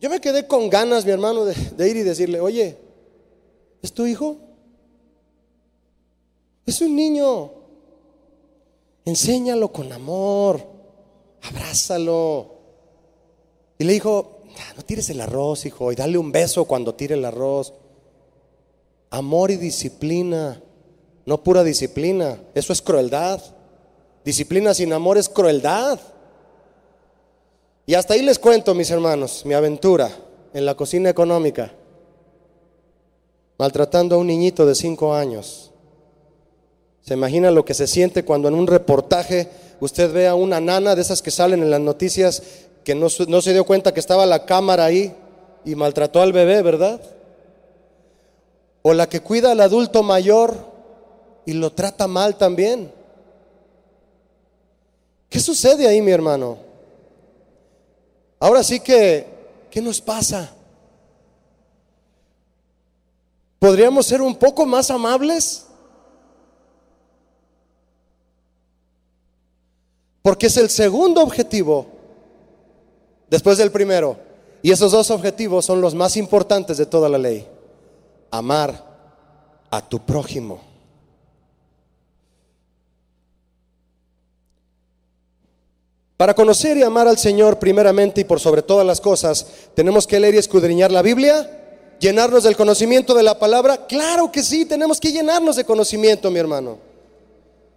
Yo 0.00 0.08
me 0.08 0.20
quedé 0.20 0.46
con 0.46 0.70
ganas, 0.70 1.04
mi 1.04 1.10
hermano, 1.10 1.44
de, 1.44 1.54
de 1.54 1.88
ir 1.88 1.96
y 1.96 2.02
decirle, 2.02 2.40
oye, 2.40 2.78
¿es 3.82 3.92
tu 3.92 4.06
hijo? 4.06 4.36
Es 6.64 6.80
un 6.80 6.94
niño. 6.94 7.52
Enséñalo 9.04 9.72
con 9.72 9.90
amor, 9.92 10.62
abrázalo. 11.48 12.54
Y 13.78 13.84
le 13.84 13.92
dijo, 13.92 14.42
no 14.76 14.82
tires 14.82 15.08
el 15.10 15.20
arroz, 15.20 15.66
hijo, 15.66 15.92
y 15.92 15.94
dale 15.94 16.18
un 16.18 16.32
beso 16.32 16.64
cuando 16.64 16.94
tire 16.94 17.14
el 17.14 17.24
arroz. 17.24 17.74
Amor 19.10 19.50
y 19.50 19.56
disciplina, 19.56 20.60
no 21.24 21.42
pura 21.42 21.64
disciplina, 21.64 22.40
eso 22.54 22.72
es 22.72 22.82
crueldad. 22.82 23.40
Disciplina 24.24 24.74
sin 24.74 24.92
amor 24.92 25.16
es 25.16 25.28
crueldad. 25.28 25.98
Y 27.86 27.94
hasta 27.94 28.14
ahí 28.14 28.22
les 28.22 28.38
cuento, 28.38 28.74
mis 28.74 28.90
hermanos, 28.90 29.44
mi 29.46 29.54
aventura 29.54 30.10
en 30.52 30.66
la 30.66 30.74
cocina 30.74 31.08
económica, 31.08 31.72
maltratando 33.58 34.16
a 34.16 34.18
un 34.18 34.26
niñito 34.26 34.66
de 34.66 34.74
cinco 34.74 35.14
años. 35.14 35.70
¿Se 37.00 37.14
imagina 37.14 37.50
lo 37.50 37.64
que 37.64 37.72
se 37.72 37.86
siente 37.86 38.24
cuando 38.24 38.48
en 38.48 38.54
un 38.54 38.66
reportaje 38.66 39.48
usted 39.80 40.12
ve 40.12 40.26
a 40.26 40.34
una 40.34 40.60
nana 40.60 40.94
de 40.94 41.02
esas 41.02 41.22
que 41.22 41.30
salen 41.30 41.62
en 41.62 41.70
las 41.70 41.80
noticias 41.80 42.42
que 42.84 42.94
no, 42.94 43.08
no 43.28 43.42
se 43.42 43.52
dio 43.52 43.64
cuenta 43.64 43.92
que 43.92 44.00
estaba 44.00 44.26
la 44.26 44.44
cámara 44.44 44.84
ahí 44.84 45.14
y 45.64 45.74
maltrató 45.74 46.22
al 46.22 46.32
bebé, 46.32 46.62
¿verdad? 46.62 47.00
O 48.82 48.94
la 48.94 49.08
que 49.08 49.20
cuida 49.20 49.52
al 49.52 49.60
adulto 49.60 50.02
mayor 50.02 50.54
y 51.44 51.52
lo 51.52 51.72
trata 51.72 52.06
mal 52.06 52.36
también. 52.36 52.92
¿Qué 55.28 55.40
sucede 55.40 55.86
ahí, 55.86 56.00
mi 56.00 56.10
hermano? 56.10 56.58
Ahora 58.40 58.62
sí 58.62 58.80
que, 58.80 59.26
¿qué 59.70 59.82
nos 59.82 60.00
pasa? 60.00 60.50
¿Podríamos 63.58 64.06
ser 64.06 64.22
un 64.22 64.36
poco 64.36 64.64
más 64.64 64.90
amables? 64.90 65.67
Porque 70.28 70.48
es 70.48 70.58
el 70.58 70.68
segundo 70.68 71.22
objetivo 71.22 71.86
después 73.30 73.56
del 73.56 73.70
primero. 73.70 74.18
Y 74.60 74.72
esos 74.72 74.92
dos 74.92 75.10
objetivos 75.10 75.64
son 75.64 75.80
los 75.80 75.94
más 75.94 76.18
importantes 76.18 76.76
de 76.76 76.84
toda 76.84 77.08
la 77.08 77.16
ley. 77.16 77.48
Amar 78.30 78.84
a 79.70 79.88
tu 79.88 79.98
prójimo. 80.00 80.60
Para 86.18 86.34
conocer 86.34 86.76
y 86.76 86.82
amar 86.82 87.08
al 87.08 87.16
Señor 87.16 87.58
primeramente 87.58 88.20
y 88.20 88.24
por 88.24 88.38
sobre 88.38 88.60
todas 88.60 88.86
las 88.86 89.00
cosas, 89.00 89.46
tenemos 89.74 90.06
que 90.06 90.20
leer 90.20 90.34
y 90.34 90.38
escudriñar 90.38 90.92
la 90.92 91.00
Biblia, 91.00 91.96
llenarnos 92.00 92.42
del 92.42 92.54
conocimiento 92.54 93.14
de 93.14 93.22
la 93.22 93.38
palabra. 93.38 93.86
Claro 93.86 94.30
que 94.30 94.42
sí, 94.42 94.66
tenemos 94.66 95.00
que 95.00 95.10
llenarnos 95.10 95.56
de 95.56 95.64
conocimiento, 95.64 96.30
mi 96.30 96.38
hermano. 96.38 96.87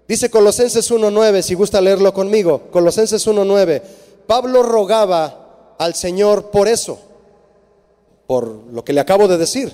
Dice 0.07 0.29
Colosenses 0.29 0.91
1.9, 0.91 1.41
si 1.41 1.53
gusta 1.53 1.79
leerlo 1.79 2.13
conmigo, 2.13 2.63
Colosenses 2.71 3.25
1.9, 3.25 3.81
Pablo 4.27 4.63
rogaba 4.63 5.75
al 5.77 5.95
Señor 5.95 6.51
por 6.51 6.67
eso, 6.67 6.99
por 8.27 8.47
lo 8.47 8.83
que 8.83 8.93
le 8.93 9.01
acabo 9.01 9.27
de 9.27 9.37
decir, 9.37 9.73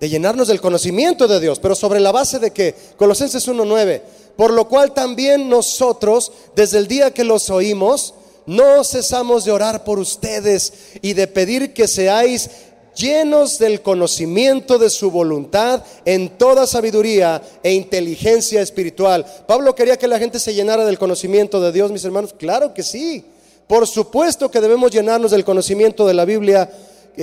de 0.00 0.08
llenarnos 0.08 0.48
del 0.48 0.60
conocimiento 0.60 1.28
de 1.28 1.40
Dios, 1.40 1.58
pero 1.60 1.74
sobre 1.74 2.00
la 2.00 2.12
base 2.12 2.38
de 2.38 2.52
que, 2.52 2.74
Colosenses 2.96 3.48
1.9, 3.48 4.02
por 4.36 4.52
lo 4.52 4.68
cual 4.68 4.92
también 4.92 5.48
nosotros, 5.48 6.32
desde 6.54 6.78
el 6.78 6.88
día 6.88 7.12
que 7.12 7.24
los 7.24 7.50
oímos, 7.50 8.14
no 8.46 8.84
cesamos 8.84 9.44
de 9.44 9.52
orar 9.52 9.84
por 9.84 9.98
ustedes 9.98 10.72
y 11.00 11.14
de 11.14 11.26
pedir 11.26 11.72
que 11.72 11.88
seáis 11.88 12.50
llenos 12.94 13.58
del 13.58 13.82
conocimiento 13.82 14.78
de 14.78 14.90
su 14.90 15.10
voluntad 15.10 15.82
en 16.04 16.30
toda 16.38 16.66
sabiduría 16.66 17.42
e 17.62 17.72
inteligencia 17.72 18.60
espiritual. 18.60 19.24
Pablo 19.46 19.74
quería 19.74 19.96
que 19.96 20.08
la 20.08 20.18
gente 20.18 20.38
se 20.38 20.54
llenara 20.54 20.84
del 20.84 20.98
conocimiento 20.98 21.60
de 21.60 21.72
Dios, 21.72 21.90
mis 21.90 22.04
hermanos. 22.04 22.34
Claro 22.38 22.74
que 22.74 22.82
sí. 22.82 23.24
Por 23.66 23.86
supuesto 23.86 24.50
que 24.50 24.60
debemos 24.60 24.90
llenarnos 24.90 25.30
del 25.30 25.44
conocimiento 25.44 26.06
de 26.06 26.14
la 26.14 26.24
Biblia 26.24 26.70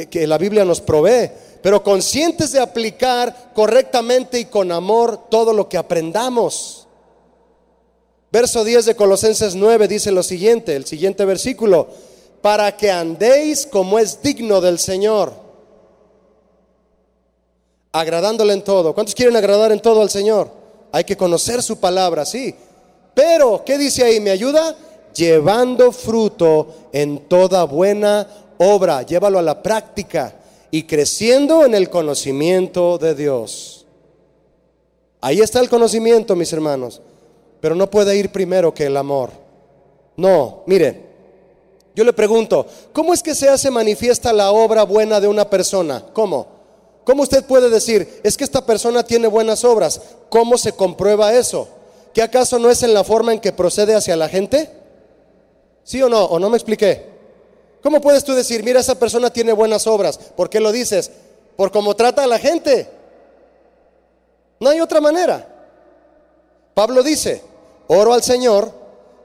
que, 0.10 0.28
la 0.28 0.38
Biblia 0.38 0.66
nos 0.66 0.82
provee, 0.82 1.30
pero 1.62 1.84
conscientes 1.84 2.52
de 2.52 2.60
aplicar 2.60 3.52
correctamente 3.54 4.40
y 4.40 4.46
con 4.46 4.72
amor 4.72 5.30
todo 5.30 5.54
lo 5.54 5.68
que 5.68 5.78
aprendamos. 5.78 6.88
Verso 8.32 8.64
10 8.64 8.86
de 8.86 8.96
Colosenses 8.96 9.56
9 9.56 9.88
dice 9.88 10.12
lo 10.12 10.24
siguiente, 10.24 10.76
el 10.76 10.86
siguiente 10.86 11.26
versículo, 11.26 11.90
para 12.42 12.78
que 12.78 12.90
andéis 12.90 13.68
como 13.68 14.00
es 14.00 14.22
digno 14.22 14.62
del 14.62 14.80
Señor 14.80 15.51
agradándole 17.92 18.54
en 18.54 18.64
todo. 18.64 18.94
¿Cuántos 18.94 19.16
quieren 19.16 19.36
agradar 19.36 19.72
en 19.72 19.82
todo 19.82 20.02
al 20.02 20.10
Señor? 20.10 20.50
Hay 20.92 21.04
que 21.04 21.18
conocer 21.18 21.62
su 21.64 21.80
palabra, 21.80 22.26
sí. 22.26 22.56
Pero, 23.14 23.64
¿qué 23.66 23.78
dice 23.78 24.04
ahí? 24.04 24.20
¿Me 24.20 24.32
ayuda? 24.32 24.76
llevando 25.14 25.92
fruto 25.92 26.90
en 26.92 27.20
toda 27.28 27.64
buena 27.64 28.28
obra. 28.58 29.04
Llévalo 29.04 29.40
a 29.40 29.44
la 29.44 29.62
práctica 29.62 30.34
y 30.70 30.84
creciendo 30.84 31.66
en 31.66 31.76
el 31.76 31.90
conocimiento 31.90 32.98
de 32.98 33.16
Dios. 33.16 33.86
Ahí 35.20 35.40
está 35.40 35.60
el 35.60 35.70
conocimiento, 35.70 36.36
mis 36.36 36.52
hermanos, 36.52 37.02
pero 37.60 37.76
no 37.76 37.90
puede 37.90 38.16
ir 38.16 38.32
primero 38.32 38.74
que 38.74 38.86
el 38.86 38.98
amor. 38.98 39.30
No, 40.18 40.64
mire, 40.66 41.10
yo 41.94 42.04
le 42.04 42.14
pregunto, 42.14 42.66
¿cómo 42.92 43.14
es 43.14 43.22
que 43.22 43.36
se 43.36 43.50
hace 43.50 43.70
manifiesta 43.70 44.34
la 44.34 44.52
obra 44.52 44.84
buena 44.84 45.20
de 45.20 45.28
una 45.28 45.50
persona? 45.50 46.04
¿Cómo? 46.14 46.61
¿Cómo 47.04 47.24
usted 47.24 47.44
puede 47.46 47.70
decir, 47.70 48.22
es 48.24 48.38
que 48.38 48.44
esta 48.44 48.66
persona 48.66 49.04
tiene 49.04 49.28
buenas 49.28 49.64
obras? 49.64 50.02
¿Cómo 50.30 50.58
se 50.58 50.74
comprueba 50.74 51.34
eso? 51.34 51.68
¿Que 52.14 52.22
acaso 52.22 52.60
no 52.60 52.70
es 52.70 52.84
en 52.84 52.94
la 52.94 53.04
forma 53.04 53.34
en 53.34 53.40
que 53.40 53.52
procede 53.52 53.96
hacia 53.96 54.16
la 54.16 54.30
gente? 54.30 54.70
¿Sí 55.84 56.02
o 56.02 56.10
no? 56.10 56.26
¿O 56.26 56.40
no 56.40 56.50
me 56.50 56.58
expliqué? 56.58 57.10
¿Cómo 57.82 58.02
puedes 58.02 58.24
tú 58.24 58.34
decir, 58.34 58.64
mira, 58.64 58.80
esa 58.80 59.00
persona 59.00 59.32
tiene 59.32 59.54
buenas 59.54 59.88
obras? 59.88 60.18
¿Por 60.18 60.50
qué 60.50 60.60
lo 60.60 60.72
dices? 60.72 61.12
Por 61.56 61.72
cómo 61.72 61.96
trata 61.96 62.24
a 62.24 62.28
la 62.28 62.38
gente. 62.38 62.88
No 64.60 64.70
hay 64.70 64.80
otra 64.80 65.02
manera. 65.02 65.48
Pablo 66.76 67.02
dice, 67.02 67.42
oro 67.88 68.14
al 68.14 68.22
Señor 68.22 68.72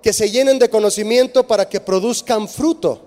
que 0.02 0.12
se 0.12 0.30
llenen 0.30 0.58
de 0.58 0.70
conocimiento 0.70 1.46
para 1.46 1.68
que 1.68 1.80
produzcan 1.80 2.48
fruto. 2.48 3.02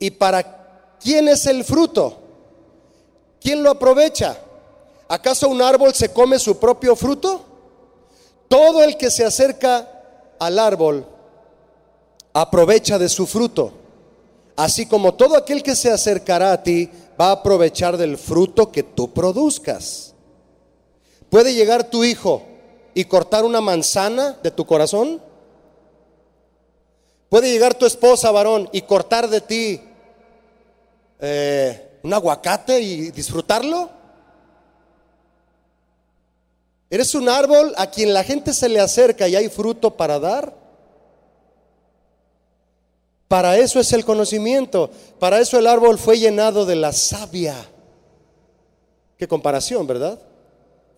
¿Y 0.00 0.10
para 0.10 0.96
quién 0.98 1.28
es 1.28 1.46
el 1.46 1.62
fruto? 1.62 2.21
¿Quién 3.42 3.62
lo 3.62 3.70
aprovecha? 3.70 4.38
¿Acaso 5.08 5.48
un 5.48 5.60
árbol 5.60 5.92
se 5.94 6.12
come 6.12 6.38
su 6.38 6.58
propio 6.58 6.94
fruto? 6.94 7.44
Todo 8.48 8.84
el 8.84 8.96
que 8.96 9.10
se 9.10 9.24
acerca 9.24 9.88
al 10.38 10.58
árbol 10.58 11.06
aprovecha 12.32 12.98
de 12.98 13.08
su 13.08 13.26
fruto, 13.26 13.72
así 14.56 14.86
como 14.86 15.14
todo 15.14 15.36
aquel 15.36 15.62
que 15.62 15.74
se 15.74 15.90
acercará 15.90 16.52
a 16.52 16.62
ti 16.62 16.88
va 17.20 17.28
a 17.28 17.32
aprovechar 17.32 17.96
del 17.96 18.16
fruto 18.16 18.70
que 18.70 18.82
tú 18.82 19.12
produzcas. 19.12 20.14
¿Puede 21.28 21.54
llegar 21.54 21.90
tu 21.90 22.04
hijo 22.04 22.42
y 22.94 23.04
cortar 23.06 23.44
una 23.44 23.60
manzana 23.60 24.38
de 24.42 24.50
tu 24.50 24.64
corazón? 24.64 25.20
¿Puede 27.28 27.50
llegar 27.50 27.74
tu 27.74 27.86
esposa, 27.86 28.30
varón, 28.30 28.68
y 28.72 28.82
cortar 28.82 29.28
de 29.28 29.40
ti 29.40 29.80
eh, 31.18 31.91
un 32.02 32.12
aguacate 32.12 32.80
y 32.80 33.10
disfrutarlo? 33.10 33.90
¿Eres 36.90 37.14
un 37.14 37.28
árbol 37.28 37.72
a 37.76 37.86
quien 37.86 38.12
la 38.12 38.22
gente 38.22 38.52
se 38.52 38.68
le 38.68 38.78
acerca 38.78 39.26
y 39.26 39.36
hay 39.36 39.48
fruto 39.48 39.96
para 39.96 40.18
dar? 40.18 40.54
Para 43.28 43.56
eso 43.56 43.80
es 43.80 43.90
el 43.94 44.04
conocimiento. 44.04 44.90
Para 45.18 45.40
eso 45.40 45.58
el 45.58 45.66
árbol 45.66 45.96
fue 45.96 46.18
llenado 46.18 46.66
de 46.66 46.76
la 46.76 46.92
savia. 46.92 47.56
Qué 49.16 49.26
comparación, 49.26 49.86
¿verdad? 49.86 50.18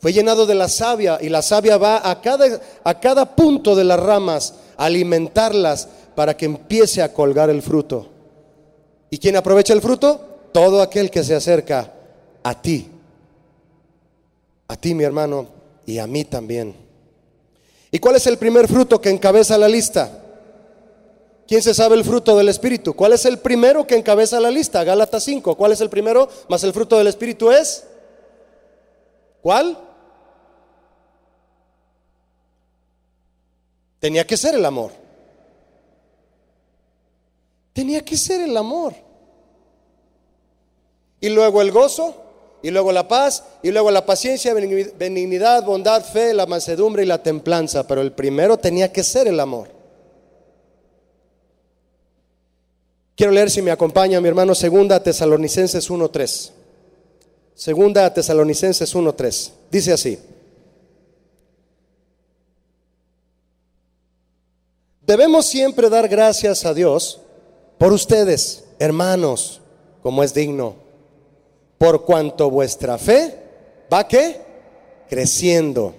Fue 0.01 0.13
llenado 0.13 0.45
de 0.45 0.57
la 0.57 0.69
savia 0.69 1.19
y 1.21 1.29
la 1.29 1.43
savia 1.43 1.77
va 1.77 2.11
a 2.11 2.21
cada, 2.21 2.61
a 2.83 2.99
cada 2.99 3.37
punto 3.37 3.77
de 3.77 3.85
las 3.85 4.01
ramas 4.01 4.55
a 4.77 4.87
alimentarlas 4.87 5.87
para 6.17 6.37
que 6.37 6.47
empiece 6.47 7.03
a 7.03 7.13
colgar 7.13 7.51
el 7.51 7.63
fruto. 7.63 8.09
¿Y 9.11 9.19
quién 9.19 9.37
aprovecha 9.37 9.73
el 9.73 9.81
fruto? 9.81 10.34
Todo 10.55 10.81
aquel 10.81 11.11
que 11.11 11.25
se 11.25 11.35
acerca 11.35 11.93
a 12.45 12.63
ti, 12.63 12.89
a 14.69 14.77
ti 14.77 14.95
mi 14.95 15.03
hermano 15.03 15.49
y 15.85 15.99
a 15.99 16.07
mí 16.07 16.25
también. 16.25 16.77
¿Y 17.91 17.99
cuál 17.99 18.15
es 18.15 18.29
el 18.29 18.39
primer 18.39 18.69
fruto 18.69 19.01
que 19.01 19.11
encabeza 19.11 19.59
la 19.59 19.67
lista? 19.69 20.23
¿Quién 21.49 21.61
se 21.61 21.75
sabe 21.75 21.97
el 21.97 22.05
fruto 22.05 22.37
del 22.37 22.49
Espíritu? 22.49 22.95
¿Cuál 22.95 23.15
es 23.15 23.25
el 23.25 23.41
primero 23.41 23.85
que 23.85 23.97
encabeza 23.97 24.39
la 24.39 24.53
lista? 24.53 24.85
Gálatas 24.85 25.25
5. 25.25 25.57
¿Cuál 25.57 25.73
es 25.73 25.81
el 25.81 25.91
primero? 25.91 26.29
Más 26.49 26.63
el 26.63 26.73
fruto 26.73 26.99
del 26.99 27.09
Espíritu 27.09 27.51
es. 27.51 27.83
¿Cuál? 29.43 29.77
Tenía 33.99 34.25
que 34.25 34.37
ser 34.37 34.55
el 34.55 34.65
amor. 34.65 34.93
Tenía 37.73 38.05
que 38.05 38.17
ser 38.17 38.41
el 38.43 38.57
amor 38.57 39.04
y 41.25 41.31
luego 41.31 41.63
el 41.63 41.73
gozo, 41.73 42.15
y 42.63 42.71
luego 42.71 42.93
la 42.93 43.09
paz, 43.09 43.45
y 43.63 43.71
luego 43.71 43.91
la 43.91 44.05
paciencia, 44.05 44.53
benignidad, 44.53 45.65
bondad, 45.65 46.05
fe, 46.05 46.35
la 46.35 46.45
mansedumbre 46.45 47.03
y 47.03 47.07
la 47.07 47.23
templanza. 47.23 47.87
Pero 47.87 48.03
el 48.03 48.13
primero 48.13 48.59
tenía 48.59 48.93
que 48.93 49.03
ser 49.03 49.27
el 49.27 49.41
amor. 49.41 49.69
Quiero 53.17 53.33
leer 53.33 53.51
si 53.51 53.63
me 53.63 53.71
acompaña 53.71 54.21
mi 54.21 54.29
hermano 54.29 54.55
segunda 54.55 55.03
Tesalonicenses 55.03 55.89
1:3. 55.89 56.53
Segunda 57.55 58.13
Tesalonicenses 58.13 58.95
1:3. 58.95 59.53
Dice 59.71 59.95
así: 59.95 60.19
Debemos 65.01 65.47
siempre 65.47 65.89
dar 65.89 66.07
gracias 66.07 66.67
a 66.67 66.75
Dios 66.75 67.23
por 67.79 67.95
ustedes, 67.95 68.65
hermanos, 68.79 69.63
como 70.03 70.23
es 70.23 70.35
digno 70.35 70.84
por 71.79 72.05
cuanto 72.05 72.51
vuestra 72.51 72.99
fe 72.99 73.39
va 73.93 74.07
creciendo 75.09 75.95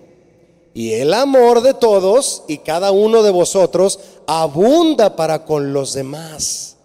y 0.75 0.91
el 0.91 1.13
amor 1.13 1.61
de 1.61 1.73
todos 1.73 2.43
y 2.49 2.57
cada 2.57 2.91
uno 2.91 3.23
de 3.23 3.31
vosotros 3.31 3.97
abunda 4.27 5.15
para 5.15 5.45
con 5.45 5.71
los 5.71 5.93
demás. 5.93 6.75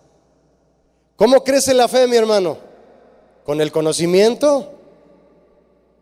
¿Cómo 1.17 1.43
crece 1.43 1.75
la 1.75 1.89
fe, 1.89 2.07
mi 2.07 2.17
hermano? 2.17 2.57
¿Con 3.45 3.61
el 3.61 3.73
conocimiento? 3.73 4.75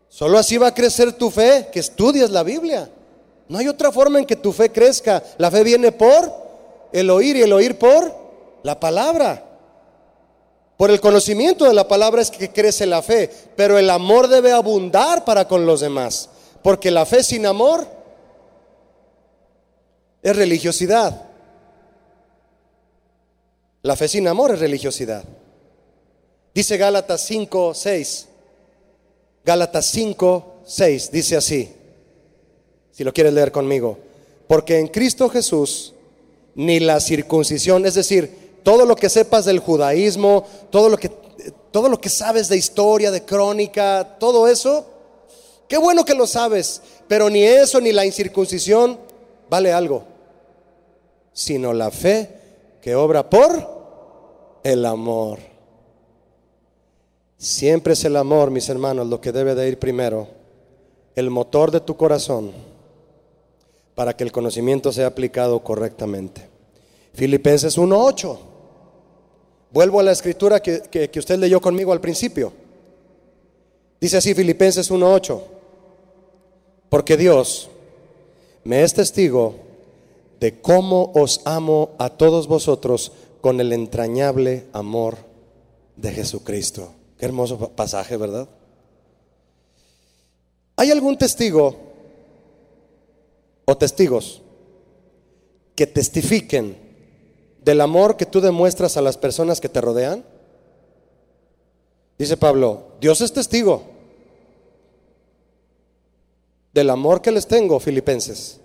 Solo 0.07 0.37
así 0.37 0.59
va 0.59 0.67
a 0.67 0.73
crecer 0.75 1.13
tu 1.13 1.31
fe, 1.31 1.69
que 1.71 1.79
estudias 1.79 2.29
la 2.29 2.43
Biblia. 2.43 2.91
No 3.47 3.57
hay 3.57 3.67
otra 3.67 3.91
forma 3.91 4.19
en 4.19 4.25
que 4.25 4.35
tu 4.35 4.53
fe 4.53 4.71
crezca. 4.71 5.23
La 5.39 5.49
fe 5.49 5.63
viene 5.63 5.91
por 5.91 6.31
el 6.93 7.09
oír 7.09 7.37
y 7.37 7.41
el 7.41 7.53
oír 7.53 7.79
por 7.79 8.15
la 8.61 8.79
palabra. 8.79 9.48
Por 10.79 10.91
el 10.91 11.01
conocimiento 11.01 11.65
de 11.65 11.73
la 11.73 11.89
palabra 11.89 12.21
es 12.21 12.31
que 12.31 12.53
crece 12.53 12.85
la 12.85 13.01
fe, 13.01 13.29
pero 13.57 13.77
el 13.77 13.89
amor 13.89 14.29
debe 14.29 14.53
abundar 14.53 15.25
para 15.25 15.45
con 15.45 15.65
los 15.65 15.81
demás, 15.81 16.29
porque 16.63 16.89
la 16.89 17.05
fe 17.05 17.21
sin 17.21 17.45
amor 17.45 17.85
es 20.23 20.33
religiosidad. 20.33 21.21
La 23.81 23.97
fe 23.97 24.07
sin 24.07 24.25
amor 24.29 24.53
es 24.53 24.59
religiosidad. 24.59 25.25
Dice 26.55 26.77
Gálatas 26.77 27.25
5, 27.25 27.73
6. 27.73 28.27
Gálatas 29.43 29.85
5, 29.85 30.61
6 30.65 31.11
dice 31.11 31.35
así, 31.35 31.73
si 32.93 33.03
lo 33.03 33.11
quieres 33.11 33.33
leer 33.33 33.51
conmigo, 33.51 33.97
porque 34.47 34.79
en 34.79 34.87
Cristo 34.87 35.27
Jesús 35.27 35.93
ni 36.55 36.79
la 36.79 37.01
circuncisión, 37.01 37.85
es 37.85 37.95
decir, 37.95 38.48
todo 38.69 38.85
lo 38.85 38.95
que 38.95 39.09
sepas 39.09 39.45
del 39.45 39.57
judaísmo, 39.57 40.45
todo 40.69 40.89
lo 40.89 40.97
que, 40.97 41.09
todo 41.71 41.89
lo 41.89 41.99
que 41.99 42.07
sabes 42.07 42.49
de 42.49 42.55
historia, 42.55 43.09
de 43.09 43.25
crónica, 43.25 44.17
todo 44.19 44.47
eso, 44.47 44.85
qué 45.67 45.75
bueno 45.79 46.05
que 46.05 46.13
lo 46.13 46.27
sabes, 46.27 46.79
pero 47.07 47.31
ni 47.31 47.41
eso 47.41 47.81
ni 47.81 47.91
la 47.91 48.05
incircuncisión 48.05 48.99
vale 49.49 49.73
algo, 49.73 50.03
sino 51.33 51.73
la 51.73 51.89
fe 51.89 52.29
que 52.79 52.93
obra 52.93 53.27
por 53.27 54.59
el 54.63 54.85
amor. 54.85 55.39
Siempre 57.39 57.93
es 57.93 58.05
el 58.05 58.17
amor, 58.17 58.51
mis 58.51 58.69
hermanos, 58.69 59.07
lo 59.07 59.19
que 59.19 59.31
debe 59.31 59.55
de 59.55 59.67
ir 59.67 59.79
primero, 59.79 60.27
el 61.15 61.31
motor 61.31 61.71
de 61.71 61.79
tu 61.79 61.97
corazón, 61.97 62.51
para 63.95 64.15
que 64.15 64.23
el 64.23 64.31
conocimiento 64.31 64.91
sea 64.91 65.07
aplicado 65.07 65.59
correctamente. 65.63 66.47
Filipenses 67.15 67.75
1.8. 67.79 68.48
Vuelvo 69.71 69.99
a 69.99 70.03
la 70.03 70.11
escritura 70.11 70.61
que, 70.61 71.11
usted 71.15 71.37
leyó 71.37 71.61
conmigo 71.61 71.91
al 71.91 72.01
principio. 72.01 72.51
Dice 74.01 74.17
así 74.17 74.33
Filipenses 74.33 74.89
1.8, 74.89 75.41
porque 76.89 77.17
Dios 77.17 77.69
me 78.63 78.83
es 78.83 78.93
testigo 78.93 79.55
de 80.39 80.59
cómo 80.61 81.11
os 81.13 81.41
amo 81.45 81.91
a 81.99 82.09
todos 82.09 82.47
vosotros 82.47 83.11
con 83.41 83.59
el 83.59 83.73
entrañable 83.73 84.65
amor 84.73 85.17
de 85.95 86.11
Jesucristo. 86.13 86.93
Qué 87.17 87.25
hermoso 87.25 87.57
pasaje, 87.75 88.15
¿verdad? 88.17 88.47
¿Hay 90.77 90.91
algún 90.91 91.17
testigo 91.17 91.75
o 93.65 93.77
testigos 93.77 94.41
que 95.75 95.85
testifiquen 95.85 96.88
del 97.69 97.81
amor 97.81 98.17
que 98.17 98.25
tú 98.25 98.41
demuestras 98.41 98.97
a 98.97 99.01
las 99.03 99.15
personas 99.15 99.61
que 99.61 99.69
te 99.69 99.79
rodean? 99.79 100.25
Dice 102.17 102.35
Pablo, 102.35 102.93
Dios 102.99 103.21
es 103.21 103.31
testigo 103.31 103.83
del 106.73 106.89
amor 106.89 107.21
que 107.21 107.31
les 107.31 107.45
tengo, 107.45 107.79
filipenses. 107.79 108.59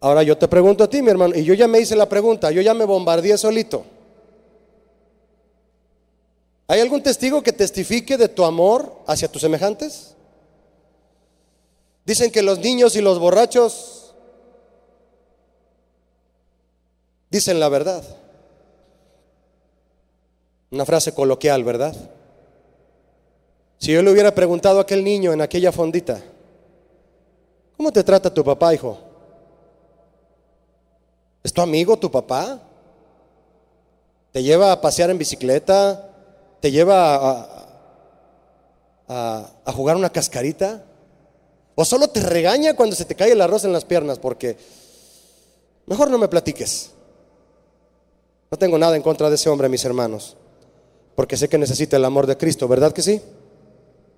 Ahora 0.00 0.24
yo 0.24 0.36
te 0.36 0.48
pregunto 0.48 0.82
a 0.82 0.90
ti, 0.90 1.00
mi 1.00 1.10
hermano, 1.10 1.36
y 1.36 1.44
yo 1.44 1.54
ya 1.54 1.68
me 1.68 1.78
hice 1.78 1.94
la 1.94 2.08
pregunta, 2.08 2.50
yo 2.50 2.60
ya 2.60 2.74
me 2.74 2.84
bombardeé 2.84 3.38
solito. 3.38 3.84
¿Hay 6.66 6.80
algún 6.80 7.04
testigo 7.04 7.40
que 7.40 7.52
testifique 7.52 8.16
de 8.16 8.28
tu 8.28 8.44
amor 8.44 8.96
hacia 9.06 9.30
tus 9.30 9.42
semejantes? 9.42 10.16
Dicen 12.04 12.32
que 12.32 12.42
los 12.42 12.58
niños 12.58 12.96
y 12.96 13.00
los 13.00 13.20
borrachos 13.20 14.01
dicen 17.32 17.58
la 17.58 17.70
verdad. 17.70 18.04
Una 20.70 20.84
frase 20.84 21.12
coloquial, 21.12 21.64
¿verdad? 21.64 21.96
Si 23.78 23.90
yo 23.90 24.02
le 24.02 24.12
hubiera 24.12 24.34
preguntado 24.34 24.78
a 24.78 24.82
aquel 24.82 25.02
niño 25.02 25.32
en 25.32 25.40
aquella 25.40 25.72
fondita, 25.72 26.22
¿cómo 27.76 27.90
te 27.90 28.04
trata 28.04 28.32
tu 28.32 28.44
papá, 28.44 28.74
hijo? 28.74 28.98
¿Es 31.42 31.52
tu 31.52 31.62
amigo 31.62 31.96
tu 31.96 32.10
papá? 32.10 32.60
¿Te 34.30 34.42
lleva 34.42 34.70
a 34.70 34.80
pasear 34.80 35.10
en 35.10 35.18
bicicleta? 35.18 36.10
¿Te 36.60 36.70
lleva 36.70 37.48
a, 39.08 39.72
jugar 39.72 39.96
una 39.96 40.10
cascarita? 40.10 40.84
¿O 41.74 41.84
solo 41.84 42.08
te 42.08 42.20
regaña 42.20 42.76
cuando 42.76 42.94
se 42.94 43.06
te 43.06 43.14
cae 43.14 43.32
el 43.32 43.40
arroz 43.40 43.64
en 43.64 43.72
las 43.72 43.84
piernas? 43.84 44.18
Porque 44.18 44.56
mejor 45.86 46.10
no 46.10 46.18
me 46.18 46.28
platiques. 46.28 46.92
No 48.52 48.56
tengo 48.56 48.78
nada 48.78 48.94
en 48.94 49.02
contra 49.02 49.28
de 49.28 49.34
ese 49.34 49.50
hombre, 49.50 49.68
mis 49.68 49.84
hermanos 49.84 50.36
porque 51.14 51.36
sé 51.36 51.48
que 51.48 51.58
necesita 51.58 51.96
el 51.96 52.04
amor 52.04 52.26
de 52.26 52.36
Cristo, 52.36 52.66
¿verdad 52.68 52.92
que 52.92 53.02
sí? 53.02 53.20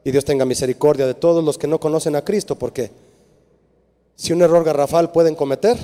Y 0.05 0.11
Dios 0.11 0.25
tenga 0.25 0.45
misericordia 0.45 1.07
de 1.07 1.15
todos 1.15 1.43
los 1.43 1.59
que 1.59 1.67
no 1.67 1.81
conocen 1.81 2.15
a 2.15 2.23
Cristo, 2.23 2.57
porque 2.57 2.91
si 4.15 4.33
un 4.33 4.43
error 4.43 4.65
garrafal 4.65 5.11
pueden 5.11 5.35
cometer, 5.35 5.77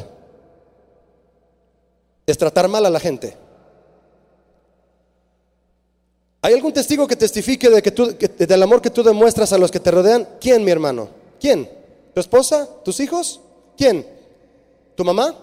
es 2.27 2.39
tratar 2.39 2.69
mal 2.69 2.87
a 2.87 2.91
la 2.91 3.01
gente. 3.01 3.37
¿Hay 6.43 6.55
algún 6.55 6.73
testigo 6.73 7.07
que 7.07 7.17
testifique 7.17 7.69
de 7.69 7.83
que 7.83 7.91
tú, 7.91 8.17
del 8.17 8.63
amor 8.63 8.81
que 8.81 8.91
tú 8.91 9.03
demuestras 9.03 9.53
a 9.53 9.59
los 9.59 9.71
que 9.71 9.81
te 9.81 9.91
rodean? 9.91 10.27
¿Quién, 10.41 10.65
mi 10.65 10.71
hermano? 10.71 11.09
¿Quién? 11.41 11.69
¿Tu 12.15 12.21
esposa? 12.21 12.69
¿Tus 12.85 13.01
hijos? 13.01 13.41
¿Quién? 13.77 14.07
¿Tu 14.95 15.05
mamá? 15.05 15.35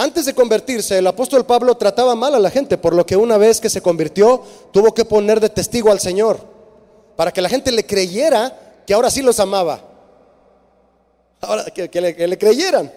Antes 0.00 0.24
de 0.24 0.32
convertirse, 0.32 0.96
el 0.96 1.06
apóstol 1.06 1.44
Pablo 1.44 1.74
trataba 1.74 2.14
mal 2.14 2.34
a 2.34 2.38
la 2.38 2.50
gente, 2.50 2.78
por 2.78 2.94
lo 2.94 3.04
que 3.04 3.18
una 3.18 3.36
vez 3.36 3.60
que 3.60 3.68
se 3.68 3.82
convirtió, 3.82 4.42
tuvo 4.72 4.94
que 4.94 5.04
poner 5.04 5.40
de 5.40 5.50
testigo 5.50 5.92
al 5.92 6.00
Señor, 6.00 6.40
para 7.16 7.30
que 7.32 7.42
la 7.42 7.50
gente 7.50 7.70
le 7.70 7.84
creyera 7.84 8.82
que 8.86 8.94
ahora 8.94 9.10
sí 9.10 9.20
los 9.20 9.38
amaba. 9.40 9.84
Ahora 11.42 11.66
que, 11.66 12.00
le, 12.00 12.26
le 12.28 12.38
creyeran. 12.38 12.90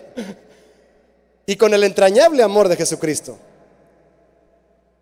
Y 1.45 1.57
con 1.57 1.73
el 1.73 1.83
entrañable 1.83 2.41
amor 2.41 2.69
de 2.69 2.77
Jesucristo. 2.77 3.37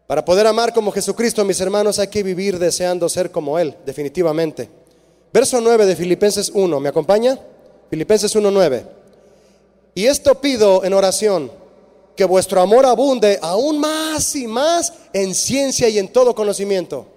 Para 0.08 0.26
poder 0.26 0.48
amar 0.48 0.74
como 0.74 0.92
Jesucristo, 0.92 1.46
mis 1.46 1.62
hermanos, 1.62 2.00
hay 2.00 2.08
que 2.08 2.24
vivir 2.24 2.58
deseando 2.58 3.08
ser 3.10 3.30
como 3.30 3.60
Él, 3.60 3.78
definitivamente. 3.86 4.68
Verso 5.32 5.62
9 5.62 5.86
de 5.86 5.96
Filipenses 5.96 6.50
1, 6.52 6.80
¿me 6.80 6.90
acompaña? 6.90 7.38
Filipenses 7.92 8.36
1.9. 8.36 8.86
Y 9.94 10.08
esto 10.08 10.42
pido 10.42 10.84
en 10.84 10.96
oración 10.96 11.61
que 12.22 12.26
vuestro 12.26 12.62
amor 12.62 12.86
abunde 12.86 13.40
aún 13.42 13.80
más 13.80 14.36
y 14.36 14.46
más 14.46 14.94
en 15.12 15.34
ciencia 15.34 15.90
y 15.90 15.98
en 15.98 16.14
todo 16.14 16.36
conocimiento. 16.36 17.08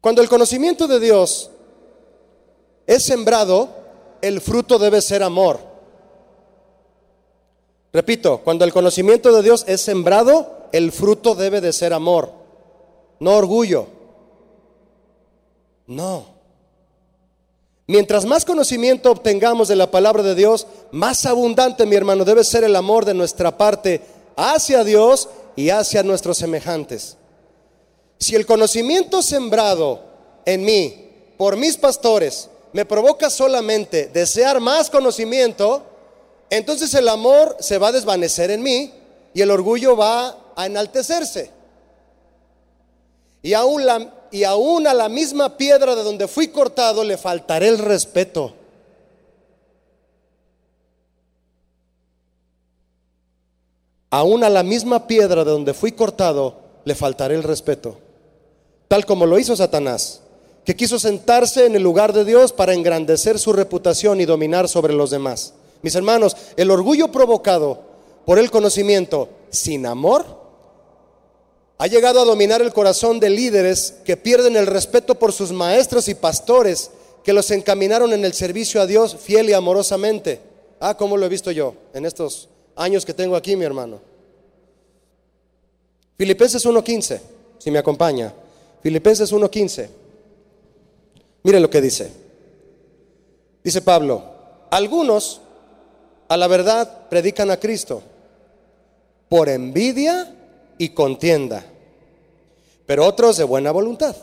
Cuando 0.00 0.20
el 0.20 0.28
conocimiento 0.28 0.88
de 0.88 0.98
Dios 0.98 1.52
es 2.88 3.04
sembrado, 3.04 3.68
el 4.20 4.40
fruto 4.40 4.80
debe 4.80 5.00
ser 5.00 5.22
amor. 5.22 5.60
Repito, 7.92 8.40
cuando 8.42 8.64
el 8.64 8.72
conocimiento 8.72 9.30
de 9.30 9.40
Dios 9.40 9.64
es 9.68 9.80
sembrado, 9.80 10.66
el 10.72 10.90
fruto 10.90 11.36
debe 11.36 11.60
de 11.60 11.72
ser 11.72 11.92
amor, 11.92 12.32
no 13.20 13.36
orgullo. 13.36 13.86
No. 15.86 16.29
Mientras 17.90 18.24
más 18.24 18.44
conocimiento 18.44 19.10
obtengamos 19.10 19.66
de 19.66 19.74
la 19.74 19.90
palabra 19.90 20.22
de 20.22 20.36
Dios, 20.36 20.68
más 20.92 21.26
abundante, 21.26 21.86
mi 21.86 21.96
hermano, 21.96 22.24
debe 22.24 22.44
ser 22.44 22.62
el 22.62 22.76
amor 22.76 23.04
de 23.04 23.14
nuestra 23.14 23.58
parte 23.58 24.00
hacia 24.36 24.84
Dios 24.84 25.28
y 25.56 25.70
hacia 25.70 26.04
nuestros 26.04 26.38
semejantes. 26.38 27.16
Si 28.16 28.36
el 28.36 28.46
conocimiento 28.46 29.22
sembrado 29.22 30.04
en 30.46 30.64
mí 30.64 31.34
por 31.36 31.56
mis 31.56 31.76
pastores 31.76 32.48
me 32.72 32.84
provoca 32.84 33.28
solamente 33.28 34.06
desear 34.06 34.60
más 34.60 34.88
conocimiento, 34.88 35.82
entonces 36.48 36.94
el 36.94 37.08
amor 37.08 37.56
se 37.58 37.78
va 37.78 37.88
a 37.88 37.92
desvanecer 37.92 38.52
en 38.52 38.62
mí 38.62 38.94
y 39.34 39.40
el 39.40 39.50
orgullo 39.50 39.96
va 39.96 40.36
a 40.54 40.66
enaltecerse. 40.66 41.50
Y 43.42 43.54
aún 43.54 44.86
a 44.86 44.94
la 44.94 45.08
misma 45.08 45.56
piedra 45.56 45.94
de 45.94 46.02
donde 46.02 46.28
fui 46.28 46.48
cortado 46.48 47.04
le 47.04 47.16
faltaré 47.16 47.68
el 47.68 47.78
respeto. 47.78 48.54
Aún 54.10 54.42
a 54.42 54.50
la 54.50 54.62
misma 54.62 55.06
piedra 55.06 55.44
de 55.44 55.50
donde 55.50 55.72
fui 55.72 55.92
cortado 55.92 56.56
le 56.84 56.94
faltaré 56.94 57.36
el 57.36 57.44
respeto. 57.44 57.96
Tal 58.88 59.06
como 59.06 59.24
lo 59.24 59.38
hizo 59.38 59.54
Satanás, 59.54 60.20
que 60.64 60.74
quiso 60.74 60.98
sentarse 60.98 61.66
en 61.66 61.76
el 61.76 61.82
lugar 61.82 62.12
de 62.12 62.24
Dios 62.24 62.52
para 62.52 62.74
engrandecer 62.74 63.38
su 63.38 63.52
reputación 63.52 64.20
y 64.20 64.24
dominar 64.24 64.68
sobre 64.68 64.92
los 64.92 65.10
demás. 65.10 65.54
Mis 65.82 65.94
hermanos, 65.94 66.36
el 66.56 66.70
orgullo 66.70 67.12
provocado 67.12 67.82
por 68.26 68.38
el 68.38 68.50
conocimiento 68.50 69.28
sin 69.50 69.86
amor 69.86 70.39
ha 71.80 71.86
llegado 71.86 72.20
a 72.20 72.26
dominar 72.26 72.60
el 72.60 72.74
corazón 72.74 73.18
de 73.20 73.30
líderes 73.30 73.94
que 74.04 74.18
pierden 74.18 74.54
el 74.54 74.66
respeto 74.66 75.14
por 75.14 75.32
sus 75.32 75.50
maestros 75.50 76.08
y 76.08 76.14
pastores 76.14 76.90
que 77.24 77.32
los 77.32 77.50
encaminaron 77.50 78.12
en 78.12 78.22
el 78.22 78.34
servicio 78.34 78.82
a 78.82 78.86
Dios 78.86 79.16
fiel 79.18 79.48
y 79.48 79.54
amorosamente. 79.54 80.42
Ah, 80.78 80.94
como 80.94 81.16
lo 81.16 81.24
he 81.24 81.30
visto 81.30 81.50
yo 81.50 81.72
en 81.94 82.04
estos 82.04 82.50
años 82.76 83.06
que 83.06 83.14
tengo 83.14 83.34
aquí, 83.34 83.56
mi 83.56 83.64
hermano. 83.64 83.98
Filipenses 86.18 86.66
1.15, 86.66 87.18
si 87.58 87.70
me 87.70 87.78
acompaña. 87.78 88.34
Filipenses 88.82 89.32
1.15. 89.32 89.88
Mire 91.44 91.60
lo 91.60 91.70
que 91.70 91.80
dice. 91.80 92.12
Dice 93.64 93.80
Pablo, 93.80 94.22
algunos 94.70 95.40
a 96.28 96.36
la 96.36 96.46
verdad 96.46 97.08
predican 97.08 97.50
a 97.50 97.58
Cristo 97.58 98.02
por 99.30 99.48
envidia 99.48 100.36
y 100.80 100.88
contienda, 100.88 101.62
pero 102.86 103.04
otros 103.04 103.36
de 103.36 103.44
buena 103.44 103.70
voluntad. 103.70 104.16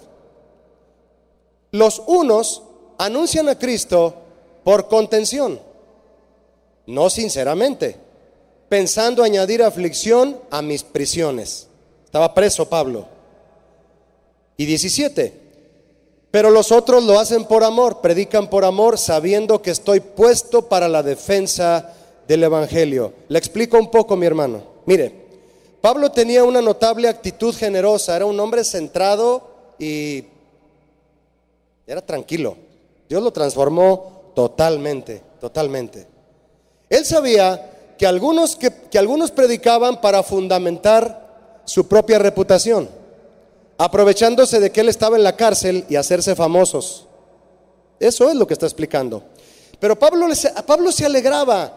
Los 1.70 2.02
unos 2.08 2.64
anuncian 2.98 3.48
a 3.48 3.60
Cristo 3.60 4.16
por 4.64 4.88
contención, 4.88 5.60
no 6.88 7.12
sinceramente, 7.12 7.96
pensando 8.70 9.22
añadir 9.22 9.62
aflicción 9.62 10.42
a 10.50 10.64
mis 10.64 10.82
prisiones. 10.82 11.68
Estaba 12.06 12.34
preso 12.34 12.68
Pablo. 12.68 13.06
Y 14.58 14.66
17. 14.66 15.40
Pero 16.32 16.50
los 16.50 16.72
otros 16.72 17.04
lo 17.04 17.20
hacen 17.20 17.46
por 17.46 17.64
amor, 17.64 18.02
predican 18.02 18.50
por 18.50 18.66
amor, 18.66 18.98
sabiendo 18.98 19.62
que 19.62 19.70
estoy 19.70 20.00
puesto 20.00 20.64
para 20.64 20.88
la 20.88 21.04
defensa 21.04 21.94
del 22.28 22.44
Evangelio. 22.44 23.14
Le 23.28 23.38
explico 23.38 23.78
un 23.78 23.92
poco, 23.92 24.16
mi 24.16 24.26
hermano. 24.26 24.64
Mire, 24.88 25.27
Pablo 25.88 26.12
tenía 26.12 26.44
una 26.44 26.62
notable 26.62 27.08
actitud 27.08 27.56
generosa, 27.56 28.14
era 28.14 28.26
un 28.26 28.38
hombre 28.42 28.66
centrado 28.66 29.48
y 29.80 30.26
era 31.88 32.06
tranquilo. 32.06 32.58
Dios 33.08 33.24
lo 33.24 33.32
transformó 33.32 34.34
totalmente, 34.36 35.24
totalmente. 35.40 36.06
Él 36.90 37.06
sabía 37.06 37.96
que 37.98 38.06
algunos, 38.06 38.58
que, 38.58 38.70
que 38.92 39.00
algunos 39.00 39.32
predicaban 39.32 40.02
para 40.02 40.24
fundamentar 40.24 41.62
su 41.64 41.88
propia 41.88 42.20
reputación, 42.20 42.90
aprovechándose 43.78 44.60
de 44.60 44.74
que 44.74 44.82
él 44.82 44.90
estaba 44.90 45.16
en 45.16 45.24
la 45.24 45.38
cárcel 45.38 45.86
y 45.88 45.96
hacerse 45.96 46.36
famosos. 46.36 47.08
Eso 47.98 48.30
es 48.30 48.36
lo 48.36 48.46
que 48.46 48.56
está 48.56 48.66
explicando. 48.66 49.24
Pero 49.80 49.98
Pablo, 49.98 50.28
Pablo 50.66 50.92
se 50.92 51.06
alegraba 51.06 51.72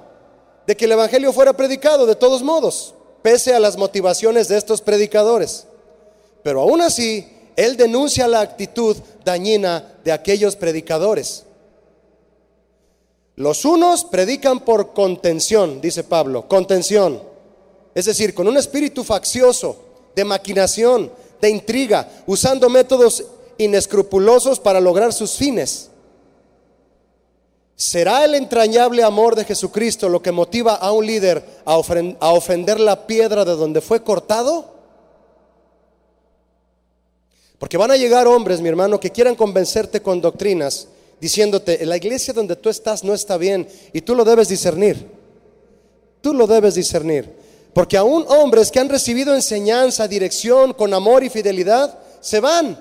de 0.67 0.77
que 0.77 0.87
el 0.87 0.91
Evangelio 0.91 1.33
fuera 1.33 1.53
predicado 1.53 2.07
de 2.07 2.17
todos 2.17 2.43
modos 2.43 2.95
pese 3.23 3.55
a 3.55 3.61
las 3.61 3.77
motivaciones 3.77 4.49
de 4.49 4.57
estos 4.57 4.81
predicadores. 4.81 5.67
Pero 6.43 6.63
aún 6.63 6.81
así, 6.81 7.29
él 7.57 7.77
denuncia 7.77 8.27
la 8.27 8.41
actitud 8.41 8.97
dañina 9.25 9.95
de 10.05 10.13
aquellos 10.13 10.57
predicadores. 10.57 11.45
Los 13.37 13.65
unos 13.65 14.05
predican 14.05 14.61
por 14.61 14.93
contención, 14.93 15.81
dice 15.81 16.05
Pablo, 16.05 16.49
contención. 16.49 17.23
Es 17.95 18.07
decir, 18.07 18.35
con 18.35 18.49
un 18.49 18.57
espíritu 18.57 19.05
faccioso, 19.05 19.77
de 20.15 20.25
maquinación, 20.25 21.13
de 21.41 21.51
intriga, 21.51 22.09
usando 22.27 22.69
métodos 22.69 23.25
inescrupulosos 23.59 24.59
para 24.59 24.81
lograr 24.81 25.13
sus 25.13 25.33
fines. 25.33 25.90
¿Será 27.81 28.27
el 28.27 28.35
entrañable 28.35 29.03
amor 29.03 29.35
de 29.35 29.47
Jesucristo 29.47 30.11
lo 30.11 30.21
que 30.21 30.33
motiva 30.33 30.75
a 30.75 30.93
un 30.93 31.07
líder 31.07 31.43
a, 31.65 31.79
ofender 31.79 32.79
la 32.79 33.07
piedra 33.07 33.43
de 33.43 33.53
donde 33.53 33.81
fue 33.81 34.03
cortado? 34.05 34.75
Porque 37.59 37.79
van 37.79 37.91
a 37.91 37.97
llegar 37.97 38.27
hombres, 38.27 38.61
mi 38.61 38.69
hermano, 38.69 39.01
que 39.01 39.11
quieran 39.11 39.35
convencerte 39.35 40.03
con 40.03 40.21
doctrinas, 40.21 40.89
diciéndote, 41.23 41.87
la 41.87 41.97
iglesia 41.97 42.35
donde 42.35 42.55
tú 42.55 42.69
estás 42.69 43.03
no 43.03 43.15
está 43.15 43.39
bien 43.39 43.67
y 43.95 44.03
tú 44.03 44.15
lo 44.15 44.27
debes 44.27 44.51
discernir. 44.51 45.11
Tú 46.21 46.35
lo 46.35 46.47
debes 46.47 46.75
discernir. 46.75 47.35
Porque 47.73 47.97
aún 47.97 48.27
hombres 48.29 48.71
que 48.71 48.79
han 48.79 48.91
recibido 48.91 49.35
enseñanza, 49.35 50.07
dirección, 50.07 50.75
con 50.75 50.93
amor 50.93 51.25
y 51.25 51.31
fidelidad, 51.31 51.99
se 52.21 52.41
van 52.41 52.79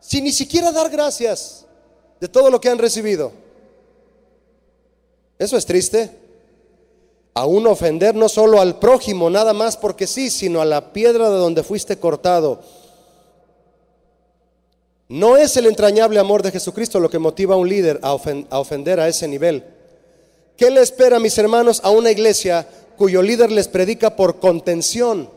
sin 0.00 0.24
ni 0.24 0.32
siquiera 0.32 0.72
dar 0.72 0.90
gracias 0.90 1.64
de 2.18 2.26
todo 2.26 2.50
lo 2.50 2.60
que 2.60 2.68
han 2.68 2.78
recibido. 2.78 3.45
Eso 5.38 5.56
es 5.56 5.66
triste. 5.66 6.10
Aún 7.34 7.66
ofender 7.66 8.14
no 8.14 8.28
solo 8.28 8.60
al 8.60 8.78
prójimo, 8.78 9.28
nada 9.28 9.52
más 9.52 9.76
porque 9.76 10.06
sí, 10.06 10.30
sino 10.30 10.62
a 10.62 10.64
la 10.64 10.92
piedra 10.92 11.28
de 11.28 11.36
donde 11.36 11.62
fuiste 11.62 11.98
cortado. 11.98 12.62
No 15.08 15.36
es 15.36 15.56
el 15.56 15.66
entrañable 15.66 16.18
amor 16.18 16.42
de 16.42 16.50
Jesucristo 16.50 16.98
lo 16.98 17.10
que 17.10 17.18
motiva 17.18 17.54
a 17.54 17.58
un 17.58 17.68
líder 17.68 18.00
a, 18.02 18.14
ofender 18.14 18.98
a 18.98 19.08
ese 19.08 19.28
nivel. 19.28 19.64
¿Qué 20.56 20.70
le 20.70 20.80
espera, 20.80 21.20
mis 21.20 21.36
hermanos, 21.36 21.80
a 21.84 21.90
una 21.90 22.10
iglesia 22.10 22.66
cuyo 22.96 23.20
líder 23.20 23.52
les 23.52 23.68
predica 23.68 24.16
por 24.16 24.40
contención 24.40 25.28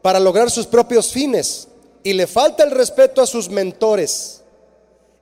para 0.00 0.20
lograr 0.20 0.50
sus 0.50 0.66
propios 0.66 1.10
fines 1.10 1.68
y 2.04 2.12
le 2.12 2.26
falta 2.26 2.62
el 2.62 2.70
respeto 2.70 3.20
a 3.20 3.26
sus 3.26 3.50
mentores? 3.50 4.42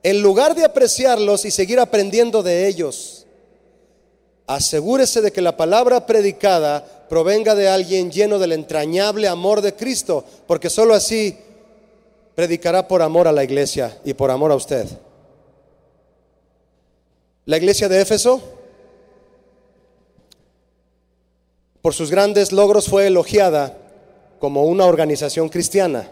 En 0.03 0.21
lugar 0.21 0.55
de 0.55 0.65
apreciarlos 0.65 1.45
y 1.45 1.51
seguir 1.51 1.79
aprendiendo 1.79 2.43
de 2.43 2.67
ellos 2.67 3.20
asegúrese 4.55 5.21
de 5.21 5.31
que 5.31 5.41
la 5.41 5.55
palabra 5.55 6.05
predicada 6.05 6.85
provenga 7.07 7.55
de 7.55 7.69
alguien 7.69 8.11
lleno 8.11 8.39
del 8.39 8.51
entrañable 8.51 9.27
amor 9.27 9.61
de 9.61 9.75
Cristo, 9.75 10.25
porque 10.47 10.69
sólo 10.69 10.93
así 10.93 11.37
predicará 12.35 12.87
por 12.87 13.01
amor 13.01 13.27
a 13.27 13.31
la 13.31 13.43
iglesia 13.43 13.97
y 14.03 14.13
por 14.13 14.31
amor 14.31 14.51
a 14.51 14.55
usted. 14.55 14.87
La 17.45 17.57
iglesia 17.57 17.89
de 17.89 18.01
Éfeso, 18.01 18.41
por 21.81 21.93
sus 21.93 22.11
grandes 22.11 22.51
logros, 22.51 22.87
fue 22.87 23.07
elogiada 23.07 23.77
como 24.39 24.63
una 24.63 24.85
organización 24.85 25.49
cristiana, 25.49 26.09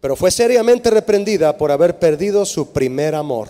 pero 0.00 0.16
fue 0.16 0.30
seriamente 0.30 0.90
reprendida 0.90 1.56
por 1.56 1.70
haber 1.70 1.98
perdido 1.98 2.44
su 2.44 2.72
primer 2.72 3.14
amor. 3.14 3.48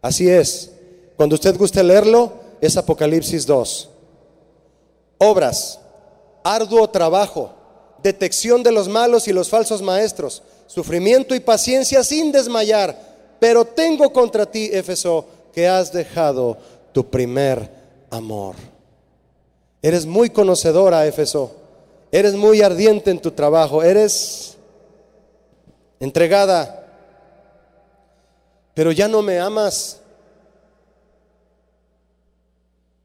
Así 0.00 0.28
es, 0.28 0.72
cuando 1.16 1.34
usted 1.34 1.56
guste 1.56 1.82
leerlo, 1.82 2.32
es 2.60 2.76
Apocalipsis 2.76 3.46
2. 3.46 3.88
Obras, 5.18 5.78
arduo 6.42 6.88
trabajo, 6.90 7.52
detección 8.02 8.62
de 8.62 8.72
los 8.72 8.88
malos 8.88 9.28
y 9.28 9.32
los 9.32 9.48
falsos 9.48 9.82
maestros, 9.82 10.42
sufrimiento 10.66 11.34
y 11.34 11.40
paciencia 11.40 12.02
sin 12.02 12.32
desmayar. 12.32 13.12
Pero 13.38 13.64
tengo 13.64 14.12
contra 14.12 14.46
ti, 14.46 14.70
Éfeso, 14.72 15.26
que 15.52 15.68
has 15.68 15.92
dejado 15.92 16.56
tu 16.92 17.08
primer 17.08 17.68
amor. 18.10 18.54
Eres 19.82 20.06
muy 20.06 20.30
conocedora, 20.30 21.06
Éfeso. 21.06 21.56
Eres 22.12 22.34
muy 22.34 22.62
ardiente 22.62 23.10
en 23.10 23.20
tu 23.20 23.32
trabajo. 23.32 23.82
Eres 23.82 24.56
entregada. 25.98 26.86
Pero 28.74 28.92
ya 28.92 29.08
no 29.08 29.22
me 29.22 29.40
amas. 29.40 30.01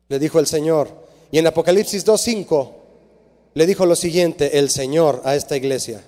Le 0.10 0.20
dijo 0.20 0.40
el 0.40 0.48
Señor. 0.48 0.90
Y 1.32 1.40
en 1.40 1.48
Apocalipsis 1.48 2.06
2.5 2.06 2.70
le 3.54 3.66
dijo 3.66 3.86
lo 3.86 3.96
siguiente 3.96 4.60
el 4.60 4.70
Señor 4.70 5.22
a 5.26 5.36
esta 5.36 5.58
iglesia. 5.58 6.04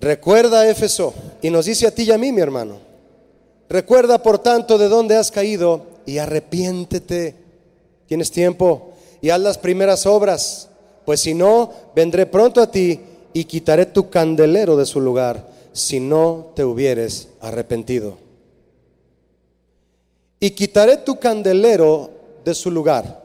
Recuerda, 0.00 0.68
Éfeso, 0.68 1.12
y 1.42 1.50
nos 1.50 1.66
dice 1.66 1.86
a 1.86 1.90
ti 1.90 2.04
y 2.04 2.12
a 2.12 2.18
mí, 2.18 2.30
mi 2.30 2.40
hermano. 2.40 2.78
Recuerda, 3.68 4.22
por 4.22 4.38
tanto, 4.38 4.78
de 4.78 4.88
dónde 4.88 5.16
has 5.16 5.30
caído 5.30 5.82
y 6.06 6.18
arrepiéntete. 6.18 7.34
Tienes 8.06 8.30
tiempo 8.30 8.92
y 9.20 9.30
haz 9.30 9.40
las 9.40 9.58
primeras 9.58 10.06
obras, 10.06 10.68
pues 11.04 11.20
si 11.20 11.34
no, 11.34 11.72
vendré 11.94 12.26
pronto 12.26 12.62
a 12.62 12.70
ti 12.70 13.00
y 13.32 13.44
quitaré 13.44 13.86
tu 13.86 14.08
candelero 14.08 14.76
de 14.76 14.86
su 14.86 15.00
lugar, 15.00 15.48
si 15.72 16.00
no 16.00 16.52
te 16.54 16.64
hubieres 16.64 17.28
arrepentido. 17.40 18.16
Y 20.40 20.50
quitaré 20.50 20.98
tu 20.98 21.18
candelero 21.18 22.10
de 22.48 22.54
su 22.54 22.70
lugar. 22.70 23.22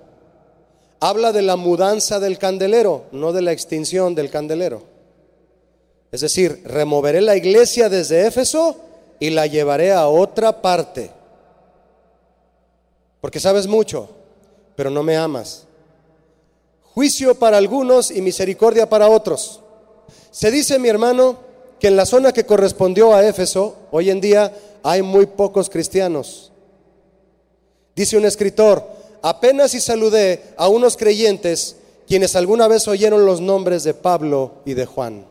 Habla 0.99 1.31
de 1.31 1.41
la 1.41 1.55
mudanza 1.55 2.19
del 2.19 2.37
candelero, 2.37 3.05
no 3.11 3.31
de 3.31 3.41
la 3.41 3.51
extinción 3.51 4.15
del 4.15 4.29
candelero. 4.29 4.83
Es 6.11 6.21
decir, 6.21 6.61
removeré 6.65 7.21
la 7.21 7.35
iglesia 7.35 7.89
desde 7.89 8.27
Éfeso 8.27 8.75
y 9.19 9.29
la 9.29 9.47
llevaré 9.47 9.91
a 9.91 10.07
otra 10.07 10.61
parte. 10.61 11.09
Porque 13.21 13.39
sabes 13.39 13.65
mucho, 13.65 14.09
pero 14.75 14.89
no 14.89 15.01
me 15.03 15.15
amas. 15.15 15.65
Juicio 16.93 17.35
para 17.35 17.57
algunos 17.57 18.11
y 18.11 18.21
misericordia 18.21 18.87
para 18.89 19.09
otros. 19.09 19.61
Se 20.31 20.51
dice, 20.51 20.77
mi 20.79 20.89
hermano, 20.89 21.37
que 21.79 21.87
en 21.87 21.95
la 21.95 22.05
zona 22.05 22.33
que 22.33 22.45
correspondió 22.45 23.13
a 23.13 23.25
Éfeso, 23.25 23.75
hoy 23.91 24.09
en 24.09 24.21
día 24.21 24.53
hay 24.83 25.01
muy 25.01 25.25
pocos 25.25 25.69
cristianos. 25.69 26.51
Dice 27.95 28.17
un 28.17 28.25
escritor, 28.25 29.02
apenas 29.23 29.71
si 29.71 29.79
saludé 29.79 30.53
a 30.57 30.67
unos 30.67 30.95
creyentes 30.97 31.77
quienes 32.05 32.35
alguna 32.35 32.67
vez 32.67 32.87
oyeron 32.87 33.25
los 33.25 33.41
nombres 33.41 33.83
de 33.83 33.95
Pablo 33.95 34.55
y 34.65 34.75
de 34.75 34.85
Juan. 34.85 35.25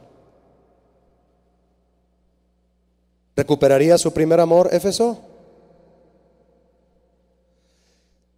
¿Recuperaría 3.37 3.97
su 3.99 4.13
primer 4.13 4.41
amor, 4.41 4.71
Éfeso? 4.73 5.19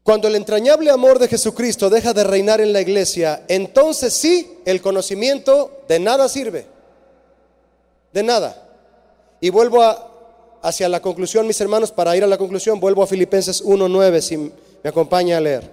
Cuando 0.02 0.28
el 0.28 0.34
entrañable 0.34 0.90
amor 0.90 1.18
de 1.18 1.28
Jesucristo 1.28 1.88
deja 1.88 2.12
de 2.12 2.24
reinar 2.24 2.60
en 2.60 2.72
la 2.72 2.80
iglesia, 2.80 3.44
entonces 3.48 4.12
sí, 4.12 4.58
el 4.66 4.82
conocimiento 4.82 5.82
de 5.88 5.98
nada 5.98 6.28
sirve. 6.28 6.66
De 8.12 8.22
nada. 8.22 8.68
Y 9.40 9.50
vuelvo 9.50 9.82
hacia 10.62 10.88
la 10.88 11.00
conclusión, 11.00 11.46
mis 11.46 11.60
hermanos, 11.60 11.90
para 11.90 12.16
ir 12.16 12.24
a 12.24 12.26
la 12.26 12.38
conclusión, 12.38 12.80
vuelvo 12.80 13.02
a 13.02 13.06
Filipenses 13.06 13.64
1.9, 13.64 14.20
si 14.20 14.52
me 14.84 14.90
acompaña 14.90 15.38
a 15.38 15.40
leer. 15.40 15.72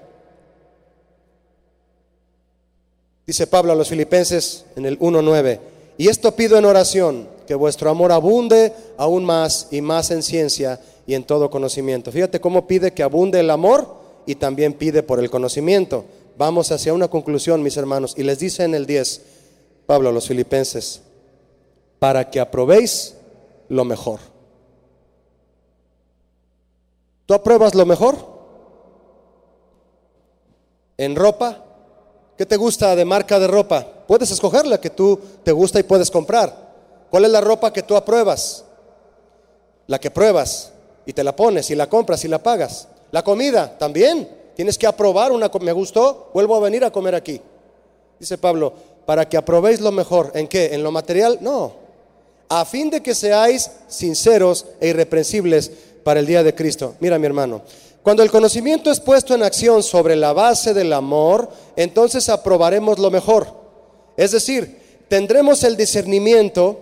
Dice 3.28 3.46
Pablo 3.46 3.74
a 3.74 3.76
los 3.76 3.90
filipenses 3.90 4.66
en 4.78 4.86
el 4.86 4.98
1.9, 5.00 5.60
y 5.98 6.08
esto 6.08 6.34
pido 6.34 6.58
en 6.58 6.64
oración, 6.64 7.28
que 7.46 7.54
vuestro 7.54 7.90
amor 7.90 8.14
abunde 8.14 8.74
aún 8.98 9.26
más 9.26 9.68
y 9.70 9.82
más 9.82 10.12
en 10.12 10.24
ciencia 10.24 10.80
y 11.06 11.14
en 11.14 11.26
todo 11.26 11.50
conocimiento. 11.50 12.12
Fíjate 12.12 12.40
cómo 12.40 12.66
pide 12.66 12.94
que 12.94 13.04
abunde 13.04 13.42
el 13.42 13.50
amor 13.50 14.02
y 14.26 14.36
también 14.36 14.74
pide 14.74 15.04
por 15.04 15.20
el 15.20 15.30
conocimiento. 15.30 16.06
Vamos 16.38 16.72
hacia 16.72 16.94
una 16.94 17.10
conclusión, 17.10 17.62
mis 17.62 17.76
hermanos, 17.76 18.14
y 18.18 18.24
les 18.24 18.40
dice 18.40 18.64
en 18.64 18.74
el 18.74 18.86
10, 18.86 19.22
Pablo 19.86 20.10
a 20.10 20.14
los 20.14 20.28
filipenses, 20.28 21.02
para 22.00 22.30
que 22.30 22.40
aprobéis 22.40 23.16
lo 23.68 23.84
mejor. 23.84 24.22
¿Tú 27.26 27.34
apruebas 27.34 27.76
lo 27.76 27.86
mejor? 27.86 28.31
En 31.02 31.16
ropa. 31.16 31.58
¿Qué 32.38 32.46
te 32.46 32.58
gusta 32.58 32.96
de 32.96 33.06
marca 33.06 33.40
de 33.40 33.48
ropa? 33.48 33.86
Puedes 34.08 34.30
escoger 34.30 34.68
la 34.68 34.80
que 34.80 34.92
tú 34.92 35.20
te 35.44 35.52
gusta 35.52 35.80
y 35.80 35.84
puedes 35.84 36.12
comprar. 36.12 36.72
¿Cuál 37.10 37.26
es 37.26 37.32
la 37.32 37.42
ropa 37.42 37.74
que 37.74 37.82
tú 37.82 37.96
apruebas? 37.96 38.64
La 39.88 40.00
que 40.00 40.12
pruebas 40.12 40.72
y 41.06 41.14
te 41.14 41.24
la 41.24 41.36
pones 41.36 41.72
y 41.72 41.76
la 41.76 41.90
compras 41.90 42.24
y 42.24 42.28
la 42.28 42.42
pagas. 42.42 42.88
La 43.12 43.24
comida 43.24 43.78
también. 43.80 44.30
Tienes 44.56 44.78
que 44.78 44.86
aprobar 44.86 45.32
una. 45.32 45.50
Me 45.60 45.72
gustó, 45.72 46.30
vuelvo 46.36 46.56
a 46.56 46.60
venir 46.60 46.86
a 46.86 46.92
comer 46.92 47.16
aquí. 47.16 47.42
Dice 48.20 48.38
Pablo, 48.38 48.72
para 49.08 49.28
que 49.28 49.38
aprobéis 49.38 49.82
lo 49.82 49.92
mejor. 49.92 50.32
¿En 50.36 50.48
qué? 50.48 50.76
¿En 50.76 50.84
lo 50.84 50.92
material? 50.92 51.40
No. 51.42 51.74
A 52.48 52.64
fin 52.66 52.92
de 52.92 53.02
que 53.02 53.16
seáis 53.16 53.72
sinceros 53.88 54.68
e 54.80 54.90
irreprensibles 54.90 55.72
para 56.04 56.20
el 56.20 56.28
día 56.28 56.44
de 56.44 56.54
Cristo. 56.54 56.96
Mira 57.00 57.18
mi 57.18 57.26
hermano, 57.26 57.64
cuando 58.04 58.24
el 58.24 58.32
conocimiento 58.32 58.90
es 58.90 59.00
puesto 59.00 59.36
en 59.36 59.44
acción 59.44 59.84
sobre 59.84 60.16
la 60.16 60.34
base 60.34 60.74
del 60.74 60.92
amor, 60.94 61.50
entonces 61.76 62.30
aprobaremos 62.30 62.98
lo 62.98 63.12
mejor. 63.12 63.48
Es 64.18 64.32
decir, 64.32 65.06
tendremos 65.08 65.64
el 65.64 65.78
discernimiento, 65.78 66.80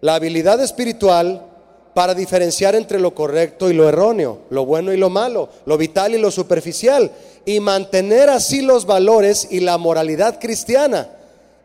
la 0.00 0.14
habilidad 0.14 0.62
espiritual 0.62 1.46
para 1.94 2.14
diferenciar 2.14 2.74
entre 2.74 2.98
lo 2.98 3.14
correcto 3.14 3.70
y 3.70 3.74
lo 3.74 3.86
erróneo, 3.86 4.40
lo 4.48 4.64
bueno 4.64 4.92
y 4.92 4.96
lo 4.96 5.10
malo, 5.10 5.50
lo 5.66 5.76
vital 5.76 6.14
y 6.14 6.18
lo 6.18 6.30
superficial, 6.30 7.10
y 7.44 7.60
mantener 7.60 8.30
así 8.30 8.62
los 8.62 8.86
valores 8.86 9.48
y 9.50 9.60
la 9.60 9.76
moralidad 9.76 10.38
cristiana, 10.40 11.10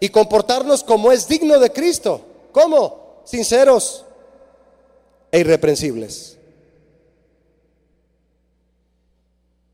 y 0.02 0.10
comportarnos 0.10 0.84
como 0.84 1.14
es 1.14 1.28
digno 1.28 1.60
de 1.60 1.72
Cristo. 1.72 2.22
¿Cómo? 2.52 3.22
Sinceros 3.24 4.04
e 5.32 5.40
irreprensibles. 5.40 6.38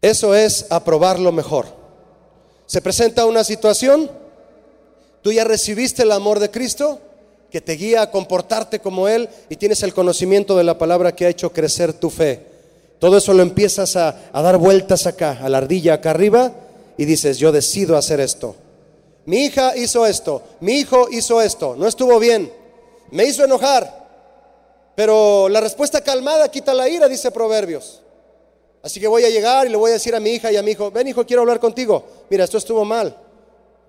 Eso 0.01 0.33
es 0.33 0.65
aprobar 0.69 1.19
lo 1.19 1.31
mejor. 1.31 1.67
Se 2.65 2.81
presenta 2.81 3.25
una 3.25 3.43
situación, 3.43 4.09
tú 5.21 5.31
ya 5.31 5.43
recibiste 5.43 6.03
el 6.03 6.11
amor 6.11 6.39
de 6.39 6.49
Cristo 6.49 6.99
que 7.51 7.61
te 7.61 7.73
guía 7.73 8.01
a 8.01 8.11
comportarte 8.11 8.79
como 8.79 9.07
Él 9.07 9.29
y 9.49 9.57
tienes 9.57 9.83
el 9.83 9.93
conocimiento 9.93 10.57
de 10.57 10.63
la 10.63 10.77
palabra 10.77 11.13
que 11.13 11.25
ha 11.25 11.29
hecho 11.29 11.51
crecer 11.51 11.93
tu 11.93 12.09
fe. 12.09 12.51
Todo 12.97 13.17
eso 13.17 13.33
lo 13.33 13.43
empiezas 13.43 13.95
a, 13.95 14.15
dar 14.31 14.57
vueltas 14.57 15.05
acá, 15.05 15.39
a 15.41 15.49
la 15.49 15.57
ardilla 15.57 15.95
acá 15.95 16.11
arriba, 16.11 16.53
y 16.97 17.05
dices, 17.05 17.37
yo 17.37 17.51
decido 17.51 17.97
hacer 17.97 18.19
esto. 18.19 18.55
Mi 19.25 19.45
hija 19.45 19.75
hizo 19.75 20.05
esto, 20.05 20.43
mi 20.61 20.73
hijo 20.73 21.07
hizo 21.11 21.41
esto, 21.41 21.75
no 21.75 21.87
estuvo 21.87 22.19
bien, 22.19 22.51
me 23.11 23.25
hizo 23.25 23.43
enojar, 23.43 24.07
pero 24.95 25.49
la 25.49 25.61
respuesta 25.61 26.01
calmada 26.01 26.49
quita 26.49 26.73
la 26.73 26.87
ira, 26.89 27.07
dice 27.07 27.31
Proverbios. 27.31 28.00
Así 28.83 28.99
que 28.99 29.07
voy 29.07 29.23
a 29.23 29.29
llegar 29.29 29.67
y 29.67 29.69
le 29.69 29.77
voy 29.77 29.91
a 29.91 29.93
decir 29.93 30.15
a 30.15 30.19
mi 30.19 30.31
hija 30.31 30.51
y 30.51 30.57
a 30.57 30.63
mi 30.63 30.71
hijo, 30.71 30.89
ven 30.89 31.07
hijo, 31.07 31.25
quiero 31.25 31.41
hablar 31.41 31.59
contigo. 31.59 32.03
Mira, 32.29 32.43
esto 32.43 32.57
estuvo 32.57 32.83
mal. 32.83 33.15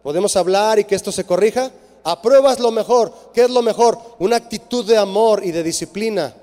¿Podemos 0.02 0.36
hablar 0.36 0.78
y 0.78 0.84
que 0.84 0.94
esto 0.94 1.10
se 1.10 1.24
corrija? 1.24 1.70
Apruebas 2.04 2.58
lo 2.58 2.70
mejor. 2.70 3.12
¿Qué 3.32 3.44
es 3.44 3.50
lo 3.50 3.62
mejor? 3.62 3.98
Una 4.18 4.36
actitud 4.36 4.84
de 4.84 4.98
amor 4.98 5.42
y 5.44 5.52
de 5.52 5.62
disciplina. 5.62 6.34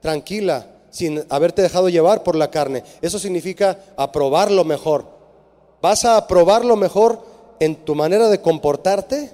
Tranquila, 0.00 0.66
sin 0.90 1.24
haberte 1.28 1.60
dejado 1.60 1.88
llevar 1.88 2.22
por 2.22 2.36
la 2.36 2.50
carne. 2.50 2.84
Eso 3.02 3.18
significa 3.18 3.78
aprobar 3.96 4.50
lo 4.50 4.64
mejor. 4.64 5.04
¿Vas 5.82 6.04
a 6.04 6.16
aprobar 6.16 6.64
lo 6.64 6.76
mejor 6.76 7.20
en 7.60 7.76
tu 7.84 7.94
manera 7.94 8.28
de 8.28 8.40
comportarte? 8.40 9.30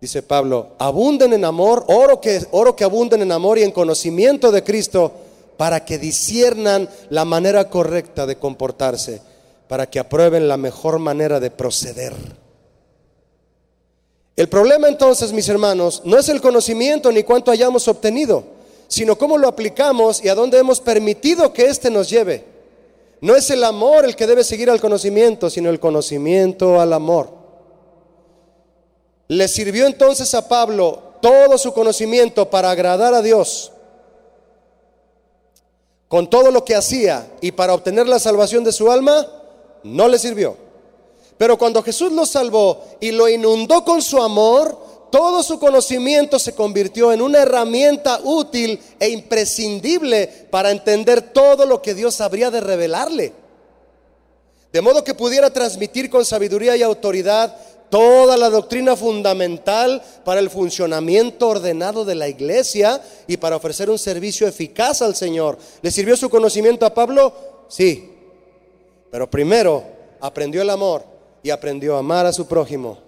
Dice 0.00 0.22
Pablo, 0.22 0.72
abunden 0.78 1.32
en 1.32 1.44
amor, 1.46 1.84
oro 1.88 2.20
que, 2.20 2.44
oro 2.50 2.76
que 2.76 2.84
abunden 2.84 3.22
en 3.22 3.32
amor 3.32 3.58
y 3.58 3.62
en 3.62 3.70
conocimiento 3.70 4.52
de 4.52 4.62
Cristo 4.62 5.12
para 5.56 5.84
que 5.84 5.98
disiernan 5.98 6.88
la 7.10 7.24
manera 7.24 7.68
correcta 7.68 8.26
de 8.26 8.36
comportarse, 8.36 9.20
para 9.68 9.88
que 9.88 9.98
aprueben 9.98 10.48
la 10.48 10.56
mejor 10.56 10.98
manera 10.98 11.40
de 11.40 11.50
proceder. 11.50 12.14
El 14.36 14.48
problema 14.48 14.88
entonces, 14.88 15.32
mis 15.32 15.48
hermanos, 15.48 16.02
no 16.04 16.18
es 16.18 16.28
el 16.28 16.40
conocimiento 16.40 17.12
ni 17.12 17.22
cuánto 17.22 17.52
hayamos 17.52 17.86
obtenido, 17.86 18.44
sino 18.88 19.16
cómo 19.16 19.38
lo 19.38 19.46
aplicamos 19.46 20.24
y 20.24 20.28
a 20.28 20.34
dónde 20.34 20.58
hemos 20.58 20.80
permitido 20.80 21.52
que 21.52 21.66
éste 21.66 21.90
nos 21.90 22.10
lleve. 22.10 22.44
No 23.20 23.36
es 23.36 23.48
el 23.50 23.62
amor 23.62 24.04
el 24.04 24.16
que 24.16 24.26
debe 24.26 24.42
seguir 24.42 24.68
al 24.70 24.80
conocimiento, 24.80 25.48
sino 25.48 25.70
el 25.70 25.78
conocimiento 25.80 26.80
al 26.80 26.92
amor. 26.92 27.30
Le 29.28 29.48
sirvió 29.48 29.86
entonces 29.86 30.34
a 30.34 30.48
Pablo 30.48 31.14
todo 31.22 31.56
su 31.56 31.72
conocimiento 31.72 32.50
para 32.50 32.70
agradar 32.70 33.14
a 33.14 33.22
Dios 33.22 33.72
con 36.08 36.28
todo 36.28 36.50
lo 36.50 36.64
que 36.64 36.74
hacía 36.74 37.26
y 37.40 37.52
para 37.52 37.74
obtener 37.74 38.06
la 38.06 38.18
salvación 38.18 38.64
de 38.64 38.72
su 38.72 38.90
alma, 38.90 39.26
no 39.82 40.08
le 40.08 40.18
sirvió. 40.18 40.56
Pero 41.36 41.58
cuando 41.58 41.82
Jesús 41.82 42.12
lo 42.12 42.26
salvó 42.26 42.84
y 43.00 43.10
lo 43.10 43.28
inundó 43.28 43.84
con 43.84 44.00
su 44.00 44.22
amor, 44.22 44.78
todo 45.10 45.42
su 45.42 45.58
conocimiento 45.58 46.38
se 46.38 46.54
convirtió 46.54 47.12
en 47.12 47.22
una 47.22 47.40
herramienta 47.40 48.20
útil 48.24 48.80
e 48.98 49.08
imprescindible 49.08 50.48
para 50.50 50.70
entender 50.70 51.22
todo 51.32 51.66
lo 51.66 51.80
que 51.82 51.94
Dios 51.94 52.20
habría 52.20 52.50
de 52.50 52.60
revelarle. 52.60 53.32
De 54.72 54.80
modo 54.80 55.04
que 55.04 55.14
pudiera 55.14 55.50
transmitir 55.50 56.10
con 56.10 56.24
sabiduría 56.24 56.76
y 56.76 56.82
autoridad 56.82 57.56
toda 57.94 58.36
la 58.36 58.50
doctrina 58.50 58.96
fundamental 58.96 60.02
para 60.24 60.40
el 60.40 60.50
funcionamiento 60.50 61.46
ordenado 61.46 62.04
de 62.04 62.16
la 62.16 62.26
iglesia 62.26 63.00
y 63.28 63.36
para 63.36 63.54
ofrecer 63.54 63.88
un 63.88 64.00
servicio 64.00 64.48
eficaz 64.48 65.00
al 65.00 65.14
Señor. 65.14 65.58
¿Le 65.80 65.92
sirvió 65.92 66.16
su 66.16 66.28
conocimiento 66.28 66.86
a 66.86 66.92
Pablo? 66.92 67.32
Sí. 67.68 68.10
Pero 69.12 69.30
primero 69.30 69.84
aprendió 70.20 70.60
el 70.60 70.70
amor 70.70 71.04
y 71.44 71.50
aprendió 71.50 71.94
a 71.94 72.00
amar 72.00 72.26
a 72.26 72.32
su 72.32 72.48
prójimo 72.48 72.98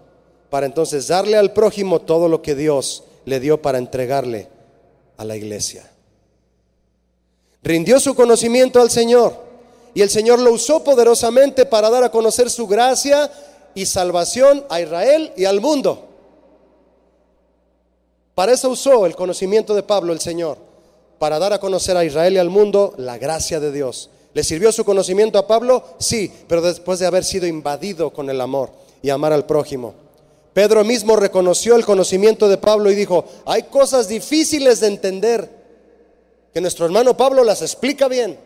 para 0.51 0.67
entonces 0.67 1.09
darle 1.09 1.37
al 1.37 1.53
prójimo 1.53 2.03
todo 2.03 2.29
lo 2.29 2.41
que 2.41 2.55
Dios 2.55 3.03
le 3.25 3.41
dio 3.41 3.61
para 3.61 3.79
entregarle 3.79 4.47
a 5.17 5.25
la 5.25 5.35
iglesia. 5.35 5.91
Rindió 7.61 7.99
su 7.99 8.15
conocimiento 8.15 8.81
al 8.81 8.93
Señor 8.93 9.35
y 9.95 10.03
el 10.03 10.11
Señor 10.11 10.39
lo 10.39 10.53
usó 10.53 10.85
poderosamente 10.85 11.67
para 11.67 11.91
dar 11.91 12.05
a 12.05 12.13
conocer 12.13 12.51
su 12.51 12.69
gracia 12.69 13.29
y 13.77 13.85
salvación 13.85 14.65
a 14.71 14.81
Israel 14.81 15.33
y 15.37 15.45
al 15.45 15.61
mundo. 15.61 16.09
Para 18.35 18.53
eso 18.53 18.71
usó 18.71 19.07
el 19.07 19.15
conocimiento 19.15 19.75
de 19.75 19.83
Pablo 19.83 20.15
el 20.15 20.21
Señor, 20.21 20.57
para 21.19 21.39
dar 21.39 21.53
a 21.53 21.61
conocer 21.61 21.97
a 21.97 22.05
Israel 22.05 22.35
y 22.35 22.39
al 22.39 22.49
mundo 22.49 22.95
la 22.97 23.19
gracia 23.19 23.61
de 23.61 23.71
Dios. 23.71 24.11
¿Le 24.33 24.43
sirvió 24.43 24.73
su 24.73 24.85
conocimiento 24.85 25.39
a 25.39 25.47
Pablo? 25.47 25.85
Sí, 25.99 26.33
pero 26.49 26.63
después 26.63 26.99
de 26.99 27.07
haber 27.07 27.23
sido 27.23 27.47
invadido 27.47 28.11
con 28.13 28.31
el 28.31 28.41
amor 28.41 28.71
y 29.03 29.11
amar 29.11 29.35
al 29.35 29.45
prójimo. 29.45 29.95
Pedro 30.55 30.83
mismo 30.83 31.15
reconoció 31.15 31.77
el 31.77 31.85
conocimiento 31.85 32.49
de 32.49 32.57
Pablo 32.57 32.91
y 32.91 32.95
dijo, 32.95 33.27
hay 33.45 33.65
cosas 33.65 34.09
difíciles 34.09 34.81
de 34.81 34.87
entender 34.87 35.51
que 36.55 36.63
nuestro 36.63 36.87
hermano 36.87 37.15
Pablo 37.15 37.45
las 37.45 37.61
explica 37.61 38.09
bien. 38.09 38.39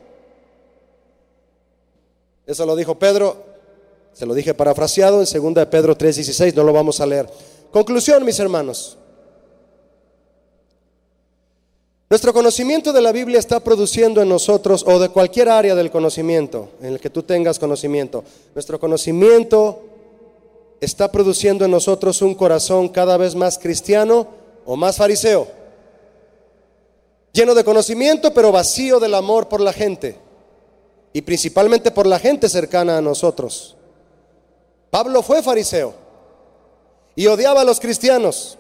Eso 2.47 2.66
lo 2.66 2.74
dijo 2.74 2.99
Pedro, 2.99 3.49
se 4.12 4.26
lo 4.26 4.34
dije 4.34 4.54
parafraseado 4.54 5.22
en 5.22 5.26
2 5.26 5.54
de 5.54 5.66
Pedro 5.66 5.96
3:16, 5.96 6.54
no 6.54 6.64
lo 6.64 6.72
vamos 6.72 7.00
a 7.00 7.06
leer. 7.06 7.28
Conclusión, 7.70 8.24
mis 8.24 8.38
hermanos. 8.38 8.96
Nuestro 12.11 12.32
conocimiento 12.32 12.92
de 12.92 13.00
la 13.00 13.12
Biblia 13.12 13.38
está 13.38 13.61
produciendo 13.61 14.20
en 14.20 14.28
nosotros, 14.28 14.84
o 14.84 14.98
de 14.98 15.11
cualquier 15.11 15.48
área 15.48 15.76
del 15.76 15.92
conocimiento, 15.92 16.70
en 16.80 16.94
el 16.94 17.00
que 17.00 17.08
tú 17.08 17.22
tengas 17.22 17.61
conocimiento, 17.61 18.24
nuestro 18.52 18.80
conocimiento 18.80 19.82
está 20.80 21.12
produciendo 21.12 21.64
en 21.64 21.70
nosotros 21.70 22.20
un 22.20 22.34
corazón 22.34 22.88
cada 22.88 23.16
vez 23.16 23.36
más 23.36 23.58
cristiano 23.58 24.26
o 24.66 24.74
más 24.74 24.96
fariseo, 24.96 25.46
lleno 27.32 27.54
de 27.54 27.62
conocimiento 27.62 28.34
pero 28.34 28.50
vacío 28.50 28.98
del 28.98 29.14
amor 29.14 29.48
por 29.48 29.61
la 29.61 29.72
gente, 29.72 30.16
y 31.12 31.22
principalmente 31.22 31.92
por 31.92 32.08
la 32.08 32.18
gente 32.18 32.48
cercana 32.48 32.98
a 32.98 33.00
nosotros. 33.00 33.76
Pablo 34.91 35.22
fue 35.22 35.43
fariseo 35.43 35.95
y 37.14 37.26
odiaba 37.26 37.61
a 37.61 37.64
los 37.64 37.80
cristianos, 37.80 38.59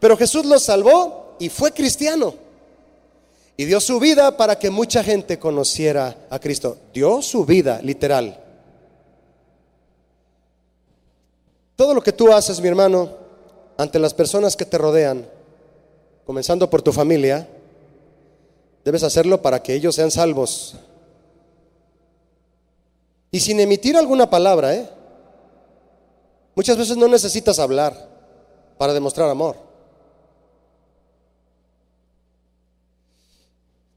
pero 0.00 0.16
Jesús 0.16 0.44
los 0.46 0.62
salvó 0.62 1.36
y 1.38 1.48
fue 1.48 1.72
cristiano. 1.72 2.34
Y 3.56 3.66
dio 3.66 3.80
su 3.80 4.00
vida 4.00 4.36
para 4.36 4.58
que 4.58 4.70
mucha 4.70 5.04
gente 5.04 5.38
conociera 5.38 6.26
a 6.30 6.38
Cristo. 6.38 6.78
Dio 6.94 7.20
su 7.20 7.44
vida, 7.44 7.80
literal. 7.82 8.42
Todo 11.76 11.94
lo 11.94 12.02
que 12.02 12.12
tú 12.12 12.32
haces, 12.32 12.60
mi 12.60 12.68
hermano, 12.68 13.10
ante 13.76 13.98
las 13.98 14.14
personas 14.14 14.56
que 14.56 14.64
te 14.64 14.78
rodean, 14.78 15.28
comenzando 16.24 16.70
por 16.70 16.80
tu 16.80 16.92
familia, 16.92 17.46
debes 18.84 19.02
hacerlo 19.02 19.42
para 19.42 19.62
que 19.62 19.74
ellos 19.74 19.94
sean 19.94 20.10
salvos. 20.10 20.76
Y 23.30 23.40
sin 23.40 23.60
emitir 23.60 23.96
alguna 23.96 24.30
palabra, 24.30 24.74
¿eh? 24.74 24.88
Muchas 26.54 26.76
veces 26.76 26.96
no 26.96 27.08
necesitas 27.08 27.58
hablar 27.58 28.08
para 28.78 28.92
demostrar 28.92 29.28
amor. 29.30 29.56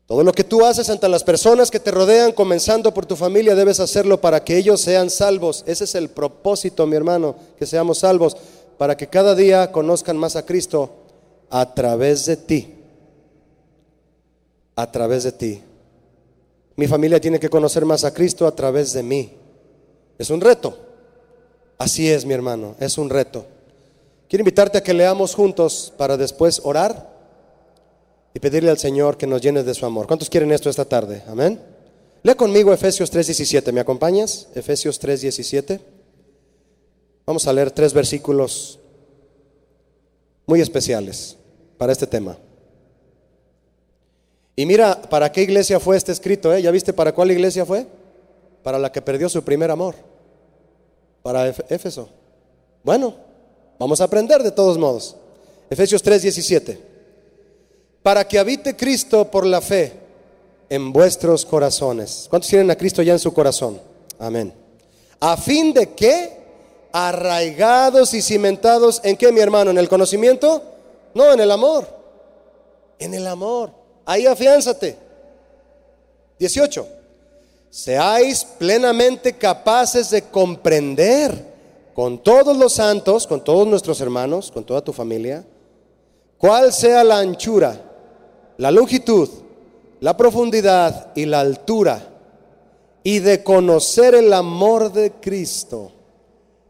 Todo 0.08 0.24
lo 0.24 0.34
que 0.34 0.44
tú 0.44 0.64
haces 0.64 0.90
ante 0.90 1.10
las 1.10 1.24
personas 1.24 1.72
que 1.72 1.80
te 1.80 1.90
rodean, 1.90 2.32
comenzando 2.32 2.94
por 2.94 3.08
tu 3.08 3.16
familia, 3.16 3.56
debes 3.56 3.80
hacerlo 3.80 4.22
para 4.22 4.44
que 4.44 4.56
ellos 4.56 4.80
sean 4.80 5.10
salvos. 5.10 5.64
Ese 5.66 5.86
es 5.86 5.96
el 5.96 6.10
propósito, 6.10 6.86
mi 6.86 6.96
hermano, 6.96 7.36
que 7.58 7.66
seamos 7.66 8.00
salvos, 8.00 8.38
para 8.78 8.96
que 8.96 9.08
cada 9.08 9.34
día 9.34 9.72
conozcan 9.72 10.16
más 10.16 10.36
a 10.36 10.46
Cristo 10.46 10.92
a 11.50 11.74
través 11.74 12.28
de 12.28 12.38
ti. 12.38 12.76
A 14.76 14.92
través 14.92 15.24
de 15.24 15.32
ti. 15.32 15.62
Mi 16.76 16.88
familia 16.88 17.20
tiene 17.20 17.40
que 17.40 17.50
conocer 17.50 17.84
más 17.84 18.04
a 18.04 18.14
Cristo 18.14 18.46
a 18.46 18.56
través 18.56 18.94
de 18.94 19.02
mí. 19.02 19.34
Es 20.20 20.30
un 20.30 20.40
reto. 20.40 20.85
Así 21.78 22.10
es, 22.10 22.26
mi 22.26 22.34
hermano, 22.34 22.76
es 22.80 22.98
un 22.98 23.10
reto. 23.10 23.46
Quiero 24.30 24.42
invitarte 24.42 24.78
a 24.78 24.84
que 24.84 24.94
leamos 24.94 25.36
juntos 25.36 25.94
para 25.98 26.18
después 26.18 26.62
orar 26.64 27.14
y 28.34 28.40
pedirle 28.40 28.70
al 28.70 28.78
Señor 28.78 29.18
que 29.18 29.28
nos 29.28 29.42
llene 29.42 29.64
de 29.64 29.74
su 29.74 29.86
amor. 29.86 30.08
¿Cuántos 30.08 30.30
quieren 30.30 30.52
esto 30.52 30.70
esta 30.70 30.86
tarde? 30.86 31.24
Amén. 31.28 31.60
Lea 32.24 32.36
conmigo 32.36 32.74
Efesios 32.74 33.12
3:17. 33.12 33.72
¿Me 33.72 33.82
acompañas? 33.82 34.48
Efesios 34.56 35.00
3:17. 35.00 35.80
Vamos 37.26 37.48
a 37.48 37.54
leer 37.54 37.72
tres 37.72 37.94
versículos 37.94 38.80
muy 40.46 40.62
especiales 40.62 41.38
para 41.78 41.92
este 41.92 42.08
tema. 42.08 42.38
Y 44.56 44.66
mira, 44.66 45.02
¿para 45.02 45.32
qué 45.32 45.42
iglesia 45.42 45.80
fue 45.80 45.98
este 45.98 46.12
escrito? 46.12 46.54
Eh? 46.54 46.62
¿Ya 46.62 46.72
viste 46.72 46.94
para 46.94 47.14
cuál 47.14 47.32
iglesia 47.32 47.66
fue? 47.66 47.86
Para 48.64 48.80
la 48.80 48.92
que 48.92 49.02
perdió 49.02 49.28
su 49.28 49.44
primer 49.44 49.70
amor. 49.70 49.96
Para 51.26 51.48
Éfeso. 51.48 52.08
Bueno, 52.84 53.16
vamos 53.80 54.00
a 54.00 54.04
aprender 54.04 54.44
de 54.44 54.52
todos 54.52 54.78
modos. 54.78 55.16
Efesios 55.72 56.04
3:17 56.04 56.78
para 58.04 58.28
que 58.28 58.38
habite 58.38 58.76
Cristo 58.76 59.32
por 59.32 59.44
la 59.44 59.60
fe 59.60 59.92
en 60.70 60.94
vuestros 60.94 61.44
corazones. 61.44 62.28
¿Cuántos 62.30 62.52
tienen 62.52 62.70
a 62.70 62.76
Cristo 62.76 63.02
ya 63.02 63.14
en 63.14 63.18
su 63.18 63.34
corazón? 63.34 63.82
Amén. 64.20 64.54
A 65.20 65.36
fin 65.36 65.74
de 65.74 65.96
que, 65.96 66.38
arraigados 66.92 68.14
y 68.14 68.22
cimentados, 68.22 69.02
¿en 69.04 69.18
qué, 69.18 69.32
mi 69.32 69.40
hermano? 69.40 69.72
¿En 69.72 69.80
el 69.80 69.90
conocimiento? 69.90 70.62
No, 71.16 71.34
en 71.34 71.40
el 71.40 71.50
amor. 71.50 71.88
En 73.00 73.16
el 73.16 73.26
amor. 73.26 73.72
Ahí 74.06 74.28
afiánzate. 74.28 74.96
18. 76.38 76.88
Seáis 77.76 78.46
plenamente 78.58 79.34
capaces 79.34 80.10
de 80.10 80.22
comprender 80.22 81.54
con 81.94 82.20
todos 82.20 82.56
los 82.56 82.72
santos, 82.72 83.28
con 83.28 83.44
todos 83.44 83.68
nuestros 83.68 84.00
hermanos, 84.00 84.50
con 84.50 84.64
toda 84.64 84.82
tu 84.82 84.94
familia, 84.94 85.46
cuál 86.38 86.72
sea 86.72 87.04
la 87.04 87.20
anchura, 87.20 87.78
la 88.56 88.72
longitud, 88.72 89.28
la 90.00 90.16
profundidad 90.16 91.12
y 91.16 91.26
la 91.26 91.42
altura, 91.42 92.02
y 93.04 93.20
de 93.20 93.44
conocer 93.44 94.16
el 94.16 94.32
amor 94.32 94.94
de 94.94 95.12
Cristo. 95.12 95.92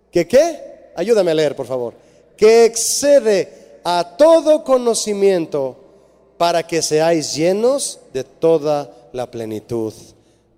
¿Que 0.09 0.27
qué? 0.27 0.89
Ayúdame 0.95 1.29
a 1.29 1.35
leer, 1.35 1.55
por 1.55 1.67
favor. 1.67 1.93
Que 2.35 2.65
excede 2.65 3.79
a 3.83 4.15
todo 4.17 4.63
conocimiento 4.63 5.77
para 6.39 6.65
que 6.65 6.81
seáis 6.81 7.35
llenos 7.35 7.99
de 8.11 8.23
toda 8.23 8.89
la 9.13 9.29
plenitud 9.29 9.93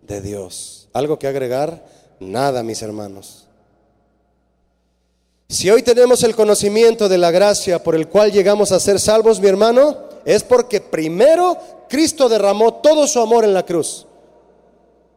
de 0.08 0.22
Dios. 0.22 0.88
¿Algo 0.93 1.20
que 1.20 1.28
agregar? 1.28 1.86
Nada, 2.20 2.64
mis 2.64 2.82
hermanos. 2.82 3.47
Si 5.49 5.70
hoy 5.70 5.82
tenemos 5.82 6.24
el 6.24 6.36
conocimiento 6.36 7.08
de 7.08 7.18
la 7.18 7.32
gracia 7.32 7.82
por 7.82 7.95
el 7.95 8.08
cual 8.08 8.32
llegamos 8.32 8.72
a 8.72 8.80
ser 8.80 8.99
salvos, 8.99 9.39
mi 9.39 9.47
hermano, 9.47 9.97
es 10.26 10.43
porque 10.43 10.82
primero 10.82 11.58
Cristo 11.88 12.28
derramó 12.28 12.76
todo 12.76 13.08
su 13.08 13.20
amor 13.20 13.45
en 13.45 13.53
la 13.53 13.66
cruz. 13.66 14.05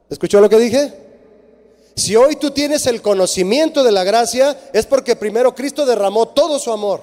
¿Escuchó 0.09 0.41
lo 0.41 0.49
que 0.49 0.59
dije? 0.59 0.93
Si 1.97 2.15
hoy 2.15 2.37
tú 2.37 2.51
tienes 2.51 2.87
el 2.87 3.03
conocimiento 3.03 3.83
de 3.83 3.93
la 3.93 4.05
gracia, 4.05 4.57
es 4.73 4.87
porque 4.87 5.17
primero 5.17 5.55
Cristo 5.55 5.85
derramó 5.85 6.29
todo 6.29 6.59
su 6.59 6.71
amor. 6.73 7.03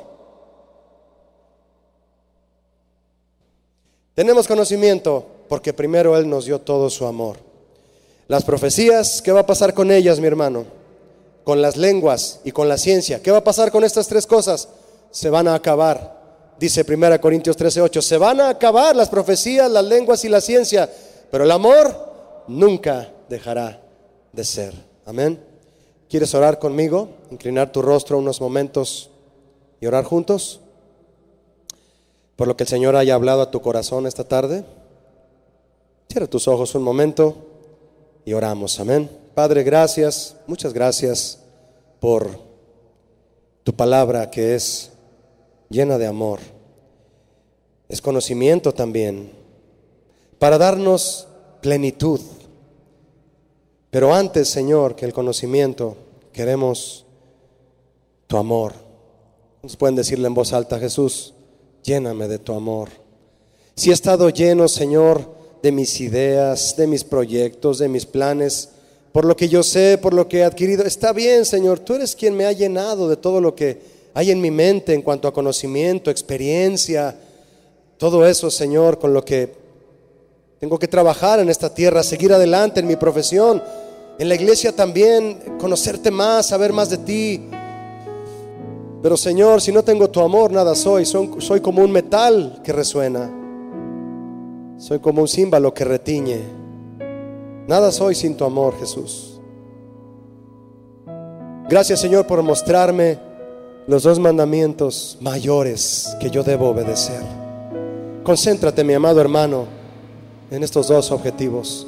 Tenemos 4.15 4.47
conocimiento 4.47 5.25
porque 5.47 5.73
primero 5.73 6.17
Él 6.17 6.29
nos 6.29 6.45
dio 6.45 6.59
todo 6.59 6.89
su 6.89 7.05
amor. 7.05 7.46
Las 8.27 8.43
profecías, 8.43 9.21
¿qué 9.21 9.31
va 9.31 9.41
a 9.41 9.45
pasar 9.45 9.73
con 9.73 9.89
ellas, 9.89 10.19
mi 10.19 10.27
hermano? 10.27 10.65
Con 11.45 11.61
las 11.61 11.77
lenguas 11.77 12.41
y 12.43 12.51
con 12.51 12.67
la 12.67 12.77
ciencia. 12.77 13.21
¿Qué 13.21 13.31
va 13.31 13.37
a 13.37 13.43
pasar 13.43 13.71
con 13.71 13.85
estas 13.85 14.07
tres 14.07 14.27
cosas? 14.27 14.67
Se 15.11 15.29
van 15.29 15.47
a 15.47 15.55
acabar. 15.55 16.17
Dice 16.59 16.83
1 16.83 17.21
Corintios 17.21 17.55
13:8, 17.57 18.01
se 18.01 18.17
van 18.17 18.41
a 18.41 18.49
acabar 18.49 18.95
las 18.95 19.09
profecías, 19.09 19.71
las 19.71 19.85
lenguas 19.85 20.25
y 20.25 20.29
la 20.29 20.41
ciencia, 20.41 20.89
pero 21.31 21.45
el 21.45 21.51
amor 21.51 22.43
nunca 22.47 23.13
dejará 23.29 23.79
de 24.33 24.43
ser. 24.43 24.73
Amén. 25.05 25.41
¿Quieres 26.09 26.33
orar 26.33 26.59
conmigo? 26.59 27.09
Inclinar 27.31 27.71
tu 27.71 27.81
rostro 27.81 28.17
unos 28.17 28.41
momentos 28.41 29.09
y 29.79 29.85
orar 29.85 30.03
juntos 30.03 30.59
por 32.35 32.47
lo 32.47 32.55
que 32.55 32.63
el 32.63 32.69
Señor 32.69 32.95
haya 32.95 33.15
hablado 33.15 33.41
a 33.41 33.51
tu 33.51 33.61
corazón 33.61 34.05
esta 34.05 34.23
tarde. 34.23 34.63
Cierra 36.09 36.27
tus 36.27 36.47
ojos 36.47 36.75
un 36.75 36.83
momento 36.83 37.46
y 38.27 38.33
oramos. 38.33 38.77
Amén. 38.81 39.09
Padre, 39.33 39.63
gracias, 39.63 40.35
muchas 40.47 40.73
gracias 40.73 41.39
por 42.01 42.29
tu 43.63 43.73
palabra 43.73 44.29
que 44.29 44.53
es 44.53 44.91
llena 45.69 45.97
de 45.97 46.07
amor. 46.07 46.41
Es 47.87 48.01
conocimiento 48.01 48.73
también 48.73 49.31
para 50.39 50.57
darnos 50.57 51.29
plenitud. 51.61 52.19
Pero 53.91 54.13
antes, 54.13 54.49
Señor, 54.49 54.97
que 54.97 55.05
el 55.05 55.13
conocimiento, 55.13 55.95
queremos 56.33 57.05
tu 58.27 58.35
amor. 58.35 58.73
Nos 59.63 59.77
pueden 59.77 59.95
decirle 59.95 60.27
en 60.27 60.33
voz 60.33 60.51
alta, 60.51 60.79
Jesús, 60.79 61.33
lléname 61.81 62.27
de 62.27 62.39
tu 62.39 62.53
amor. 62.53 62.89
Si 63.73 63.89
he 63.89 63.93
estado 63.93 64.27
lleno, 64.27 64.67
Señor, 64.67 65.36
de 65.67 65.73
mis 65.73 65.99
ideas, 65.99 66.77
de 66.77 66.87
mis 66.87 67.03
proyectos, 67.03 67.79
de 67.79 67.89
mis 67.89 68.05
planes, 68.05 68.69
por 69.11 69.25
lo 69.25 69.35
que 69.35 69.49
yo 69.49 69.63
sé, 69.63 69.97
por 69.97 70.13
lo 70.13 70.25
que 70.29 70.37
he 70.37 70.43
adquirido. 70.45 70.85
Está 70.85 71.11
bien, 71.11 71.43
Señor, 71.43 71.79
tú 71.79 71.95
eres 71.95 72.15
quien 72.15 72.37
me 72.37 72.45
ha 72.45 72.53
llenado 72.53 73.09
de 73.09 73.17
todo 73.17 73.41
lo 73.41 73.53
que 73.53 73.77
hay 74.13 74.31
en 74.31 74.39
mi 74.39 74.49
mente 74.49 74.93
en 74.93 75.01
cuanto 75.01 75.27
a 75.27 75.33
conocimiento, 75.33 76.09
experiencia, 76.09 77.13
todo 77.97 78.25
eso, 78.25 78.49
Señor, 78.49 78.97
con 78.97 79.13
lo 79.13 79.25
que 79.25 79.51
tengo 80.57 80.79
que 80.79 80.87
trabajar 80.87 81.41
en 81.41 81.49
esta 81.49 81.73
tierra, 81.73 82.01
seguir 82.01 82.31
adelante 82.31 82.79
en 82.79 82.87
mi 82.87 82.95
profesión, 82.95 83.61
en 84.17 84.29
la 84.29 84.35
iglesia 84.35 84.71
también, 84.71 85.57
conocerte 85.59 86.11
más, 86.11 86.47
saber 86.47 86.71
más 86.71 86.89
de 86.89 86.97
ti. 86.99 87.41
Pero 89.03 89.17
Señor, 89.17 89.61
si 89.61 89.73
no 89.73 89.83
tengo 89.83 90.09
tu 90.09 90.21
amor, 90.21 90.49
nada 90.49 90.75
soy. 90.75 91.05
Soy, 91.05 91.59
como 91.59 91.83
un 91.83 91.91
metal 91.91 92.61
que 92.63 92.71
resuena. 92.71 93.46
Soy 94.77 94.99
como 94.99 95.21
un 95.21 95.27
címbalo 95.27 95.73
que 95.73 95.83
retiñe. 95.83 96.41
Nada 97.67 97.91
soy 97.91 98.13
sin 98.15 98.37
tu 98.37 98.45
amor, 98.45 98.77
Jesús. 98.79 99.39
Gracias, 101.67 101.99
Señor, 101.99 102.27
por 102.27 102.41
mostrarme 102.43 103.17
los 103.87 104.03
dos 104.03 104.19
mandamientos 104.19 105.17
mayores 105.19 106.15
que 106.19 106.29
yo 106.29 106.43
debo 106.43 106.69
obedecer. 106.69 107.21
Concéntrate, 108.23 108.83
mi 108.83 108.93
amado 108.93 109.19
hermano, 109.19 109.65
en 110.51 110.63
estos 110.63 110.87
dos 110.87 111.11
objetivos. 111.11 111.87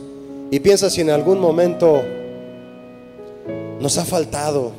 Y 0.51 0.59
piensa 0.59 0.89
si 0.89 1.01
en 1.01 1.11
algún 1.11 1.39
momento 1.39 2.01
nos 3.79 3.97
ha 3.97 4.05
faltado 4.05 4.71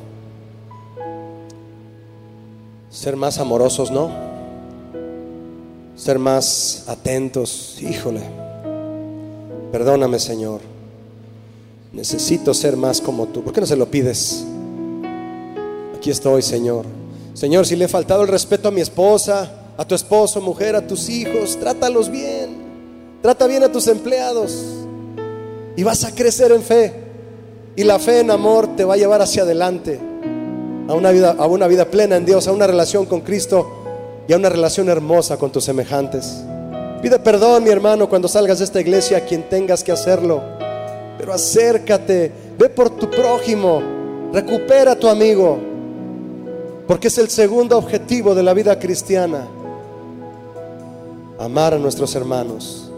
ser 2.89 3.15
más 3.15 3.39
amorosos, 3.39 3.89
¿no? 3.89 4.30
Ser 6.01 6.17
más 6.17 6.85
atentos. 6.87 7.77
Híjole, 7.79 8.21
perdóname 9.71 10.17
Señor. 10.17 10.61
Necesito 11.93 12.55
ser 12.55 12.75
más 12.75 12.99
como 12.99 13.27
tú. 13.27 13.43
¿Por 13.43 13.53
qué 13.53 13.61
no 13.61 13.67
se 13.67 13.75
lo 13.75 13.85
pides? 13.85 14.43
Aquí 15.95 16.09
estoy, 16.09 16.41
Señor. 16.41 16.85
Señor, 17.35 17.67
si 17.67 17.75
le 17.75 17.85
he 17.85 17.87
faltado 17.87 18.23
el 18.23 18.29
respeto 18.29 18.69
a 18.69 18.71
mi 18.71 18.81
esposa, 18.81 19.73
a 19.77 19.85
tu 19.85 19.93
esposo, 19.93 20.41
mujer, 20.41 20.75
a 20.75 20.87
tus 20.87 21.07
hijos, 21.07 21.57
trátalos 21.59 22.09
bien. 22.09 22.49
Trata 23.21 23.45
bien 23.45 23.63
a 23.63 23.71
tus 23.71 23.87
empleados. 23.87 24.57
Y 25.75 25.83
vas 25.83 26.03
a 26.03 26.15
crecer 26.15 26.51
en 26.51 26.63
fe. 26.63 26.93
Y 27.75 27.83
la 27.83 27.99
fe 27.99 28.21
en 28.21 28.31
amor 28.31 28.75
te 28.75 28.85
va 28.85 28.95
a 28.95 28.97
llevar 28.97 29.21
hacia 29.21 29.43
adelante. 29.43 29.99
A 30.87 30.95
una 30.95 31.11
vida, 31.11 31.35
a 31.37 31.45
una 31.45 31.67
vida 31.67 31.85
plena 31.85 32.15
en 32.15 32.25
Dios, 32.25 32.47
a 32.47 32.53
una 32.53 32.65
relación 32.65 33.05
con 33.05 33.21
Cristo 33.21 33.80
y 34.31 34.33
a 34.33 34.37
una 34.37 34.47
relación 34.47 34.87
hermosa 34.87 35.35
con 35.35 35.51
tus 35.51 35.65
semejantes. 35.65 36.37
Pide 37.01 37.19
perdón, 37.19 37.65
mi 37.65 37.69
hermano, 37.69 38.07
cuando 38.07 38.29
salgas 38.29 38.59
de 38.59 38.63
esta 38.63 38.79
iglesia, 38.79 39.17
a 39.17 39.25
quien 39.25 39.49
tengas 39.49 39.83
que 39.83 39.91
hacerlo. 39.91 40.41
Pero 41.17 41.33
acércate, 41.33 42.31
ve 42.57 42.69
por 42.69 42.91
tu 42.91 43.09
prójimo, 43.09 43.81
recupera 44.31 44.93
a 44.93 44.95
tu 44.95 45.09
amigo, 45.09 45.59
porque 46.87 47.09
es 47.09 47.17
el 47.17 47.29
segundo 47.29 47.77
objetivo 47.77 48.33
de 48.33 48.41
la 48.41 48.53
vida 48.53 48.79
cristiana. 48.79 49.49
Amar 51.37 51.73
a 51.73 51.77
nuestros 51.77 52.15
hermanos. 52.15 52.89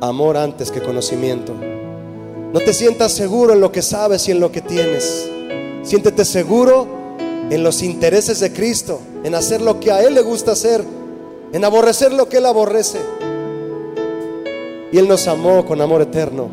Amor 0.00 0.38
antes 0.38 0.70
que 0.70 0.80
conocimiento. 0.80 1.52
No 1.52 2.60
te 2.60 2.72
sientas 2.72 3.12
seguro 3.12 3.52
en 3.52 3.60
lo 3.60 3.70
que 3.70 3.82
sabes 3.82 4.26
y 4.26 4.30
en 4.30 4.40
lo 4.40 4.50
que 4.50 4.62
tienes. 4.62 5.28
Siéntete 5.82 6.24
seguro 6.24 6.86
en 7.50 7.62
los 7.62 7.82
intereses 7.82 8.40
de 8.40 8.54
Cristo, 8.54 9.02
en 9.26 9.34
hacer 9.34 9.60
lo 9.60 9.80
que 9.80 9.90
a 9.90 10.04
Él 10.04 10.14
le 10.14 10.22
gusta 10.22 10.52
hacer, 10.52 10.84
en 11.52 11.64
aborrecer 11.64 12.12
lo 12.12 12.28
que 12.28 12.36
Él 12.36 12.46
aborrece. 12.46 13.00
Y 14.92 14.98
Él 14.98 15.08
nos 15.08 15.26
amó 15.26 15.66
con 15.66 15.80
amor 15.80 16.00
eterno. 16.00 16.48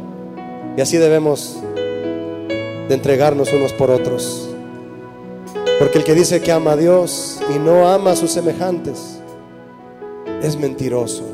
Y 0.75 0.81
así 0.81 0.97
debemos 0.97 1.59
de 1.75 2.95
entregarnos 2.95 3.53
unos 3.53 3.73
por 3.73 3.91
otros. 3.91 4.49
Porque 5.77 5.99
el 5.99 6.03
que 6.03 6.15
dice 6.15 6.41
que 6.41 6.51
ama 6.51 6.71
a 6.71 6.75
Dios 6.75 7.39
y 7.55 7.59
no 7.59 7.87
ama 7.87 8.13
a 8.13 8.15
sus 8.15 8.31
semejantes 8.31 9.19
es 10.41 10.57
mentiroso. 10.57 11.25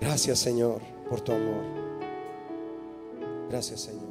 Gracias 0.00 0.38
Señor 0.38 0.80
por 1.10 1.20
tu 1.20 1.32
amor. 1.32 1.64
Gracias 3.50 3.82
Señor. 3.82 4.01